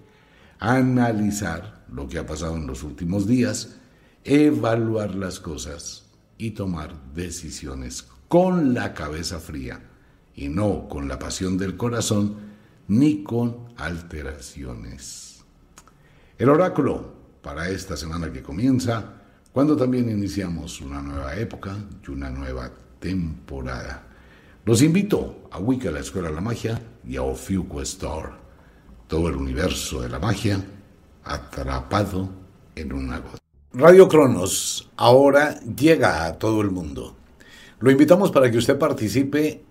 analizar 0.60 1.86
lo 1.92 2.08
que 2.08 2.18
ha 2.18 2.26
pasado 2.26 2.58
en 2.58 2.68
los 2.68 2.84
últimos 2.84 3.28
días, 3.28 3.78
evaluar 4.24 5.16
las 5.16 5.40
cosas 5.40 6.06
y 6.38 6.52
tomar 6.52 7.14
decisiones 7.14 8.04
con 8.36 8.74
la 8.74 8.94
cabeza 8.94 9.40
fría 9.40 9.80
y 10.36 10.50
no 10.50 10.90
con 10.90 11.08
la 11.08 11.18
pasión 11.18 11.58
del 11.58 11.78
corazón 11.78 12.36
ni 12.90 13.24
con 13.24 13.70
alteraciones. 13.78 15.46
El 16.38 16.50
oráculo 16.50 17.14
para 17.42 17.70
esta 17.70 17.96
semana 17.96 18.34
que 18.34 18.44
comienza, 18.44 19.22
cuando 19.54 19.78
también 19.78 20.10
iniciamos 20.10 20.82
una 20.82 21.02
nueva 21.02 21.34
época 21.38 21.78
y 22.06 22.12
una 22.12 22.30
nueva 22.30 22.70
temporada. 23.00 24.04
Los 24.66 24.82
invito 24.82 25.48
a 25.50 25.60
Wicca, 25.60 25.90
la 25.90 26.02
Escuela 26.02 26.28
de 26.28 26.36
la 26.36 26.42
Magia, 26.42 26.82
y 27.08 27.16
a 27.16 27.22
Ofiuco 27.22 27.82
Store. 27.84 28.32
Todo 29.08 29.30
el 29.30 29.38
universo 29.38 30.02
de 30.02 30.10
la 30.10 30.20
magia 30.20 30.62
atrapado 31.24 32.30
en 32.76 32.92
una 32.92 33.20
gota. 33.20 33.38
Radio 33.72 34.10
Cronos 34.10 34.92
ahora 34.98 35.58
llega 35.62 36.26
a 36.26 36.38
todo 36.38 36.60
el 36.60 36.72
mundo. 36.72 37.15
Lo 37.86 37.92
invitamos 37.92 38.32
para 38.32 38.50
que 38.50 38.58
usted 38.58 38.80
participe 38.80 39.62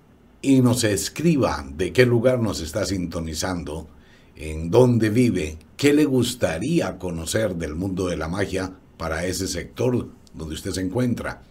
y 0.40 0.60
nos 0.60 0.84
escriba 0.84 1.66
de 1.76 1.92
qué 1.92 2.06
lugar 2.06 2.38
nos 2.38 2.60
está 2.60 2.84
sintonizando, 2.86 3.88
en 4.36 4.70
dónde 4.70 5.10
vive, 5.10 5.58
qué 5.76 5.92
le 5.92 6.04
gustaría 6.04 6.96
conocer 6.96 7.56
del 7.56 7.74
mundo 7.74 8.06
de 8.06 8.16
la 8.16 8.28
magia 8.28 8.70
para 8.98 9.26
ese 9.26 9.48
sector 9.48 10.10
donde 10.32 10.54
usted 10.54 10.70
se 10.70 10.82
encuentra. 10.82 11.42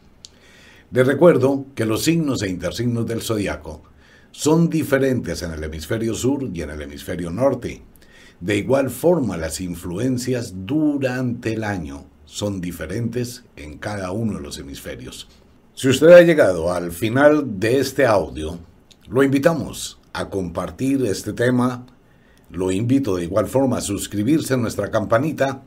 Les 0.92 1.06
recuerdo 1.06 1.66
que 1.76 1.86
los 1.86 2.04
signos 2.04 2.42
e 2.44 2.50
intersignos 2.50 3.06
del 3.06 3.22
zodiaco 3.22 3.84
son 4.32 4.70
diferentes 4.70 5.42
en 5.42 5.52
el 5.52 5.66
hemisferio 5.66 6.14
sur 6.14 6.50
y 6.54 6.62
en 6.62 6.70
el 6.70 6.82
hemisferio 6.82 7.30
norte. 7.30 7.82
De 8.40 8.56
igual 8.56 8.90
forma, 8.90 9.36
las 9.36 9.60
influencias 9.60 10.54
durante 10.66 11.56
el 11.56 11.66
año 11.66 12.06
son 12.24 12.62
diferentes 12.62 13.44
en 13.58 13.80
cada 13.80 14.14
uno 14.14 14.36
de 14.36 14.42
los 14.42 14.58
hemisferios. 14.60 15.28
Si 15.76 15.90
usted 15.90 16.10
ha 16.10 16.22
llegado 16.22 16.72
al 16.72 16.92
final 16.92 17.60
de 17.60 17.80
este 17.80 18.06
audio, 18.06 18.60
lo 19.08 19.24
invitamos 19.24 20.00
a 20.14 20.30
compartir 20.30 21.04
este 21.04 21.34
tema, 21.34 21.88
lo 22.52 22.72
invito 22.72 23.16
de 23.16 23.24
igual 23.24 23.48
forma 23.48 23.80
a 23.80 23.82
suscribirse 23.82 24.54
a 24.54 24.58
nuestra 24.58 24.92
campanita 24.92 25.64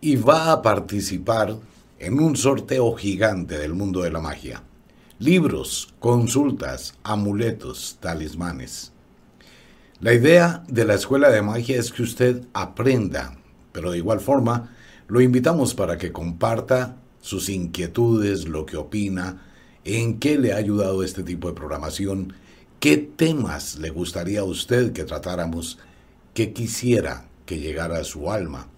y 0.00 0.14
va 0.14 0.52
a 0.52 0.62
participar 0.62 1.56
en 1.98 2.20
un 2.20 2.36
sorteo 2.36 2.94
gigante 2.94 3.58
del 3.58 3.74
mundo 3.74 4.02
de 4.02 4.12
la 4.12 4.20
magia. 4.20 4.62
Libros, 5.18 5.94
consultas, 5.98 6.94
amuletos, 7.02 7.98
talismanes. 7.98 8.92
La 9.98 10.14
idea 10.14 10.62
de 10.68 10.84
la 10.84 10.94
escuela 10.94 11.28
de 11.28 11.42
magia 11.42 11.76
es 11.76 11.90
que 11.90 12.04
usted 12.04 12.44
aprenda, 12.52 13.36
pero 13.72 13.90
de 13.90 13.98
igual 13.98 14.20
forma 14.20 14.76
lo 15.08 15.20
invitamos 15.20 15.74
para 15.74 15.98
que 15.98 16.12
comparta 16.12 17.00
sus 17.20 17.48
inquietudes, 17.48 18.48
lo 18.48 18.66
que 18.66 18.76
opina, 18.76 19.42
en 19.84 20.18
qué 20.18 20.38
le 20.38 20.52
ha 20.52 20.56
ayudado 20.56 21.02
este 21.02 21.22
tipo 21.22 21.48
de 21.48 21.54
programación, 21.54 22.34
qué 22.80 22.96
temas 22.96 23.78
le 23.78 23.90
gustaría 23.90 24.40
a 24.40 24.44
usted 24.44 24.92
que 24.92 25.04
tratáramos, 25.04 25.78
qué 26.34 26.52
quisiera 26.52 27.28
que 27.46 27.58
llegara 27.58 27.98
a 27.98 28.04
su 28.04 28.30
alma. 28.30 28.68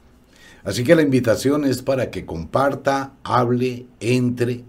Así 0.65 0.85
que 0.85 0.95
la 0.95 1.03
invitación 1.03 1.65
es 1.65 1.83
para 1.83 2.11
que 2.11 2.25
comparta, 2.25 3.15
hable, 3.25 3.87
entre. 4.01 4.65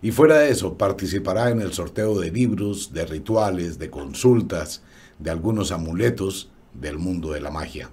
Y 0.00 0.10
fuera 0.10 0.38
de 0.38 0.50
eso, 0.50 0.78
participará 0.78 1.50
en 1.50 1.60
el 1.60 1.72
sorteo 1.72 2.18
de 2.18 2.30
libros, 2.30 2.92
de 2.92 3.04
rituales, 3.04 3.78
de 3.78 3.90
consultas, 3.90 4.82
de 5.18 5.30
algunos 5.30 5.70
amuletos 5.70 6.50
del 6.72 6.98
mundo 6.98 7.32
de 7.32 7.40
la 7.40 7.50
magia. 7.50 7.90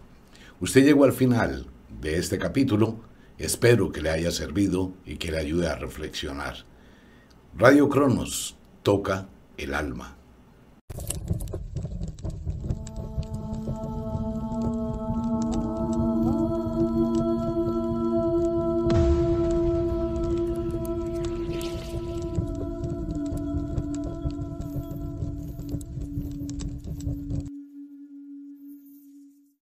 Usted 0.59 0.84
llegó 0.84 1.03
al 1.05 1.13
final 1.13 1.67
de 2.01 2.17
este 2.17 2.38
capítulo. 2.38 2.99
Espero 3.41 3.91
que 3.91 4.01
le 4.01 4.11
haya 4.11 4.29
servido 4.29 4.93
y 5.03 5.15
que 5.17 5.31
le 5.31 5.39
ayude 5.39 5.67
a 5.67 5.75
reflexionar. 5.75 6.57
Radio 7.57 7.89
Cronos 7.89 8.55
toca 8.83 9.29
el 9.57 9.73
alma. 9.73 10.15